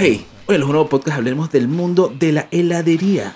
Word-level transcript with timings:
Hey, 0.00 0.24
hoy 0.46 0.54
en 0.54 0.60
los 0.60 0.70
nuevos 0.70 0.88
podcast 0.88 1.16
hablaremos 1.16 1.50
del 1.50 1.66
mundo 1.66 2.14
de 2.16 2.30
la 2.30 2.46
heladería. 2.52 3.34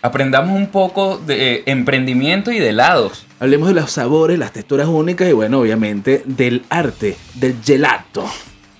Aprendamos 0.00 0.56
un 0.56 0.68
poco 0.68 1.18
de 1.18 1.56
eh, 1.56 1.62
emprendimiento 1.66 2.50
y 2.50 2.58
de 2.58 2.70
helados. 2.70 3.26
Hablemos 3.40 3.68
de 3.68 3.74
los 3.74 3.90
sabores, 3.90 4.38
las 4.38 4.54
texturas 4.54 4.88
únicas 4.88 5.28
y 5.28 5.32
bueno, 5.32 5.60
obviamente 5.60 6.22
del 6.24 6.64
arte, 6.70 7.18
del 7.34 7.56
gelato. 7.62 8.24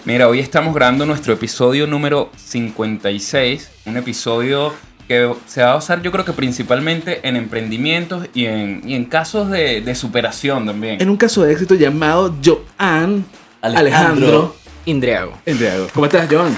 Mira, 0.06 0.26
hoy 0.26 0.40
estamos 0.40 0.74
grabando 0.74 1.04
nuestro 1.04 1.34
episodio 1.34 1.86
número 1.86 2.30
56, 2.34 3.72
un 3.84 3.98
episodio 3.98 4.72
que 5.06 5.30
se 5.44 5.60
va 5.60 5.72
a 5.72 5.74
basar 5.74 6.00
yo 6.00 6.10
creo 6.10 6.24
que 6.24 6.32
principalmente 6.32 7.28
en 7.28 7.36
emprendimientos 7.36 8.26
y 8.32 8.46
en, 8.46 8.80
y 8.86 8.94
en 8.94 9.04
casos 9.04 9.50
de, 9.50 9.82
de 9.82 9.94
superación 9.94 10.64
también. 10.64 10.98
En 11.02 11.10
un 11.10 11.18
caso 11.18 11.42
de 11.42 11.52
éxito 11.52 11.74
llamado 11.74 12.34
Joan 12.42 13.26
Alejandro, 13.60 13.76
Alejandro. 13.78 14.56
Indriago. 14.86 15.32
Endriago. 15.44 15.88
¿Cómo 15.92 16.06
estás, 16.06 16.26
Joan? 16.30 16.56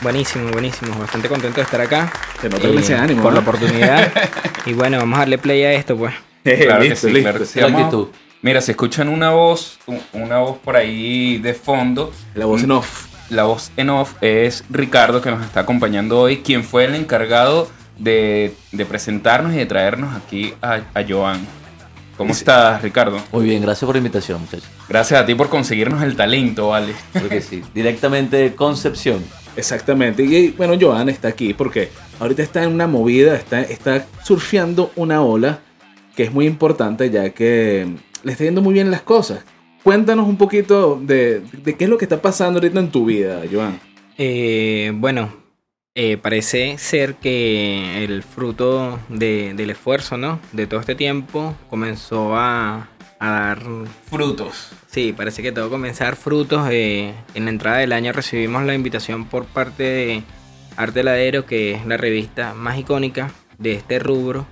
Buenísimo, 0.00 0.50
buenísimo. 0.50 0.96
Bastante 0.98 1.28
contento 1.28 1.56
de 1.56 1.62
estar 1.62 1.80
acá. 1.80 2.12
Se 2.40 2.48
nota 2.48 2.68
ese 2.68 2.94
ánimo, 2.94 3.22
Por 3.22 3.32
¿no? 3.32 3.36
la 3.36 3.42
oportunidad. 3.42 4.12
y 4.66 4.72
bueno, 4.72 4.98
vamos 4.98 5.16
a 5.16 5.20
darle 5.20 5.38
play 5.38 5.62
a 5.64 5.72
esto, 5.72 5.96
pues. 5.96 6.14
Claro 6.44 6.80
que 6.82 6.88
Listo, 6.90 7.08
sí, 7.08 7.12
listo. 7.12 7.22
claro 7.30 7.38
que 7.40 7.46
sí. 7.46 7.60
Actitud. 7.60 8.08
Mira, 8.40 8.60
si 8.60 8.70
escuchan 8.70 9.08
una 9.08 9.30
voz, 9.30 9.78
una 10.12 10.38
voz 10.38 10.58
por 10.58 10.76
ahí 10.76 11.38
de 11.38 11.52
fondo, 11.54 12.12
La 12.34 12.46
voz 12.46 12.62
en 12.62 12.70
off. 12.70 13.06
la 13.28 13.42
voz 13.44 13.72
en 13.76 13.90
off 13.90 14.14
es 14.20 14.64
Ricardo 14.70 15.20
que 15.20 15.30
nos 15.30 15.44
está 15.44 15.60
acompañando 15.60 16.20
hoy, 16.20 16.38
quien 16.38 16.62
fue 16.62 16.84
el 16.84 16.94
encargado 16.94 17.68
de, 17.98 18.54
de 18.70 18.86
presentarnos 18.86 19.52
y 19.52 19.56
de 19.56 19.66
traernos 19.66 20.14
aquí 20.16 20.54
a, 20.62 20.74
a 20.94 21.02
Joan. 21.06 21.44
¿Cómo 22.16 22.30
estás, 22.32 22.80
Ricardo? 22.80 23.20
Muy 23.32 23.44
bien, 23.44 23.60
gracias 23.60 23.84
por 23.84 23.94
la 23.96 23.98
invitación, 23.98 24.40
muchachos. 24.40 24.68
Gracias 24.88 25.20
a 25.20 25.26
ti 25.26 25.34
por 25.34 25.48
conseguirnos 25.48 26.02
el 26.02 26.16
talento, 26.16 26.68
¿vale? 26.68 26.94
Porque 27.12 27.40
sí, 27.42 27.62
directamente 27.74 28.36
de 28.36 28.54
Concepción. 28.54 29.22
Exactamente. 29.58 30.22
Y 30.22 30.50
bueno, 30.56 30.74
Joan 30.80 31.08
está 31.08 31.28
aquí 31.28 31.52
porque 31.52 31.88
ahorita 32.20 32.42
está 32.42 32.62
en 32.62 32.72
una 32.72 32.86
movida, 32.86 33.34
está, 33.34 33.60
está 33.60 34.06
surfeando 34.22 34.92
una 34.94 35.20
ola 35.22 35.58
que 36.14 36.22
es 36.22 36.32
muy 36.32 36.46
importante 36.46 37.10
ya 37.10 37.30
que 37.30 37.86
le 38.22 38.32
está 38.32 38.44
yendo 38.44 38.62
muy 38.62 38.72
bien 38.72 38.90
las 38.90 39.02
cosas. 39.02 39.44
Cuéntanos 39.82 40.28
un 40.28 40.36
poquito 40.36 41.00
de, 41.02 41.42
qué 41.76 41.84
es 41.84 41.90
lo 41.90 41.98
que 41.98 42.04
está 42.04 42.22
pasando 42.22 42.58
ahorita 42.60 42.78
en 42.78 42.90
tu 42.90 43.04
vida, 43.06 43.42
Joan. 43.50 43.80
Eh, 44.16 44.92
bueno, 44.94 45.32
eh, 45.94 46.16
parece 46.18 46.78
ser 46.78 47.14
que 47.16 48.04
el 48.04 48.22
fruto 48.22 49.00
de- 49.08 49.54
del 49.54 49.70
esfuerzo, 49.70 50.16
¿no? 50.16 50.38
De 50.52 50.66
todo 50.68 50.78
este 50.80 50.94
tiempo 50.94 51.54
comenzó 51.68 52.36
a, 52.36 52.88
a 53.20 53.30
dar 53.30 53.58
Frutos. 54.10 54.70
Sí, 54.86 55.12
parece 55.16 55.42
que 55.42 55.52
todo 55.52 55.70
comenzó 55.70 56.04
a 56.04 56.06
dar 56.06 56.16
frutos. 56.16 56.68
eh, 56.70 57.14
en 57.34 57.44
la 57.44 57.50
entrada 57.50 57.78
del 57.78 57.92
año 57.92 58.12
recibimos 58.12 58.62
la 58.64 58.74
invitación 58.74 59.26
por 59.26 59.44
parte 59.46 59.82
de 59.82 60.22
Arte 60.76 61.00
Heladero, 61.00 61.44
que 61.46 61.72
es 61.72 61.86
la 61.86 61.96
revista 61.96 62.54
más 62.54 62.78
icónica 62.78 63.30
de 63.58 63.72
este 63.74 63.98
rubro 63.98 64.46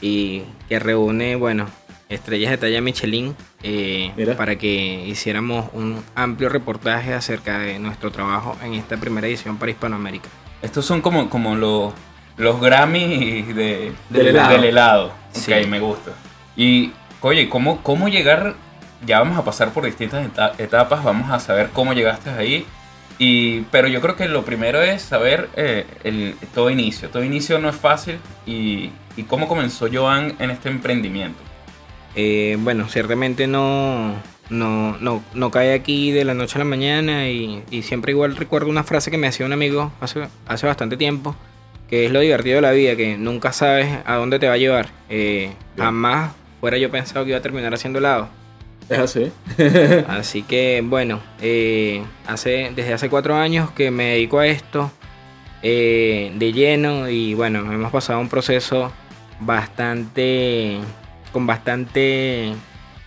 y 0.00 0.42
que 0.68 0.78
reúne, 0.78 1.36
bueno, 1.36 1.66
estrellas 2.08 2.50
de 2.52 2.58
talla 2.58 2.80
Michelin 2.80 3.34
eh, 3.62 4.12
para 4.36 4.56
que 4.56 5.04
hiciéramos 5.06 5.66
un 5.72 6.02
amplio 6.14 6.48
reportaje 6.48 7.12
acerca 7.14 7.58
de 7.58 7.78
nuestro 7.78 8.10
trabajo 8.12 8.56
en 8.62 8.74
esta 8.74 8.96
primera 8.96 9.26
edición 9.26 9.56
para 9.56 9.72
Hispanoamérica. 9.72 10.28
Estos 10.62 10.84
son 10.86 11.00
como, 11.00 11.28
como 11.28 11.56
los, 11.56 11.92
los 12.36 12.60
Grammy 12.60 13.42
de, 13.42 13.92
Del 14.10 14.26
helado. 14.28 14.52
del 14.52 14.64
helado. 14.64 15.12
Sí. 15.32 15.52
Ok, 15.52 15.66
me 15.66 15.80
gusta. 15.80 16.12
Y, 16.56 16.92
oye, 17.28 17.48
¿cómo, 17.48 17.82
¿cómo 17.82 18.08
llegar? 18.08 18.54
Ya 19.06 19.18
vamos 19.18 19.38
a 19.38 19.44
pasar 19.44 19.70
por 19.72 19.84
distintas 19.84 20.24
eta- 20.26 20.52
etapas, 20.58 21.04
vamos 21.04 21.30
a 21.30 21.40
saber 21.40 21.70
cómo 21.72 21.92
llegaste 21.92 22.30
ahí. 22.30 22.66
Y, 23.18 23.60
pero 23.70 23.86
yo 23.86 24.00
creo 24.00 24.16
que 24.16 24.26
lo 24.28 24.44
primero 24.44 24.82
es 24.82 25.02
saber 25.02 25.48
eh, 25.56 25.86
el, 26.04 26.34
todo 26.54 26.70
inicio. 26.70 27.10
Todo 27.10 27.22
inicio 27.22 27.58
no 27.58 27.68
es 27.68 27.76
fácil. 27.76 28.18
Y, 28.46 28.90
y 29.16 29.22
cómo 29.24 29.46
comenzó 29.46 29.88
Joan 29.92 30.34
en 30.38 30.50
este 30.50 30.68
emprendimiento. 30.68 31.38
Eh, 32.16 32.56
bueno, 32.60 32.88
ciertamente 32.88 33.46
no, 33.46 34.14
no, 34.50 34.96
no, 34.98 35.22
no 35.34 35.50
cae 35.50 35.74
aquí 35.74 36.10
de 36.12 36.24
la 36.24 36.34
noche 36.34 36.56
a 36.56 36.58
la 36.60 36.64
mañana 36.64 37.28
y, 37.28 37.62
y 37.70 37.82
siempre 37.82 38.12
igual 38.12 38.36
recuerdo 38.36 38.68
una 38.70 38.84
frase 38.84 39.10
que 39.10 39.18
me 39.18 39.26
hacía 39.26 39.46
un 39.46 39.52
amigo 39.52 39.92
hace, 40.00 40.28
hace 40.46 40.66
bastante 40.66 40.96
tiempo, 40.96 41.36
que 41.88 42.06
es 42.06 42.12
lo 42.12 42.20
divertido 42.20 42.56
de 42.56 42.62
la 42.62 42.70
vida, 42.70 42.96
que 42.96 43.16
nunca 43.16 43.52
sabes 43.52 43.98
a 44.06 44.14
dónde 44.14 44.38
te 44.38 44.48
va 44.48 44.54
a 44.54 44.58
llevar. 44.58 44.88
Eh, 45.08 45.52
jamás 45.76 46.32
fuera 46.64 46.78
yo 46.78 46.90
pensado 46.90 47.26
que 47.26 47.32
iba 47.32 47.38
a 47.38 47.42
terminar 47.42 47.74
haciendo 47.74 47.98
helado. 47.98 48.26
Es 48.88 48.98
así. 48.98 49.30
Así 50.08 50.44
que 50.44 50.82
bueno, 50.82 51.20
eh, 51.42 52.02
hace, 52.26 52.72
desde 52.74 52.94
hace 52.94 53.10
cuatro 53.10 53.36
años 53.36 53.70
que 53.72 53.90
me 53.90 54.12
dedico 54.12 54.38
a 54.38 54.46
esto 54.46 54.90
eh, 55.62 56.32
de 56.34 56.52
lleno 56.54 57.10
y 57.10 57.34
bueno, 57.34 57.70
hemos 57.70 57.92
pasado 57.92 58.18
un 58.18 58.30
proceso 58.30 58.90
bastante, 59.40 60.78
con 61.34 61.46
bastante 61.46 62.54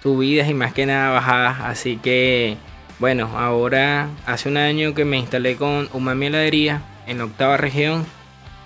subidas 0.03 0.47
y 0.47 0.53
más 0.53 0.72
que 0.72 0.85
nada 0.85 1.09
bajadas. 1.09 1.57
Así 1.62 1.97
que 1.97 2.57
bueno, 3.00 3.35
ahora 3.35 4.07
hace 4.28 4.50
un 4.50 4.57
año 4.57 4.94
que 4.94 5.03
me 5.03 5.17
instalé 5.17 5.56
con 5.56 5.90
Umami 5.94 6.28
Heladería 6.28 6.84
en 7.07 7.17
la 7.17 7.23
octava 7.23 7.57
región 7.57 8.06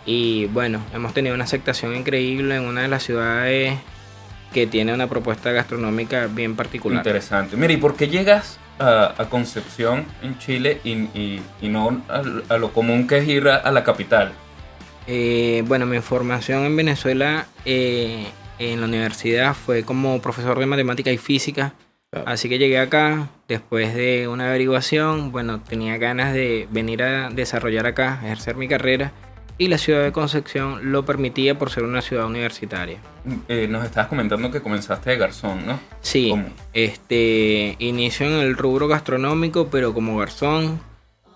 y 0.06 0.48
bueno, 0.48 0.82
hemos 0.94 1.14
tenido 1.14 1.34
una 1.34 1.46
aceptación 1.46 1.96
increíble 1.96 2.58
en 2.58 2.64
una 2.64 2.82
de 2.82 2.90
las 2.90 3.04
ciudades 3.04 3.80
que 4.54 4.68
tiene 4.68 4.94
una 4.94 5.08
propuesta 5.08 5.52
gastronómica 5.52 6.28
bien 6.28 6.56
particular. 6.56 6.98
Interesante. 7.00 7.56
Mira, 7.58 7.74
¿y 7.74 7.78
por 7.78 7.96
qué 7.96 8.08
llegas 8.08 8.60
a, 8.80 9.14
a 9.18 9.30
Concepción 9.30 10.06
en 10.22 10.38
Chile 10.40 10.80
y, 10.84 10.92
y- 10.92 11.42
y 11.62 11.70
no 11.70 12.02
a, 12.10 12.22
a 12.54 12.58
lo 12.58 12.72
común 12.74 13.08
que 13.08 13.20
es 13.20 13.28
ir 13.28 13.48
a, 13.48 13.56
a 13.58 13.72
la 13.72 13.84
capital? 13.84 14.34
Eh, 15.08 15.64
bueno, 15.68 15.86
mi 15.86 16.00
formación 16.00 16.64
en 16.66 16.76
Venezuela 16.76 17.48
eh, 17.66 18.26
en 18.60 18.80
la 18.82 18.88
universidad 18.88 19.54
fue 19.56 19.84
como 19.84 20.22
profesor 20.22 20.60
de 20.60 20.66
matemática 20.66 21.12
y 21.12 21.18
física. 21.18 21.74
Claro. 22.12 22.28
Así 22.30 22.50
que 22.50 22.58
llegué 22.58 22.78
acá 22.78 23.30
después 23.48 23.94
de 23.96 24.28
una 24.28 24.48
averiguación. 24.50 25.32
Bueno, 25.32 25.62
tenía 25.62 25.98
ganas 25.98 26.34
de 26.34 26.68
venir 26.70 27.04
a 27.04 27.30
desarrollar 27.30 27.88
acá, 27.88 28.20
ejercer 28.24 28.56
mi 28.58 28.68
carrera. 28.68 29.12
Y 29.62 29.68
la 29.68 29.78
ciudad 29.78 30.02
de 30.02 30.12
Concepción 30.12 30.92
lo 30.92 31.06
permitía 31.06 31.60
por 31.60 31.70
ser 31.70 31.84
una 31.84 32.02
ciudad 32.02 32.26
universitaria. 32.26 32.98
Eh, 33.48 33.68
nos 33.70 33.86
estabas 33.86 34.10
comentando 34.10 34.50
que 34.50 34.60
comenzaste 34.60 35.12
de 35.12 35.18
garzón, 35.18 35.68
¿no? 35.68 35.80
Sí, 36.02 36.30
¿Cómo? 36.32 36.46
este 36.74 37.76
inicio 37.78 38.26
en 38.26 38.34
el 38.42 38.58
rubro 38.58 38.88
gastronómico, 38.88 39.68
pero 39.68 39.94
como 39.94 40.18
garzón. 40.18 40.80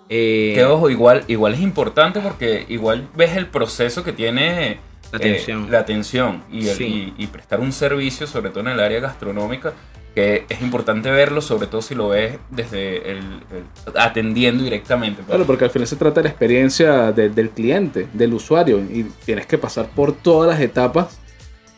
eh, 0.09 0.53
Que 0.55 0.65
ojo, 0.65 0.89
igual, 0.89 1.23
igual 1.27 1.53
es 1.53 1.59
importante 1.59 2.19
porque 2.19 2.65
igual 2.67 3.07
ves 3.15 3.37
el 3.37 3.45
proceso 3.45 4.03
que 4.03 4.11
tiene 4.11 4.79
La 5.11 5.17
eh, 5.19 5.21
atención. 5.21 5.67
la 5.71 5.79
atención 5.79 6.43
y, 6.51 6.67
el- 6.67 6.75
Sí. 6.77 7.13
y- 7.17 7.23
y 7.23 7.27
prestar 7.27 7.59
un 7.59 7.71
servicio, 7.71 8.25
sobre 8.25 8.49
todo 8.49 8.61
en 8.61 8.69
el 8.69 8.79
área 8.79 8.99
gastronómica, 9.01 9.73
que 10.15 10.45
es 10.47 10.61
importante 10.61 11.11
verlo, 11.11 11.41
sobre 11.41 11.67
todo 11.67 11.81
si 11.81 11.93
lo 11.93 12.07
ves 12.07 12.37
desde 12.49 13.11
el, 13.11 13.17
el- 13.17 13.97
atendiendo 13.99 14.63
directamente. 14.63 15.17
pues. 15.17 15.27
Claro, 15.27 15.45
porque 15.45 15.65
al 15.65 15.71
final 15.71 15.87
se 15.87 15.97
trata 15.97 16.21
de 16.21 16.23
la 16.23 16.29
experiencia 16.29 17.11
de- 17.11 17.29
del 17.29 17.49
cliente, 17.49 18.07
del 18.13 18.33
usuario, 18.33 18.79
y 18.79 19.03
tienes 19.25 19.45
que 19.45 19.57
pasar 19.57 19.87
por 19.89 20.13
todas 20.13 20.49
las 20.49 20.61
etapas 20.61 21.19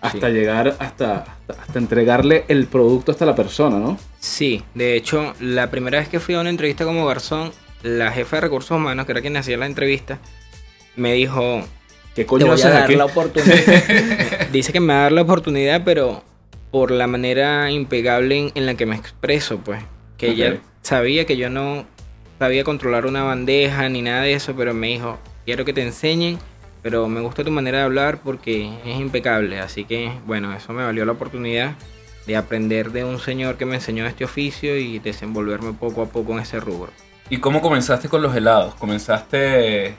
hasta 0.01 0.27
Sí. 0.27 0.33
llegar, 0.33 0.75
hasta, 0.79 1.15
hasta, 1.47 1.53
hasta 1.63 1.79
entregarle 1.79 2.45
el 2.47 2.67
producto 2.67 3.11
hasta 3.11 3.25
la 3.25 3.35
persona, 3.35 3.77
¿no? 3.79 3.97
Sí, 4.19 4.63
de 4.75 4.95
hecho, 4.95 5.33
la 5.39 5.71
primera 5.71 5.97
vez 5.97 6.07
que 6.07 6.19
fui 6.19 6.35
a 6.35 6.39
una 6.39 6.51
entrevista 6.51 6.85
como 6.85 7.05
garzón, 7.07 7.51
la 7.81 8.11
jefa 8.11 8.37
de 8.37 8.41
recursos 8.41 8.71
humanos, 8.77 9.07
que 9.07 9.13
era 9.13 9.21
quien 9.21 9.35
hacía 9.37 9.57
la 9.57 9.65
entrevista, 9.65 10.19
me 10.95 11.13
dijo, 11.13 11.61
¿Qué 12.15 12.23
te 12.23 12.25
coño 12.27 12.45
voy 12.47 12.61
a 12.61 12.69
dar 12.69 12.83
aquí? 12.83 12.95
la 12.95 13.05
oportunidad. 13.05 13.55
Dice 14.51 14.71
que 14.71 14.79
me 14.79 14.93
va 14.93 14.99
a 14.99 15.03
dar 15.03 15.11
la 15.11 15.21
oportunidad, 15.23 15.81
pero 15.83 16.23
por 16.71 16.91
la 16.91 17.07
manera 17.07 17.71
impecable 17.71 18.37
en, 18.37 18.51
en 18.55 18.65
la 18.65 18.75
que 18.75 18.85
me 18.85 18.95
expreso, 18.95 19.59
pues. 19.59 19.81
Que 20.17 20.27
Ok. 20.29 20.33
ella 20.33 20.57
sabía 20.81 21.25
que 21.25 21.37
yo 21.37 21.49
no 21.49 21.85
sabía 22.39 22.63
controlar 22.63 23.05
una 23.05 23.23
bandeja 23.23 23.87
ni 23.89 24.01
nada 24.01 24.21
de 24.23 24.33
eso, 24.33 24.53
pero 24.55 24.73
me 24.73 24.87
dijo, 24.87 25.17
quiero 25.45 25.65
que 25.65 25.73
te 25.73 25.81
enseñen, 25.81 26.37
pero 26.81 27.07
me 27.07 27.21
gusta 27.21 27.43
tu 27.43 27.51
manera 27.51 27.79
de 27.79 27.83
hablar 27.85 28.19
porque 28.23 28.69
es 28.85 28.99
impecable. 28.99 29.59
Así 29.59 29.85
que, 29.85 30.11
bueno, 30.25 30.53
eso 30.53 30.73
me 30.73 30.83
valió 30.83 31.05
la 31.05 31.13
oportunidad 31.13 31.75
de 32.25 32.35
aprender 32.35 32.91
de 32.91 33.05
un 33.05 33.19
señor 33.19 33.55
que 33.57 33.65
me 33.65 33.75
enseñó 33.75 34.05
este 34.05 34.25
oficio 34.25 34.77
y 34.77 34.99
desenvolverme 34.99 35.73
poco 35.73 36.01
a 36.01 36.07
poco 36.07 36.33
en 36.33 36.39
ese 36.39 36.59
rubro. 36.59 36.91
¿Y 37.29 37.37
cómo 37.37 37.61
comenzaste 37.61 38.09
con 38.09 38.21
los 38.21 38.35
helados? 38.35 38.75
¿Comenzaste 38.75 39.95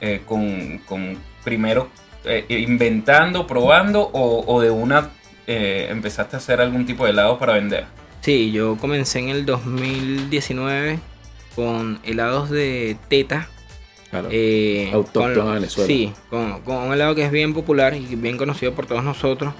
eh, 0.00 0.20
con, 0.26 0.78
con 0.86 1.18
primero 1.44 1.88
eh, 2.24 2.44
inventando, 2.48 3.46
probando 3.46 4.02
o, 4.12 4.44
o 4.46 4.60
de 4.60 4.70
una 4.70 5.10
eh, 5.52 5.88
empezaste 5.90 6.36
a 6.36 6.38
hacer 6.38 6.60
algún 6.60 6.86
tipo 6.86 7.04
de 7.04 7.10
helado 7.10 7.38
para 7.38 7.54
vender? 7.54 7.84
Sí, 8.20 8.52
yo 8.52 8.76
comencé 8.76 9.18
en 9.18 9.30
el 9.30 9.46
2019 9.46 10.98
con 11.56 11.98
helados 12.04 12.50
de 12.50 12.96
teta. 13.08 13.48
Claro. 14.10 14.28
eh, 14.30 14.90
Autóctono 14.92 15.34
con- 15.34 15.46
de 15.46 15.54
Venezuela. 15.54 15.86
Sí, 15.86 16.12
con, 16.30 16.60
con 16.62 16.76
un 16.76 16.92
helado 16.92 17.14
que 17.14 17.24
es 17.24 17.30
bien 17.30 17.54
popular 17.54 17.94
y 17.94 18.16
bien 18.16 18.36
conocido 18.36 18.72
por 18.74 18.86
todos 18.86 19.04
nosotros. 19.04 19.54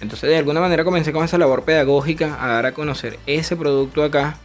Entonces, 0.00 0.28
de 0.28 0.36
alguna 0.36 0.60
manera 0.60 0.84
comencé 0.84 1.12
con 1.12 1.24
esa 1.24 1.38
labor 1.38 1.64
pedagógica 1.64 2.36
a 2.42 2.48
dar 2.54 2.66
a 2.66 2.72
conocer 2.72 3.18
ese 3.26 3.56
producto 3.56 4.02
acá. 4.04 4.38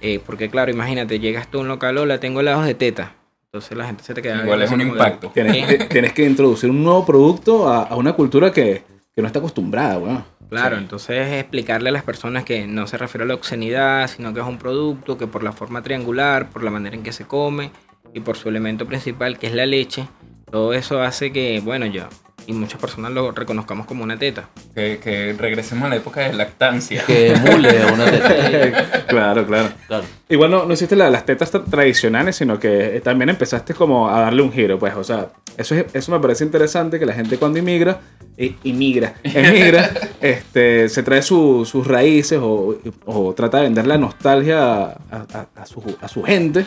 eh, 0.00 0.20
porque, 0.24 0.48
claro, 0.50 0.70
imagínate, 0.70 1.18
llegas 1.20 1.48
tú 1.50 1.58
a 1.58 1.62
un 1.62 1.68
local, 1.68 1.98
hola, 1.98 2.18
tengo 2.20 2.40
helados 2.40 2.64
de 2.66 2.74
teta. 2.74 3.14
Entonces 3.46 3.76
la 3.78 3.86
gente 3.86 4.04
se 4.04 4.14
te 4.14 4.22
queda. 4.22 4.42
Igual 4.42 4.62
es 4.62 4.70
un 4.70 4.80
impacto. 4.80 5.30
Tienes, 5.34 5.66
que- 5.66 5.84
tienes 5.86 6.12
que 6.12 6.24
introducir 6.24 6.68
un 6.70 6.82
nuevo 6.84 7.04
producto 7.06 7.68
a, 7.68 7.82
a 7.84 7.96
una 7.96 8.12
cultura 8.12 8.52
que, 8.52 8.82
que 9.18 9.22
no 9.22 9.26
está 9.26 9.40
acostumbrada, 9.40 9.98
weón. 9.98 10.24
Claro, 10.48 10.76
Sí. 10.76 10.82
entonces 10.82 11.32
explicarle 11.32 11.88
a 11.88 11.92
las 11.92 12.04
personas 12.04 12.44
que 12.44 12.68
no 12.68 12.86
se 12.86 12.96
refiere 12.96 13.24
a 13.24 13.26
la 13.26 13.34
obscenidad, 13.34 14.06
sino 14.06 14.32
que 14.32 14.38
es 14.38 14.46
un 14.46 14.58
producto 14.58 15.18
que 15.18 15.26
por 15.26 15.42
la 15.42 15.50
forma 15.50 15.82
triangular, 15.82 16.50
por 16.50 16.62
la 16.62 16.70
manera 16.70 16.94
en 16.94 17.02
que 17.02 17.10
se 17.10 17.24
come 17.24 17.72
y 18.14 18.20
por 18.20 18.36
su 18.36 18.48
elemento 18.48 18.86
principal 18.86 19.36
que 19.36 19.48
es 19.48 19.54
la 19.54 19.66
leche, 19.66 20.06
todo 20.52 20.72
eso 20.72 21.02
hace 21.02 21.32
que, 21.32 21.58
bueno, 21.58 21.86
yo 21.86 22.04
y 22.48 22.52
muchas 22.54 22.80
personas 22.80 23.12
lo 23.12 23.30
reconozcamos 23.30 23.86
como 23.86 24.02
una 24.02 24.18
teta. 24.18 24.48
Que, 24.74 24.98
que 24.98 25.34
regresemos 25.38 25.84
a 25.84 25.88
la 25.90 25.96
época 25.96 26.22
de 26.22 26.32
lactancia. 26.32 27.04
Que 27.06 27.32
emule 27.32 27.82
a 27.82 27.92
una 27.92 28.06
teta. 28.10 29.04
claro, 29.06 29.46
claro. 29.46 29.68
Claro. 29.86 30.04
Igual 30.30 30.50
no, 30.50 30.64
no 30.64 30.72
hiciste 30.72 30.96
la- 30.96 31.10
las 31.10 31.24
tetas 31.26 31.52
tra- 31.52 31.64
tradicionales, 31.68 32.36
sino 32.36 32.58
que 32.58 32.96
eh, 32.96 33.00
también 33.00 33.28
empezaste 33.28 33.74
como 33.74 34.08
a 34.08 34.20
darle 34.22 34.42
un 34.42 34.50
giro, 34.52 34.78
pues, 34.78 34.94
o 34.94 35.04
sea, 35.04 35.28
eso, 35.56 35.74
es- 35.74 35.86
eso 35.94 36.10
me 36.12 36.18
parece 36.20 36.44
interesante 36.44 36.98
que 36.98 37.06
la 37.06 37.12
gente 37.12 37.36
cuando 37.38 37.58
inmigra, 37.58 38.00
eh, 38.36 38.54
inmigra, 38.64 39.14
emigra, 39.22 39.90
este, 40.20 40.88
se 40.88 41.02
trae 41.02 41.22
su- 41.22 41.64
sus 41.64 41.86
raíces 41.86 42.38
o, 42.42 42.76
o 43.06 43.34
trata 43.34 43.58
de 43.58 43.64
vender 43.64 43.86
la 43.86 43.98
nostalgia 43.98 44.58
a, 44.84 44.96
a- 45.10 45.46
a 45.54 45.66
su, 45.66 45.82
a 46.00 46.08
su 46.08 46.22
gente, 46.22 46.64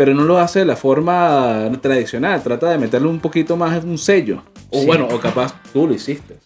pero 0.00 0.14
no 0.14 0.22
lo 0.24 0.38
hace 0.38 0.60
de 0.60 0.64
la 0.64 0.76
forma 0.76 1.70
tradicional, 1.82 2.42
trata 2.42 2.70
de 2.70 2.78
meterle 2.78 3.06
un 3.06 3.20
poquito 3.20 3.58
más 3.58 3.84
un 3.84 3.98
sello. 3.98 4.42
O 4.70 4.80
Sí. 4.80 4.86
bueno, 4.86 5.06
o 5.12 5.20
capaz 5.20 5.54
tú 5.74 5.86
lo 5.86 5.92
hiciste. 5.92 6.38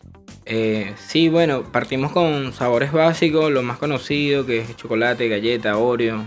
Eh, 0.45 0.93
sí, 0.99 1.29
bueno, 1.29 1.63
partimos 1.63 2.11
con 2.11 2.53
sabores 2.53 2.91
básicos, 2.91 3.53
lo 3.53 3.63
más 3.63 3.79
conocido 3.79 4.45
que 4.45 4.59
es 4.59 4.77
chocolate, 4.77 5.29
galleta, 5.29 5.79
Oreo, 5.79 6.25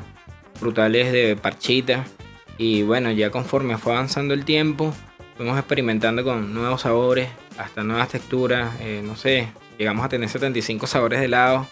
frutales 0.58 1.12
de 1.12 1.36
parchita. 1.36 2.06
Y 2.58 2.84
bueno, 2.84 3.12
ya 3.12 3.30
conforme 3.30 3.78
fue 3.78 3.92
avanzando 3.92 4.34
el 4.34 4.46
tiempo, 4.46 4.94
fuimos 5.36 5.58
experimentando 5.58 6.24
con 6.24 6.54
nuevos 6.54 6.84
sabores, 6.84 7.28
hasta 7.58 7.84
nuevas 7.84 8.08
texturas, 8.08 8.74
eh, 8.80 9.02
no 9.04 9.18
sé, 9.18 9.50
llegamos 9.78 10.06
a 10.06 10.08
tener 10.08 10.30
75 10.30 10.88
sabores 10.88 11.20
de 11.20 11.26
helado, 11.26 11.68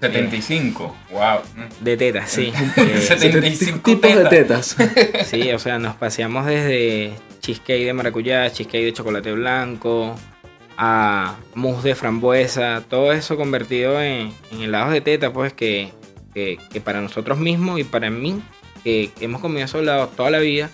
75. 0.00 0.96
Wow. 1.10 1.38
de 1.80 1.96
tetas, 1.96 2.30
sí. 2.30 2.52
Eh, 2.76 3.00
75 3.00 3.80
tipos 3.82 4.14
de 4.14 4.24
tetas. 4.26 4.76
Sí, 5.24 5.50
o 5.52 5.58
sea, 5.58 5.78
nos 5.78 5.94
paseamos 5.96 6.46
desde 6.46 7.12
cheesecake 7.40 7.84
de 7.86 7.92
maracuyá, 7.92 8.50
cheesecake 8.50 8.84
de 8.84 8.92
chocolate 8.92 9.32
blanco, 9.32 10.14
a 10.76 11.36
mousse 11.54 11.88
de 11.88 11.94
frambuesa, 11.94 12.82
todo 12.88 13.12
eso 13.12 13.36
convertido 13.36 14.00
en, 14.02 14.32
en 14.52 14.60
helados 14.62 14.92
de 14.92 15.00
teta, 15.00 15.32
pues 15.32 15.52
que, 15.52 15.92
que, 16.34 16.58
que 16.70 16.80
para 16.80 17.00
nosotros 17.00 17.38
mismos 17.38 17.80
y 17.80 17.84
para 17.84 18.10
mí, 18.10 18.40
que 18.84 19.10
hemos 19.20 19.40
comido 19.40 19.64
esos 19.64 19.80
helados 19.82 20.14
toda 20.14 20.30
la 20.30 20.38
vida, 20.38 20.68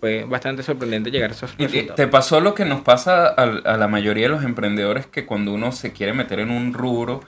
fue 0.00 0.24
bastante 0.24 0.62
sorprendente 0.62 1.10
llegar 1.10 1.30
a 1.30 1.34
esos 1.34 1.52
¿Y 1.54 1.56
te, 1.56 1.62
resultados. 1.66 1.96
te 1.96 2.06
pasó 2.08 2.40
lo 2.40 2.54
que 2.54 2.64
nos 2.64 2.82
pasa 2.82 3.28
a, 3.28 3.42
a 3.42 3.76
la 3.76 3.88
mayoría 3.88 4.24
de 4.24 4.30
los 4.30 4.44
emprendedores 4.44 5.06
que 5.06 5.24
cuando 5.24 5.52
uno 5.52 5.72
se 5.72 5.92
quiere 5.92 6.12
meter 6.12 6.40
en 6.40 6.50
un 6.50 6.74
rubro, 6.74 7.22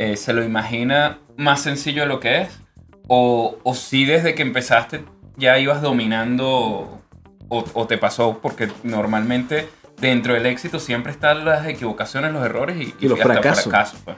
eh, 0.00 0.16
se 0.16 0.32
lo 0.32 0.42
imagina 0.42 1.18
más 1.36 1.62
sencillo 1.62 2.02
de 2.02 2.08
lo 2.08 2.20
que 2.20 2.40
es? 2.40 2.58
¿O, 3.06 3.58
o 3.62 3.74
sí 3.74 4.06
desde 4.06 4.34
que 4.34 4.40
empezaste 4.42 5.04
ya 5.36 5.58
ibas 5.58 5.82
dominando 5.82 7.02
o, 7.48 7.64
o 7.74 7.86
te 7.86 7.98
pasó? 7.98 8.38
Porque 8.40 8.68
normalmente 8.82 9.68
dentro 10.00 10.32
del 10.32 10.46
éxito 10.46 10.78
siempre 10.80 11.12
están 11.12 11.44
las 11.44 11.66
equivocaciones, 11.66 12.32
los 12.32 12.44
errores 12.44 12.76
y, 12.80 12.94
Y 13.04 13.08
los 13.08 13.20
hasta 13.20 13.34
fracasos. 13.34 13.64
fracasos, 13.64 14.00
pues. 14.04 14.16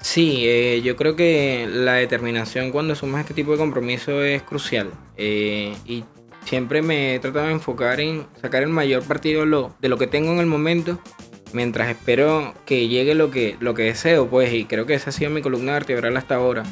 Sí, 0.00 0.44
eh, 0.46 0.82
yo 0.84 0.94
creo 0.94 1.16
que 1.16 1.66
la 1.68 1.94
determinación 1.94 2.70
cuando 2.70 2.92
asumes 2.92 3.22
este 3.22 3.34
tipo 3.34 3.50
de 3.50 3.58
compromiso 3.58 4.22
es 4.22 4.42
crucial. 4.42 4.92
Eh, 5.16 5.74
y 5.86 6.04
siempre 6.44 6.82
me 6.82 7.16
he 7.16 7.18
tratado 7.18 7.46
de 7.46 7.52
enfocar 7.52 7.98
en 8.00 8.26
sacar 8.40 8.62
el 8.62 8.68
mayor 8.68 9.02
partido 9.02 9.40
de 9.40 9.46
lo, 9.46 9.74
de 9.80 9.88
lo 9.88 9.98
que 9.98 10.06
tengo 10.06 10.30
en 10.32 10.38
el 10.38 10.46
momento, 10.46 11.00
mientras 11.56 11.88
espero 11.88 12.54
que 12.64 12.86
llegue 12.86 13.14
lo 13.14 13.30
que, 13.30 13.56
lo 13.60 13.74
que 13.74 13.82
deseo, 13.84 14.28
pues, 14.28 14.52
y 14.52 14.66
creo 14.66 14.86
que 14.86 14.94
esa 14.94 15.10
ha 15.10 15.12
sido 15.12 15.30
mi 15.30 15.42
columna 15.42 15.72
vertebral 15.72 16.16
hasta 16.16 16.36
ahora. 16.36 16.62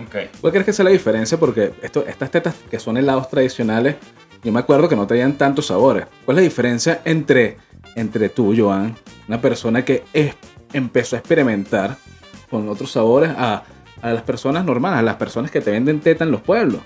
Ok. 0.00 0.16
¿Cuál 0.40 0.52
crees 0.52 0.66
que 0.66 0.72
sea 0.72 0.84
la 0.84 0.90
diferencia? 0.90 1.38
Porque 1.38 1.72
esto, 1.82 2.04
estas 2.08 2.30
tetas 2.30 2.54
que 2.70 2.78
son 2.80 2.96
helados 2.96 3.28
tradicionales, 3.30 3.96
yo 4.42 4.52
me 4.52 4.60
acuerdo 4.60 4.88
que 4.88 4.96
no 4.96 5.06
traían 5.06 5.34
tantos 5.38 5.66
sabores. 5.66 6.06
¿Cuál 6.24 6.38
es 6.38 6.42
la 6.42 6.48
diferencia 6.48 7.00
entre, 7.04 7.58
entre 7.94 8.28
tú, 8.28 8.54
Joan, 8.56 8.94
una 9.28 9.40
persona 9.40 9.84
que 9.84 10.02
es- 10.12 10.34
empezó 10.72 11.16
a 11.16 11.18
experimentar 11.20 11.96
con 12.50 12.68
otros 12.68 12.92
sabores, 12.92 13.30
a, 13.36 13.64
a 14.02 14.12
las 14.12 14.22
personas 14.22 14.64
normales, 14.64 14.98
a 14.98 15.02
las 15.02 15.16
personas 15.16 15.50
que 15.50 15.60
te 15.60 15.70
venden 15.70 16.00
teta 16.00 16.24
en 16.24 16.30
los 16.30 16.40
pueblos? 16.40 16.80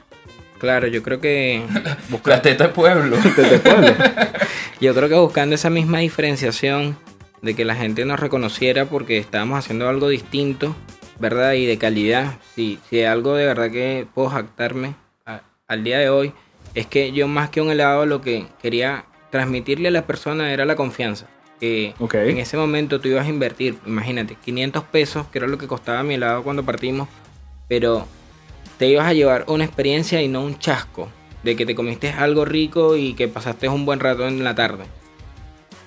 Claro, 0.58 0.86
yo 0.88 1.02
creo 1.02 1.20
que 1.20 1.62
La 2.26 2.42
teta 2.42 2.64
de 2.64 2.70
pueblo. 2.74 3.16
Desde 3.36 3.58
pueblos. 3.60 3.92
Yo 4.80 4.94
creo 4.94 5.08
que 5.10 5.14
buscando 5.14 5.54
esa 5.54 5.68
misma 5.68 5.98
diferenciación 5.98 6.96
de 7.42 7.54
que 7.54 7.64
la 7.64 7.74
gente 7.74 8.04
nos 8.04 8.20
reconociera 8.20 8.84
porque 8.86 9.18
estábamos 9.18 9.58
haciendo 9.58 9.88
algo 9.88 10.08
distinto, 10.08 10.74
¿verdad? 11.18 11.52
Y 11.54 11.66
de 11.66 11.78
calidad. 11.78 12.34
Si, 12.54 12.78
si 12.88 13.02
algo 13.02 13.34
de 13.34 13.46
verdad 13.46 13.70
que 13.70 14.06
puedo 14.14 14.28
jactarme 14.30 14.94
a- 15.26 15.42
al 15.68 15.84
día 15.84 15.98
de 15.98 16.10
hoy, 16.10 16.32
es 16.74 16.86
que 16.86 17.12
yo 17.12 17.26
más 17.28 17.50
que 17.50 17.60
un 17.60 17.70
helado 17.70 18.06
lo 18.06 18.20
que 18.20 18.46
quería 18.62 19.04
transmitirle 19.30 19.88
a 19.88 19.92
la 19.92 20.06
persona 20.06 20.52
era 20.52 20.64
la 20.64 20.76
confianza. 20.76 21.26
Que 21.60 21.94
en 22.30 22.38
ese 22.38 22.56
momento 22.56 23.00
tú 23.00 23.08
ibas 23.08 23.26
a 23.26 23.28
invertir, 23.28 23.76
imagínate, 23.86 24.34
500 24.34 24.84
pesos, 24.84 25.26
que 25.26 25.38
era 25.38 25.46
lo 25.46 25.58
que 25.58 25.66
costaba 25.66 26.02
mi 26.02 26.14
helado 26.14 26.42
cuando 26.42 26.64
partimos, 26.64 27.06
pero 27.68 28.06
te 28.78 28.86
ibas 28.88 29.06
a 29.06 29.12
llevar 29.12 29.44
una 29.46 29.64
experiencia 29.64 30.22
y 30.22 30.28
no 30.28 30.42
un 30.42 30.58
chasco 30.58 31.08
de 31.42 31.56
que 31.56 31.66
te 31.66 31.74
comiste 31.74 32.10
algo 32.10 32.44
rico 32.44 32.96
y 32.96 33.12
que 33.14 33.28
pasaste 33.28 33.68
un 33.68 33.84
buen 33.84 34.00
rato 34.00 34.26
en 34.26 34.42
la 34.42 34.54
tarde. 34.54 34.84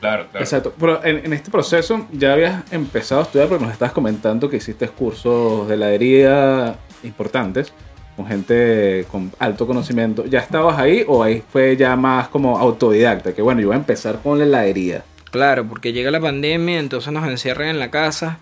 Claro, 0.04 0.28
claro. 0.30 0.44
Exacto. 0.44 0.74
Pero 0.78 1.02
en, 1.06 1.26
en 1.26 1.32
este 1.32 1.50
proceso 1.50 2.08
ya 2.12 2.34
habías 2.34 2.70
empezado 2.74 3.22
a 3.22 3.24
estudiar 3.24 3.48
porque 3.48 3.64
nos 3.64 3.72
estabas 3.72 3.94
comentando 3.94 4.50
que 4.50 4.58
hiciste 4.58 4.90
cursos 4.90 5.66
de 5.70 5.76
heladería 5.76 6.76
importantes 7.04 7.72
con 8.18 8.28
gente 8.28 9.06
con 9.10 9.32
alto 9.40 9.66
conocimiento. 9.66 10.26
¿Ya 10.26 10.40
estabas 10.40 10.78
ahí 10.78 11.06
o 11.08 11.24
ahí 11.24 11.42
fue 11.50 11.78
ya 11.78 11.96
más 11.96 12.28
como 12.28 12.58
autodidacta? 12.58 13.34
Que 13.34 13.42
bueno, 13.42 13.62
yo 13.62 13.68
voy 13.68 13.76
a 13.76 13.80
empezar 13.80 14.20
con 14.22 14.40
la 14.40 14.44
heladería. 14.44 15.06
Claro, 15.32 15.64
porque 15.70 15.94
llega 15.94 16.12
la 16.12 16.20
pandemia, 16.20 16.80
entonces 16.80 17.14
nos 17.14 17.26
encierran 17.26 17.70
en 17.70 17.80
la 17.80 17.90
casa, 17.90 18.40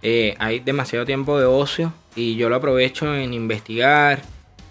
eh, 0.00 0.34
hay 0.38 0.60
demasiado 0.60 1.04
tiempo 1.04 1.38
de 1.38 1.44
ocio 1.44 1.92
y 2.16 2.36
yo 2.36 2.48
lo 2.48 2.56
aprovecho 2.56 3.14
en 3.14 3.34
investigar 3.34 4.22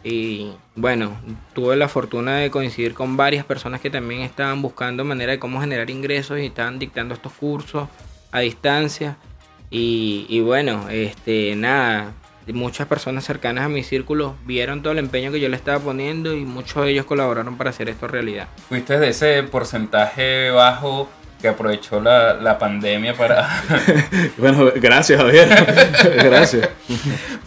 y 0.04 0.52
bueno, 0.76 1.16
tuve 1.54 1.76
la 1.76 1.88
fortuna 1.88 2.38
de 2.38 2.50
coincidir 2.50 2.94
con 2.94 3.18
varias 3.18 3.46
personas 3.46 3.82
que 3.82 3.90
también 3.90 4.22
estaban 4.22 4.62
buscando 4.62 5.06
manera 5.06 5.34
de 5.34 5.40
cómo 5.40 5.62
generar 5.62 5.90
ingresos 5.90 6.40
y 6.40 6.48
estaban 6.48 6.80
dictando 6.80 7.14
estos 7.14 7.34
cursos 7.34 7.88
a 8.32 8.40
distancia 8.40 9.18
y, 9.70 10.26
y 10.28 10.42
bueno, 10.42 10.90
este 10.90 11.56
nada, 11.56 12.14
muchas 12.48 12.88
personas 12.88 13.24
cercanas 13.24 13.66
a 13.66 13.70
mi 13.70 13.84
círculo 13.84 14.36
vieron 14.46 14.82
todo 14.82 14.94
el 14.94 15.00
empeño 15.00 15.32
que 15.32 15.40
yo 15.40 15.50
le 15.50 15.56
estaba 15.56 15.80
poniendo 15.80 16.34
y 16.34 16.46
muchos 16.46 16.84
de 16.84 16.92
ellos 16.92 17.06
colaboraron 17.06 17.58
para 17.58 17.70
hacer 17.70 17.90
esto 17.90 18.08
realidad. 18.08 18.48
Fuiste 18.70 19.00
de 19.00 19.10
ese 19.10 19.44
porcentaje 19.44 20.50
bajo 20.50 21.10
que 21.42 21.48
aprovechó 21.48 22.00
la, 22.00 22.36
la 22.36 22.58
pandemia 22.60 23.14
para, 23.16 23.50
Bueno, 24.38 24.72
gracias 24.76 25.20
Javier. 25.20 25.48
gracias. 26.24 26.70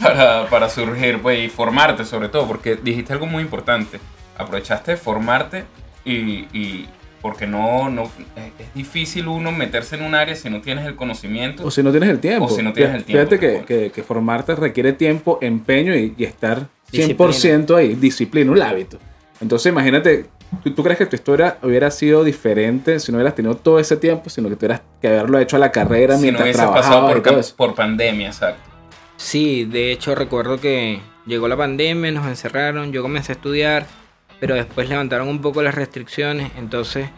para, 0.01 0.47
para 0.49 0.69
surgir 0.69 1.21
pues, 1.23 1.45
y 1.45 1.49
formarte 1.49 2.05
sobre 2.05 2.29
todo, 2.29 2.47
porque 2.47 2.77
dijiste 2.77 3.13
algo 3.13 3.27
muy 3.27 3.43
importante. 3.43 4.01
Aprovechaste 4.37 4.93
de 4.93 4.97
formarte 4.97 5.65
y, 6.05 6.47
y 6.53 6.89
porque 7.23 7.47
no, 7.47 7.89
no 7.89 8.03
es, 8.37 8.75
difícil 8.75 9.29
uno 9.29 9.51
meterse 9.53 9.97
en 9.97 10.03
un 10.05 10.15
área 10.15 10.35
si 10.35 10.51
no 10.51 10.61
tienes 10.61 10.85
el 10.87 10.97
conocimiento. 10.97 11.65
O 11.65 11.71
si 11.71 11.83
no 11.83 11.91
tienes 11.91 12.11
el 12.11 12.19
tiempo. 12.19 12.47
O 12.47 12.49
si 12.49 12.63
no 12.63 12.73
tienes 12.73 12.97
el 12.97 13.05
tiempo, 13.05 13.31
Fíjate 13.31 13.39
que, 13.39 13.53
mejor. 13.53 13.67
que- 13.67 13.91
que 13.93 14.03
formarte 14.03 14.55
requiere 14.57 14.93
tiempo, 14.93 15.39
empeño 15.41 15.95
y, 15.95 16.15
y 16.19 16.25
estar 16.25 16.67
100% 16.93 17.17
Disciplina. 17.17 17.79
ahí, 17.79 17.95
disciplina, 17.95 18.53
un 18.53 18.61
hábito. 18.63 18.99
Entonces 19.41 19.71
imagínate, 19.73 20.27
¿tú, 20.63 20.71
tú 20.73 20.83
crees 20.83 20.99
que 20.99 21.07
tu 21.07 21.17
historia 21.17 21.59
hubiera 21.63 21.91
sido 21.91 22.25
diferente 22.25 23.01
si 23.01 23.13
no 23.13 23.19
hubieras 23.19 23.35
tenido 23.35 23.57
todo 23.57 23.79
ese 23.79 23.97
tiempo, 23.97 24.31
sino 24.31 24.49
que 24.49 24.57
tuvieras 24.57 24.83
que 25.01 25.09
haberlo 25.09 25.39
hecho 25.39 25.57
a 25.57 25.59
la 25.59 25.73
carrera 25.73 26.17
si 26.17 26.21
no 26.21 26.23
mientras 26.23 26.45
hubiese 26.45 26.59
trabajabas 26.59 27.23
pasado 27.23 27.55
por, 27.55 27.57
por 27.57 27.75
pandemia, 27.75 28.29
exacto. 28.29 28.71
Sí, 29.17 29.65
de 29.65 29.93
hecho 29.93 30.15
recuerdo 30.15 30.61
que 30.61 31.01
llegó 31.27 31.49
la 31.49 31.57
pandemia, 31.57 32.11
nos 32.13 32.27
encerraron, 32.27 32.93
yo 32.93 33.03
comencé 33.03 33.33
a 33.33 33.37
estudiar, 33.37 33.87
pero 34.41 34.55
después 34.55 34.89
levantaron 34.89 35.29
un 35.29 35.41
poco 35.41 35.63
las 35.63 35.75
restricciones, 35.75 36.51
entonces 36.57 37.09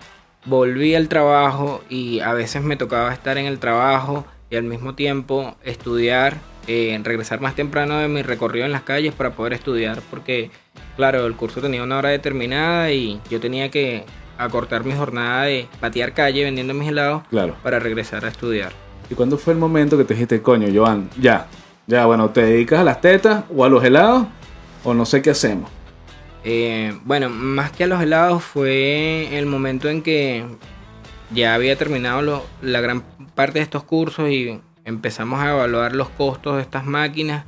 volví 0.44 0.94
al 0.94 1.08
trabajo 1.08 1.82
y 1.88 2.20
a 2.20 2.32
veces 2.32 2.62
me 2.62 2.76
tocaba 2.76 3.12
estar 3.12 3.38
en 3.38 3.46
el 3.46 3.58
trabajo 3.58 4.24
y 4.50 4.56
al 4.56 4.62
mismo 4.62 4.94
tiempo 4.94 5.56
estudiar, 5.64 6.36
eh, 6.68 6.98
regresar 7.02 7.40
más 7.40 7.54
temprano 7.54 7.98
de 7.98 8.08
mi 8.08 8.22
recorrido 8.22 8.64
en 8.64 8.72
las 8.72 8.82
calles 8.82 9.12
para 9.12 9.30
poder 9.30 9.52
estudiar, 9.54 10.00
porque 10.10 10.50
claro, 10.96 11.26
el 11.26 11.34
curso 11.34 11.60
tenía 11.60 11.82
una 11.82 11.98
hora 11.98 12.08
determinada 12.10 12.90
y 12.92 13.20
yo 13.30 13.40
tenía 13.40 13.70
que 13.70 14.04
acortar 14.38 14.84
mi 14.84 14.92
jornada 14.92 15.44
de 15.44 15.66
patear 15.80 16.12
calle 16.12 16.44
vendiendo 16.44 16.74
mis 16.74 16.88
helados 16.88 17.22
Claro. 17.30 17.56
para 17.62 17.78
regresar 17.78 18.24
a 18.24 18.28
estudiar. 18.28 18.72
¿Y 19.10 19.14
cuándo 19.14 19.38
fue 19.38 19.52
el 19.52 19.58
momento 19.58 19.96
que 19.96 20.04
te 20.04 20.14
dijiste, 20.14 20.42
coño, 20.42 20.68
Joan, 20.74 21.08
ya, 21.18 21.46
ya, 21.86 22.06
bueno, 22.06 22.30
te 22.30 22.42
dedicas 22.42 22.80
a 22.80 22.84
las 22.84 23.00
tetas 23.00 23.44
o 23.54 23.64
a 23.64 23.68
los 23.68 23.82
helados 23.84 24.26
o 24.84 24.92
no 24.94 25.06
sé 25.06 25.22
qué 25.22 25.30
hacemos? 25.30 25.70
Eh, 26.44 26.96
bueno, 27.04 27.28
más 27.28 27.70
que 27.72 27.84
a 27.84 27.86
los 27.86 28.00
helados 28.02 28.42
fue 28.42 29.36
el 29.38 29.46
momento 29.46 29.88
en 29.88 30.02
que 30.02 30.44
ya 31.32 31.54
había 31.54 31.76
terminado 31.76 32.22
lo- 32.22 32.44
la 32.62 32.80
gran 32.80 33.02
parte 33.34 33.58
de 33.58 33.62
estos 33.64 33.82
cursos 33.84 34.28
y 34.30 34.60
empezamos 34.84 35.40
a 35.40 35.50
evaluar 35.52 35.94
los 35.96 36.08
costos 36.10 36.56
de 36.56 36.62
estas 36.62 36.84
máquinas. 36.84 37.44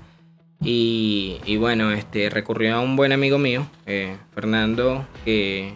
Y, 0.61 1.57
bueno, 1.59 1.93
este 1.93 2.31
recurrió 2.31 2.77
a 2.77 2.81
un 2.81 2.97
buen 2.97 3.13
amigo 3.13 3.39
mío, 3.39 3.67
eh, 3.87 4.17
Fernando, 4.35 5.07
que 5.25 5.75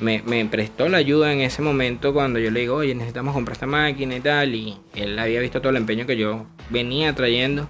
me, 0.00 0.22
me 0.22 0.44
prestó 0.46 0.88
la 0.88 0.98
ayuda 0.98 1.32
en 1.32 1.40
ese 1.40 1.62
momento 1.62 2.14
cuando 2.14 2.38
yo 2.38 2.50
le 2.50 2.60
digo, 2.60 2.76
oye, 2.76 2.94
necesitamos 2.94 3.34
comprar 3.34 3.54
esta 3.54 3.66
máquina 3.66 4.16
y 4.16 4.20
tal. 4.20 4.54
Y 4.54 4.78
él 4.94 5.18
había 5.18 5.40
visto 5.40 5.60
todo 5.60 5.70
el 5.70 5.76
empeño 5.76 6.06
que 6.06 6.16
yo 6.16 6.46
venía 6.70 7.14
trayendo. 7.14 7.68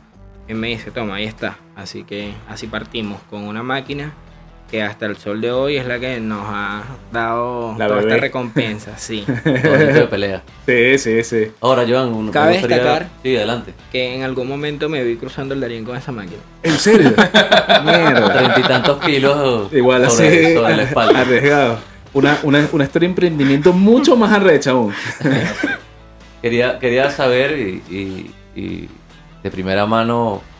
Y 0.48 0.54
me 0.54 0.68
dice, 0.68 0.92
toma, 0.92 1.16
ahí 1.16 1.24
está. 1.24 1.58
Así 1.74 2.04
que 2.04 2.32
así 2.48 2.68
partimos 2.68 3.20
con 3.22 3.42
una 3.42 3.62
máquina 3.62 4.14
que 4.70 4.82
hasta 4.82 5.06
el 5.06 5.16
sol 5.16 5.40
de 5.40 5.52
hoy 5.52 5.76
es 5.76 5.86
la 5.86 5.98
que 6.00 6.18
nos 6.18 6.42
ha 6.44 6.82
dado 7.12 7.74
La 7.78 7.86
toda 7.86 8.00
bebé. 8.00 8.10
esta 8.12 8.20
recompensa, 8.20 8.92
sí. 8.98 9.24
Bonito 9.26 9.62
de 9.62 10.06
pelea. 10.10 10.42
Sí, 10.66 10.98
sí, 10.98 11.22
sí. 11.22 11.52
Ahora, 11.60 11.84
Joan, 11.88 12.08
un, 12.12 12.26
me 12.26 12.30
Cabe 12.32 12.54
gustaría- 12.54 12.76
destacar- 12.78 13.06
Sí, 13.22 13.36
adelante. 13.36 13.74
que 13.92 14.14
en 14.16 14.22
algún 14.24 14.48
momento 14.48 14.88
me 14.88 15.02
vi 15.04 15.16
cruzando 15.16 15.54
el 15.54 15.60
Darién 15.60 15.84
con 15.84 15.96
esa 15.96 16.10
máquina. 16.12 16.40
¿En 16.62 16.78
serio? 16.78 17.10
Mierda. 17.84 18.32
Treinta 18.32 18.60
y 18.60 18.62
tantos 18.64 18.98
kilos 19.04 19.72
Igual 19.72 20.10
sobre, 20.10 20.44
así. 20.46 20.54
sobre 20.56 20.76
la 20.76 20.82
espalda. 20.82 21.20
Arriesgado. 21.20 21.78
Una, 22.12 22.38
una, 22.44 22.66
una 22.72 22.84
historia 22.84 23.06
de 23.08 23.12
emprendimiento 23.12 23.72
mucho 23.72 24.16
más 24.16 24.32
arrecha 24.32 24.70
aún. 24.72 24.92
Quería, 26.42 26.78
quería 26.78 27.10
saber 27.10 27.58
y, 27.58 27.82
y- 27.90 28.30
y 28.60 28.88
de 29.42 29.50
primera 29.50 29.84
mano, 29.86 30.42
¿cuál, 30.42 30.55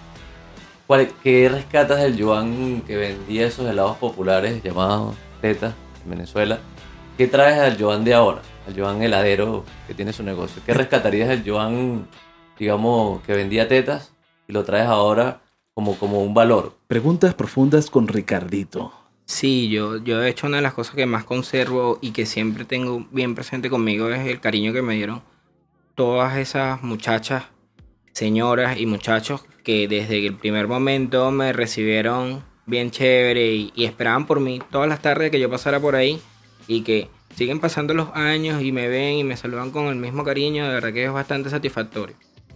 ¿qué 1.23 1.49
rescatas 1.49 2.01
del 2.01 2.23
Joan 2.23 2.83
que 2.83 2.97
vendía 2.97 3.47
esos 3.47 3.69
helados 3.69 3.97
populares 3.97 4.63
llamados 4.63 5.17
tetas 5.41 5.75
en 6.05 6.11
Venezuela? 6.11 6.61
¿Qué 7.19 7.27
traes 7.27 7.59
al 7.59 7.81
Joan 7.81 8.05
de 8.05 8.15
ahora? 8.15 8.43
Al 8.67 8.79
Joan 8.79 9.03
heladero 9.03 9.65
que 9.87 9.95
tiene 9.95 10.13
su 10.13 10.23
negocio. 10.23 10.63
¿Qué 10.65 10.75
rescatarías 10.75 11.29
del 11.29 11.43
Joan, 11.45 12.07
digamos, 12.59 13.23
que 13.23 13.35
vendía 13.35 13.69
tetas 13.69 14.13
y 14.47 14.53
lo 14.53 14.65
traes 14.65 14.87
ahora 14.87 15.41
como, 15.75 15.99
como 15.99 16.23
un 16.23 16.35
valor? 16.35 16.77
Preguntas 16.87 17.35
profundas 17.35 17.91
con 17.91 18.07
Ricardito. 18.07 18.93
Sí, 19.25 19.69
yo, 19.69 19.97
yo 19.97 20.21
de 20.21 20.29
hecho 20.29 20.47
una 20.47 20.59
de 20.59 20.63
las 20.63 20.75
cosas 20.75 20.95
que 20.95 21.05
más 21.05 21.25
conservo 21.25 21.99
y 22.01 22.13
que 22.13 22.27
siempre 22.27 22.65
tengo 22.65 23.07
bien 23.11 23.35
presente 23.35 23.69
conmigo 23.69 24.09
es 24.11 24.25
el 24.29 24.41
cariño 24.41 24.73
que 24.73 24.83
me 24.83 24.95
dieron 24.95 25.23
todas 25.97 26.37
esas 26.37 26.83
muchachas, 26.83 27.45
señoras 28.13 28.79
y 28.79 28.87
muchachos 28.87 29.45
que 29.67 29.89
desde 29.89 30.25
el 30.25 30.35
primer 30.37 30.69
momento 30.69 31.31
me 31.33 31.53
recibieron 31.53 32.45
bien 32.67 32.93
chévere 32.93 33.53
y, 33.53 33.73
y 33.75 33.85
esperaban 33.85 34.25
por 34.27 34.39
mí 34.39 34.63
todas 34.71 34.89
las 34.89 35.03
tardes 35.03 35.31
que 35.33 35.41
yo 35.41 35.51
pasara 35.51 35.81
por 35.81 35.97
ahí 35.97 36.21
y 36.69 36.83
que 36.83 37.09
siguen 37.35 37.59
pasando 37.59 37.93
los 37.93 38.09
años 38.15 38.63
y 38.63 38.71
me 38.71 38.87
ven 38.87 39.15
y 39.17 39.25
me 39.25 39.37
saludan 39.37 39.73
con 39.73 39.87
el 39.89 39.97
mismo 39.97 40.23
cariño, 40.23 40.67
de 40.69 40.75
verdad 40.75 40.93
que 40.93 41.05
es 41.05 41.13
bastante 41.13 41.51
satisfactorio. 41.51 42.15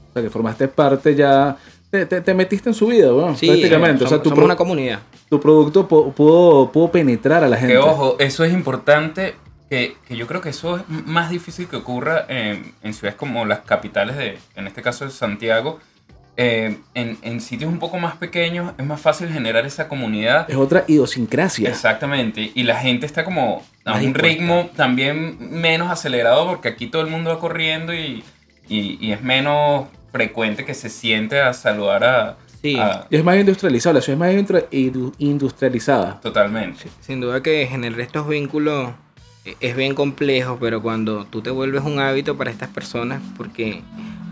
O 0.09 0.12
sea, 0.12 0.23
que 0.23 0.31
formaste 0.31 0.69
parte 0.69 1.17
ya. 1.17 1.57
Te, 1.90 2.07
te- 2.07 2.21
te 2.21 2.33
metiste 2.35 2.69
en 2.71 2.75
su 2.75 2.87
vida, 2.87 3.12
weón. 3.12 3.37
Sí, 3.37 3.49
prácticamente. 3.49 4.05
o 4.05 4.07
sea, 4.09 4.19
somos, 4.19 4.23
tu, 4.23 4.29
somos 4.29 4.38
pro- 4.38 4.45
una 4.45 4.57
comunidad. 4.57 5.00
tu 5.29 5.40
producto 5.40 5.88
pu- 5.88 6.12
pudo, 6.14 6.71
pudo 6.71 6.93
penetrar 6.93 7.43
a 7.43 7.49
la 7.49 7.57
gente. 7.57 7.73
Que 7.75 7.79
ojo, 7.79 8.14
eso 8.21 8.45
es 8.45 8.52
importante, 8.52 9.35
que, 9.69 9.97
que 10.07 10.17
yo 10.17 10.29
creo 10.29 10.40
que 10.40 10.50
eso 10.50 10.76
es 10.76 10.83
más 10.88 11.31
difícil 11.31 11.67
que 11.67 11.75
ocurra 11.76 12.25
en, 12.29 12.73
en 12.83 12.95
ciudades 12.95 13.17
como 13.17 13.45
las 13.45 13.61
capitales 13.61 14.17
de, 14.17 14.38
en 14.55 14.69
este 14.69 14.81
caso 14.83 15.05
de 15.05 15.11
Santiago. 15.11 15.81
Eh, 16.43 16.79
en, 16.95 17.19
en 17.21 17.41
sitios 17.43 17.71
un 17.71 17.79
poco 17.79 17.99
más 17.99 18.17
pequeños 18.17 18.73
es 18.79 18.87
más 18.87 18.99
fácil 18.99 19.29
generar 19.31 19.67
esa 19.67 19.89
comunidad. 19.89 20.49
Es 20.51 20.57
otra 20.57 20.85
idiosincrasia. 20.89 21.69
Exactamente, 21.69 22.51
y 22.55 22.63
la 22.63 22.77
gente 22.77 23.05
está 23.05 23.25
como 23.25 23.63
a 23.85 23.91
Más 23.93 24.03
un 24.03 24.15
ritmo 24.15 24.71
también 24.75 25.37
menos 25.61 25.91
acelerado 25.91 26.47
porque 26.47 26.69
aquí 26.69 26.87
todo 26.87 27.03
el 27.03 27.09
mundo 27.09 27.29
va 27.29 27.39
corriendo 27.41 27.93
y, 27.93 28.25
y- 28.71 28.97
y 29.01 29.13
es 29.13 29.21
menos 29.23 29.87
frecuente 30.13 30.65
que 30.65 30.73
se 30.73 30.89
siente 30.89 31.41
a 31.41 31.53
saludar 31.53 32.05
a... 32.05 32.37
Sí. 32.63 32.77
a- 32.79 33.07
es 33.11 33.23
más 33.23 33.37
industrializado. 33.37 33.95
La 33.97 34.01
ciudad 34.01 34.27
es 34.27 34.35
más 34.35 34.43
industri- 34.49 34.69
indu- 34.71 35.13
industrializada. 35.19 36.21
totalmente. 36.21 36.85
Sin 37.01 37.21
duda 37.21 37.43
que 37.43 37.67
generar 37.67 38.01
estos 38.01 38.27
vínculos 38.27 38.93
eh, 39.45 39.57
es 39.61 39.77
bien 39.77 39.95
complejo, 39.95 40.57
pero 40.59 40.81
cuando 40.81 41.27
tú 41.27 41.43
te 41.43 41.51
vuelves 41.51 41.83
un 41.85 41.99
hábito 42.01 42.39
para 42.39 42.51
estas 42.51 42.71
personas, 42.71 43.21
porque 43.37 43.83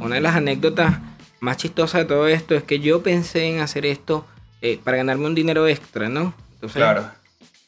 una 0.01 0.15
de 0.15 0.21
las 0.23 0.35
anécdotas 0.37 0.95
más 1.41 1.57
chistosas 1.57 2.03
de 2.03 2.05
todo 2.07 2.27
esto 2.29 2.55
es 2.55 2.63
que 2.63 2.81
yo 2.81 3.03
pensé 3.03 3.47
en 3.47 3.61
hacer 3.61 3.87
esto 3.87 4.27
eh, 4.61 4.79
para 4.83 4.97
ganarme 4.99 5.27
un 5.27 5.35
dinero 5.35 5.67
extra, 5.67 6.09
¿no? 6.09 6.35
Entonces, 6.55 6.77
Claro, 6.77 7.11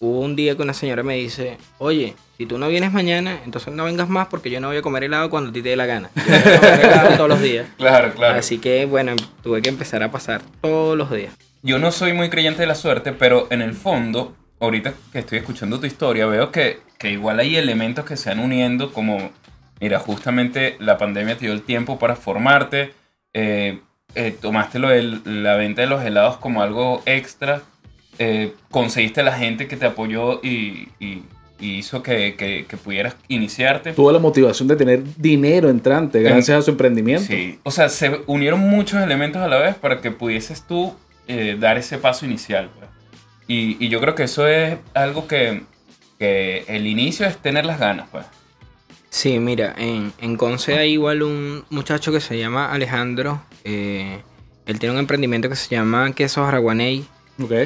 hubo 0.00 0.20
un 0.20 0.34
día 0.34 0.56
que 0.56 0.62
una 0.62 0.72
señora 0.72 1.02
me 1.02 1.16
dice, 1.16 1.58
oye, 1.78 2.14
si 2.38 2.46
tú 2.46 2.56
no 2.56 2.68
vienes 2.68 2.90
mañana, 2.90 3.40
entonces 3.44 3.72
no 3.74 3.84
vengas 3.84 4.08
más 4.08 4.28
porque 4.28 4.50
yo 4.50 4.58
no 4.58 4.68
voy 4.68 4.78
a 4.78 4.82
comer 4.82 5.04
helado 5.04 5.28
cuando 5.28 5.50
a 5.50 5.52
ti 5.52 5.60
te 5.60 5.68
dé 5.68 5.76
la 5.76 5.84
gana. 5.84 6.10
Yo 6.16 6.22
voy 6.24 6.54
a 6.54 6.60
comer 6.60 6.80
helado 6.80 7.16
todos 7.16 7.28
los 7.28 7.42
días. 7.42 7.66
claro, 7.76 8.12
claro. 8.14 8.38
Así 8.38 8.58
que, 8.58 8.86
bueno, 8.86 9.14
tuve 9.42 9.60
que 9.60 9.68
empezar 9.68 10.02
a 10.02 10.10
pasar 10.10 10.40
todos 10.62 10.96
los 10.96 11.10
días. 11.10 11.34
Yo 11.62 11.78
no 11.78 11.92
soy 11.92 12.14
muy 12.14 12.30
creyente 12.30 12.62
de 12.62 12.66
la 12.66 12.74
suerte, 12.74 13.12
pero 13.12 13.46
en 13.50 13.60
el 13.60 13.74
fondo, 13.74 14.34
ahorita 14.58 14.94
que 15.12 15.18
estoy 15.18 15.38
escuchando 15.38 15.78
tu 15.78 15.86
historia, 15.86 16.24
veo 16.24 16.50
que, 16.50 16.80
que 16.96 17.10
igual 17.10 17.38
hay 17.38 17.56
elementos 17.56 18.06
que 18.06 18.16
se 18.16 18.30
van 18.30 18.40
uniendo, 18.40 18.94
como, 18.94 19.30
mira, 19.78 19.98
justamente 19.98 20.76
la 20.80 20.96
pandemia 20.96 21.36
te 21.36 21.44
dio 21.44 21.52
el 21.52 21.60
tiempo 21.60 21.98
para 21.98 22.16
formarte, 22.16 22.94
eh, 23.34 23.80
eh, 24.14 24.36
tomaste 24.40 24.78
lo 24.78 24.88
de 24.88 25.02
la 25.24 25.54
venta 25.56 25.82
de 25.82 25.86
los 25.88 26.04
helados 26.04 26.36
como 26.38 26.62
algo 26.62 27.02
extra, 27.06 27.62
eh, 28.18 28.52
conseguiste 28.70 29.22
la 29.22 29.32
gente 29.32 29.68
que 29.68 29.76
te 29.76 29.86
apoyó 29.86 30.40
y, 30.42 30.88
y- 30.98 31.22
y 31.62 31.74
hizo 31.74 32.02
que, 32.02 32.36
que- 32.36 32.64
que 32.66 32.76
pudieras 32.78 33.16
iniciarte. 33.28 33.92
Tuvo 33.92 34.10
la 34.12 34.18
motivación 34.18 34.66
de 34.66 34.76
tener 34.76 35.02
dinero 35.16 35.68
entrante 35.68 36.22
gracias 36.22 36.58
a 36.58 36.62
su 36.62 36.70
emprendimiento. 36.70 37.24
Sí, 37.26 37.58
o 37.64 37.70
sea, 37.70 37.88
se 37.90 38.22
unieron 38.26 38.60
muchos 38.60 39.02
elementos 39.02 39.42
a 39.42 39.46
la 39.48 39.58
vez 39.58 39.74
para 39.74 40.00
que 40.00 40.10
pudieses 40.10 40.66
tú 40.66 40.94
eh, 41.28 41.56
dar 41.60 41.76
ese 41.76 41.98
paso 41.98 42.24
inicial. 42.24 42.70
Y, 43.46 43.76
y 43.84 43.88
yo 43.90 44.00
creo 44.00 44.14
que 44.14 44.22
eso 44.22 44.46
es 44.48 44.78
algo 44.94 45.26
que, 45.28 45.62
que 46.18 46.64
el 46.66 46.86
inicio 46.86 47.26
es 47.26 47.36
tener 47.36 47.66
las 47.66 47.78
ganas. 47.78 48.08
Pues. 48.10 48.24
Sí, 49.10 49.38
mira, 49.40 49.74
en, 49.76 50.12
en 50.18 50.36
Conce 50.36 50.78
hay 50.78 50.92
igual 50.92 51.22
un 51.22 51.64
muchacho 51.68 52.12
que 52.12 52.20
se 52.20 52.38
llama 52.38 52.72
Alejandro. 52.72 53.42
eh, 53.64 54.22
él 54.66 54.78
tiene 54.78 54.94
un 54.94 55.00
emprendimiento 55.00 55.48
que 55.48 55.56
se 55.56 55.68
llama 55.74 56.12
Quesos 56.12 56.46
Araguaney. 56.46 57.04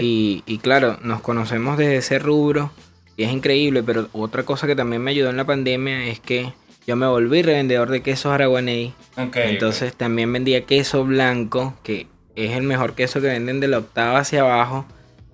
Y, 0.00 0.42
y 0.46 0.58
claro, 0.58 0.98
nos 1.02 1.20
conocemos 1.20 1.76
desde 1.76 1.96
ese 1.96 2.18
rubro 2.18 2.70
y 3.16 3.24
es 3.24 3.32
increíble, 3.32 3.82
pero 3.82 4.08
otra 4.12 4.44
cosa 4.44 4.66
que 4.66 4.74
también 4.76 5.02
me 5.02 5.10
ayudó 5.10 5.28
en 5.30 5.36
la 5.36 5.44
pandemia 5.44 6.06
es 6.06 6.18
que 6.20 6.52
yo 6.86 6.96
me 6.96 7.06
volví 7.06 7.42
revendedor 7.42 7.90
de 7.90 8.00
quesos 8.02 8.32
Araguaney. 8.32 8.94
Ok, 9.18 9.36
Entonces 9.36 9.94
también 9.94 10.32
vendía 10.32 10.64
queso 10.64 11.04
blanco, 11.04 11.74
que 11.82 12.06
es 12.36 12.52
el 12.52 12.62
mejor 12.62 12.94
queso 12.94 13.20
que 13.20 13.26
venden 13.26 13.60
de 13.60 13.68
la 13.68 13.78
octava 13.78 14.20
hacia 14.20 14.40
abajo. 14.40 14.86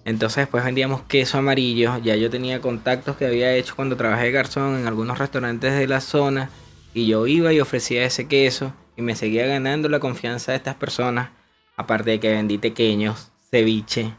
Entonces 0.04 0.38
después 0.38 0.64
vendíamos 0.64 1.02
queso 1.02 1.38
amarillo. 1.38 1.99
Ya 1.99 2.16
yo 2.16 2.30
tenía 2.30 2.61
contactos 2.61 3.16
que 3.16 3.26
había 3.26 3.54
hecho 3.54 3.76
cuando 3.76 3.97
trabajé 3.97 4.26
de 4.26 4.33
garzón 4.33 4.78
en 4.78 4.87
algunos 4.87 5.19
restaurantes 5.19 5.75
de 5.75 5.87
la 5.87 6.00
zona. 6.00 6.50
Y 6.95 7.07
yo 7.07 7.26
iba 7.26 7.52
y 7.52 7.61
ofrecía 7.61 8.04
ese 8.04 8.26
queso. 8.26 8.73
Y 8.97 9.02
me 9.02 9.16
seguía 9.16 9.47
ganando 9.47 9.88
la 9.88 10.00
confianza 10.00 10.52
de 10.52 10.59
estas 10.59 10.75
personas. 10.75 11.30
Aparte 11.76 12.11
de 12.11 12.21
que 12.21 12.30
vendí 12.30 12.59
pequeños, 12.59 13.30
ceviche, 13.50 14.12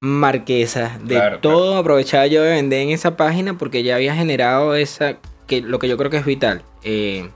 marquesa, 0.00 0.98
de 1.02 1.14
Claro, 1.14 1.38
todo 1.40 1.78
aprovechaba 1.78 2.26
yo 2.26 2.42
de 2.42 2.52
vender 2.52 2.80
en 2.80 2.90
esa 2.90 3.16
página 3.16 3.56
porque 3.56 3.82
ya 3.82 3.96
había 3.96 4.14
generado 4.14 4.74
esa, 4.74 5.18
que 5.46 5.62
lo 5.62 5.78
que 5.78 5.88
yo 5.88 5.96
creo 5.96 6.10
que 6.10 6.18
es 6.18 6.26
vital. 6.26 6.62
eh, 6.82 7.30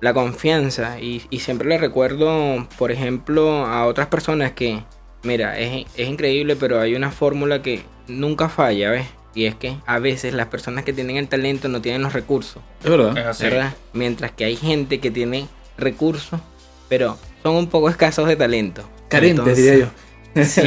la 0.00 0.14
confianza 0.14 1.00
y, 1.00 1.22
y 1.30 1.40
siempre 1.40 1.68
le 1.68 1.78
recuerdo, 1.78 2.68
por 2.78 2.92
ejemplo, 2.92 3.66
a 3.66 3.84
otras 3.86 4.06
personas 4.06 4.52
que, 4.52 4.84
mira, 5.22 5.58
es, 5.58 5.86
es 5.96 6.08
increíble, 6.08 6.56
pero 6.56 6.80
hay 6.80 6.94
una 6.94 7.10
fórmula 7.10 7.62
que 7.62 7.82
nunca 8.06 8.48
falla, 8.48 8.90
¿ves? 8.90 9.06
Y 9.34 9.44
es 9.46 9.54
que 9.54 9.76
a 9.86 9.98
veces 9.98 10.34
las 10.34 10.46
personas 10.46 10.84
que 10.84 10.92
tienen 10.92 11.16
el 11.16 11.28
talento 11.28 11.68
no 11.68 11.80
tienen 11.80 12.02
los 12.02 12.12
recursos, 12.12 12.62
Es 12.82 12.90
verdad. 12.90 13.16
Es 13.16 13.26
así. 13.26 13.44
¿verdad? 13.44 13.74
Mientras 13.92 14.32
que 14.32 14.44
hay 14.44 14.56
gente 14.56 14.98
que 15.00 15.10
tiene 15.10 15.46
recursos, 15.76 16.40
pero 16.88 17.16
son 17.42 17.54
un 17.54 17.68
poco 17.68 17.88
escasos 17.88 18.26
de 18.26 18.36
talento. 18.36 18.88
Carentes, 19.08 19.38
Entonces- 19.46 19.64
diría 19.64 19.78
yo. 19.86 20.44
Sí. 20.44 20.62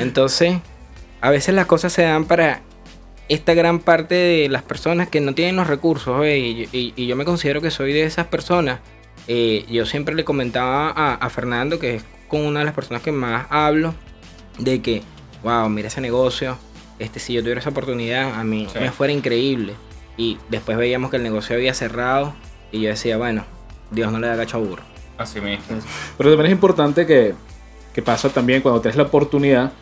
Entonces, 0.00 0.56
a 1.20 1.30
veces 1.30 1.54
las 1.54 1.66
cosas 1.66 1.92
se 1.92 2.02
dan 2.02 2.24
para 2.26 2.62
esta 3.28 3.54
gran 3.54 3.80
parte 3.80 4.14
de 4.14 4.48
las 4.48 4.62
personas 4.62 5.08
que 5.08 5.20
no 5.20 5.34
tienen 5.34 5.56
los 5.56 5.66
recursos, 5.66 6.24
y- 6.26 6.68
y 6.72 7.06
yo 7.06 7.16
me 7.16 7.24
considero 7.24 7.60
que 7.60 7.70
soy 7.70 7.92
de 7.92 8.04
esas 8.04 8.26
personas. 8.26 8.80
Eh, 9.28 9.64
yo 9.68 9.84
siempre 9.86 10.14
le 10.14 10.24
comentaba 10.24 10.90
a, 10.90 11.14
a 11.14 11.30
Fernando, 11.30 11.78
que 11.80 11.96
es 11.96 12.04
con 12.28 12.40
una 12.44 12.60
de 12.60 12.64
las 12.66 12.74
personas 12.74 13.02
que 13.02 13.12
más 13.12 13.46
hablo, 13.50 13.94
de 14.58 14.80
que, 14.82 15.02
wow, 15.42 15.68
mira 15.68 15.88
ese 15.88 16.00
negocio, 16.00 16.56
este 16.98 17.20
si 17.20 17.32
yo 17.34 17.42
tuviera 17.42 17.60
esa 17.60 17.70
oportunidad, 17.70 18.34
a 18.34 18.44
mí 18.44 18.66
Sí. 18.72 18.78
me 18.80 18.90
fuera 18.90 19.12
increíble. 19.12 19.74
Y 20.16 20.38
después 20.48 20.78
veíamos 20.78 21.10
que 21.10 21.18
el 21.18 21.22
negocio 21.22 21.56
había 21.56 21.74
cerrado 21.74 22.34
y 22.72 22.80
yo 22.80 22.88
decía, 22.88 23.16
bueno, 23.18 23.44
Dios 23.90 24.10
no 24.10 24.18
le 24.18 24.26
da 24.28 24.36
gacho 24.36 24.56
a 24.56 24.60
burro. 24.60 24.82
Así 25.18 25.40
mismo. 25.40 25.64
Pero 26.18 26.30
también 26.30 26.46
es 26.46 26.52
importante 26.52 27.06
que, 27.06 27.34
que 27.94 28.02
pasa 28.02 28.28
también 28.30 28.62
cuando 28.62 28.80
tienes 28.80 28.96
la 28.96 29.04
oportunidad 29.04 29.72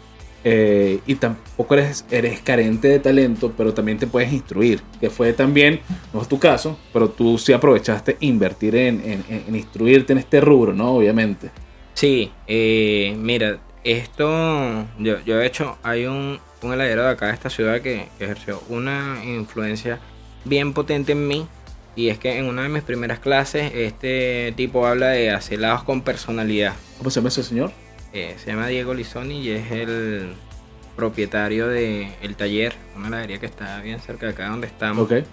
eh, 0.47 1.01
y 1.07 1.15
tampoco 1.15 1.75
eres, 1.75 2.05
eres 2.11 2.41
carente 2.41 2.89
de 2.89 2.99
talento, 2.99 3.53
pero 3.57 3.73
también 3.73 3.97
te 3.99 4.07
puedes 4.07 4.33
instruir, 4.33 4.81
que 5.01 5.09
fue 5.09 5.33
también, 5.33 5.81
no 6.13 6.21
es 6.21 6.29
tu 6.29 6.39
caso, 6.39 6.79
pero 6.93 7.09
tú 7.09 7.39
sí 7.39 7.53
aprovechaste 7.53 8.17
invertir 8.21 8.77
en, 8.77 9.01
en- 9.29 9.45
en 9.49 9.57
instruirte 9.57 10.13
en 10.13 10.19
este 10.19 10.41
rubro, 10.41 10.73
¿no? 10.75 10.97
Obviamente. 10.97 11.51
Sí, 11.95 12.33
eh, 12.47 13.15
mira, 13.19 13.59
esto, 13.85 14.87
yo, 14.99 15.21
yo 15.25 15.39
de 15.39 15.47
hecho, 15.47 15.79
hay 15.83 16.07
un, 16.07 16.39
un 16.63 16.73
heladero 16.73 17.05
de 17.05 17.11
acá 17.11 17.27
de 17.27 17.35
esta 17.35 17.51
ciudad 17.51 17.81
que, 17.81 18.09
que 18.19 18.25
ejerció 18.25 18.63
una 18.69 19.23
influencia 19.25 20.01
bien 20.45 20.73
potente 20.73 21.13
en 21.13 21.27
mí. 21.27 21.47
Y 21.97 22.09
es 22.09 22.19
que 22.19 22.39
en 22.39 22.47
una 22.47 22.63
de 22.63 22.69
mis 22.69 22.83
primeras 22.83 23.21
clases, 23.21 23.73
este 23.73 24.53
tipo 24.57 24.85
habla 24.87 25.09
de 25.11 25.31
hacer 25.31 25.59
helados 25.59 25.85
con 25.85 26.03
personalidad. 26.03 26.75
¿Cómo 26.99 27.11
se 27.11 27.21
llama 27.21 27.29
ese 27.29 27.45
señor? 27.45 27.71
Eh, 28.13 28.35
se 28.39 28.51
llama 28.51 28.67
Diego 28.67 28.95
Lizoni 28.95 29.41
y 29.41 29.51
es 29.51 29.71
el 29.71 30.35
propietario 30.97 31.69
del 31.69 32.09
el 32.23 32.37
taller, 32.37 32.75
una 32.97 33.09
heladería 33.09 33.39
que 33.39 33.47
está 33.47 33.81
bien 33.81 34.01
cerca 34.01 34.27
de 34.27 34.33
acá 34.33 34.49
donde 34.49 34.67
estamos. 34.67 35.05
Ok. 35.05 35.25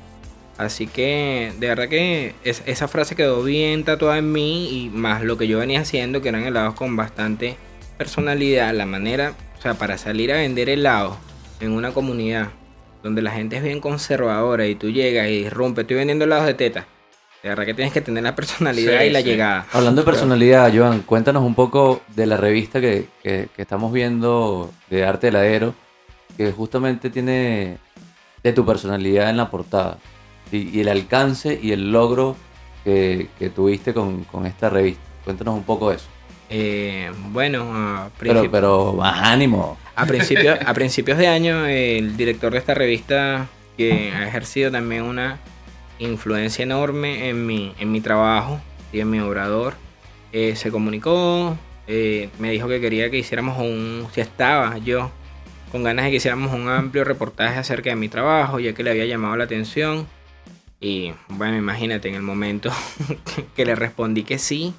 Así 0.57 0.85
que 0.87 1.53
de 1.59 1.67
verdad 1.67 1.87
que 1.89 2.35
es- 2.43 2.61
esa 2.65 2.87
frase 2.87 3.15
quedó 3.15 3.41
bien 3.43 3.83
tatuada 3.83 4.17
en 4.19 4.31
mí 4.31 4.69
y 4.85 4.89
más 4.89 5.23
lo 5.23 5.37
que 5.37 5.47
yo 5.47 5.57
venía 5.59 5.81
haciendo, 5.81 6.21
que 6.21 6.29
eran 6.29 6.43
helados 6.43 6.75
con 6.75 6.95
bastante 6.95 7.57
personalidad, 7.97 8.73
la 8.73 8.85
manera, 8.85 9.33
o 9.57 9.61
sea, 9.61 9.75
para 9.75 9.97
salir 9.97 10.31
a 10.31 10.37
vender 10.37 10.69
helados 10.69 11.17
en 11.59 11.71
una 11.71 11.91
comunidad 11.93 12.49
donde 13.03 13.21
la 13.21 13.31
gente 13.31 13.57
es 13.57 13.63
bien 13.63 13.79
conservadora 13.79 14.67
y 14.67 14.75
tú 14.75 14.89
llegas 14.89 15.27
y 15.27 15.45
irrumpes, 15.45 15.83
estoy 15.83 15.97
vendiendo 15.97 16.25
helados 16.25 16.45
de 16.45 16.53
teta. 16.53 16.85
De 17.41 17.49
verdad 17.49 17.65
que 17.65 17.73
tienes 17.73 17.91
que 17.93 18.01
tener 18.01 18.21
la 18.23 18.35
personalidad 18.35 18.99
Sí, 19.01 19.05
y 19.07 19.09
la 19.09 19.21
sí. 19.21 19.25
llegada. 19.25 19.65
Hablando 19.73 20.01
de 20.01 20.05
personalidad, 20.05 20.71
Joan, 20.75 21.01
cuéntanos 21.01 21.41
un 21.43 21.55
poco 21.55 22.01
de 22.15 22.27
la 22.27 22.37
revista 22.37 22.79
que, 22.79 23.07
que- 23.23 23.47
que 23.55 23.61
estamos 23.63 23.91
viendo 23.91 24.71
de 24.91 25.03
Arte 25.05 25.29
Heladero, 25.29 25.73
que 26.37 26.51
justamente 26.51 27.09
tiene 27.09 27.77
de 28.43 28.53
tu 28.53 28.63
personalidad 28.65 29.29
en 29.31 29.37
la 29.37 29.49
portada 29.49 29.97
y, 30.51 30.69
y 30.77 30.81
el 30.81 30.89
alcance 30.89 31.59
y 31.61 31.71
el 31.71 31.91
logro 31.91 32.35
que, 32.83 33.27
que 33.39 33.49
tuviste 33.49 33.93
con, 33.93 34.23
con 34.25 34.45
esta 34.45 34.69
revista. 34.69 35.01
Cuéntanos 35.23 35.55
un 35.55 35.63
poco 35.63 35.89
de 35.89 35.97
eso. 35.97 36.07
Eh, 36.49 37.11
bueno, 37.31 37.71
a 37.73 38.09
Pero, 38.19 38.33
principio- 38.33 38.51
pero 38.51 38.93
más 38.93 39.21
ánimo. 39.21 39.77
A 39.95 40.05
principios, 40.05 40.57
a 40.65 40.73
principios 40.73 41.17
de 41.17 41.27
año, 41.27 41.65
el 41.67 42.17
director 42.17 42.51
de 42.51 42.57
esta 42.59 42.73
revista, 42.73 43.47
que 43.77 44.11
ha 44.13 44.27
ejercido 44.27 44.71
también 44.71 45.03
una 45.03 45.39
influencia 45.99 46.63
enorme 46.63 47.29
en 47.29 47.45
mi, 47.45 47.73
en 47.79 47.91
mi 47.91 48.01
trabajo 48.01 48.59
y 48.91 48.99
en 48.99 49.09
mi 49.09 49.19
obrador, 49.19 49.75
eh, 50.33 50.55
se 50.55 50.71
comunicó, 50.71 51.55
eh, 51.87 52.29
me 52.39 52.51
dijo 52.51 52.67
que 52.67 52.81
quería 52.81 53.09
que 53.11 53.17
hiciéramos 53.19 53.59
un, 53.59 54.07
si 54.13 54.21
estaba 54.21 54.77
yo 54.79 55.11
con 55.71 55.83
ganas 55.83 56.05
de 56.05 56.11
que 56.11 56.17
hiciéramos 56.17 56.51
un 56.53 56.67
amplio 56.67 57.03
reportaje 57.03 57.59
acerca 57.59 57.91
de 57.91 57.95
mi 57.95 58.09
trabajo, 58.09 58.59
ya 58.59 58.73
que 58.73 58.83
le 58.83 58.91
había 58.91 59.05
llamado 59.05 59.35
la 59.37 59.43
atención. 59.43 60.07
Y 60.83 61.13
bueno, 61.29 61.55
imagínate, 61.57 62.09
en 62.09 62.15
el 62.15 62.23
momento 62.23 62.71
que 63.55 63.65
le 63.65 63.75
respondí 63.75 64.23
que 64.23 64.39
sí, 64.39 64.73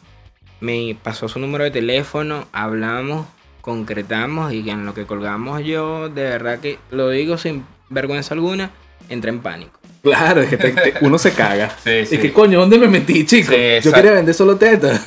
me 0.61 0.97
pasó 1.01 1.29
su 1.29 1.39
número 1.39 1.63
de 1.65 1.71
teléfono, 1.71 2.47
hablamos, 2.53 3.27
concretamos 3.61 4.53
y 4.53 4.69
en 4.69 4.85
lo 4.85 4.95
que 4.95 5.07
colgamos 5.07 5.63
yo, 5.65 6.09
de 6.09 6.25
verdad 6.25 6.59
que 6.59 6.79
lo 6.91 7.09
digo 7.11 7.39
sin 7.39 7.65
vergüenza 7.89 8.35
alguna, 8.35 8.71
entré 9.09 9.31
en 9.31 9.41
pánico. 9.41 9.79
Claro, 10.03 10.41
es 10.43 10.49
que 10.51 10.57
te- 10.57 10.73
te- 10.73 10.95
uno 11.03 11.17
se 11.19 11.33
caga. 11.33 11.71
Sí, 11.85 12.05
sí. 12.07 12.17
¿Y 12.17 12.19
qué 12.19 12.33
coño? 12.33 12.59
¿Dónde 12.59 12.77
me 12.79 12.89
metí, 12.89 13.25
chico? 13.25 13.53
Sí, 13.53 13.81
Yo 13.85 13.93
quería 13.93 14.11
vender 14.11 14.35
solo 14.35 14.57
teta. 14.57 15.01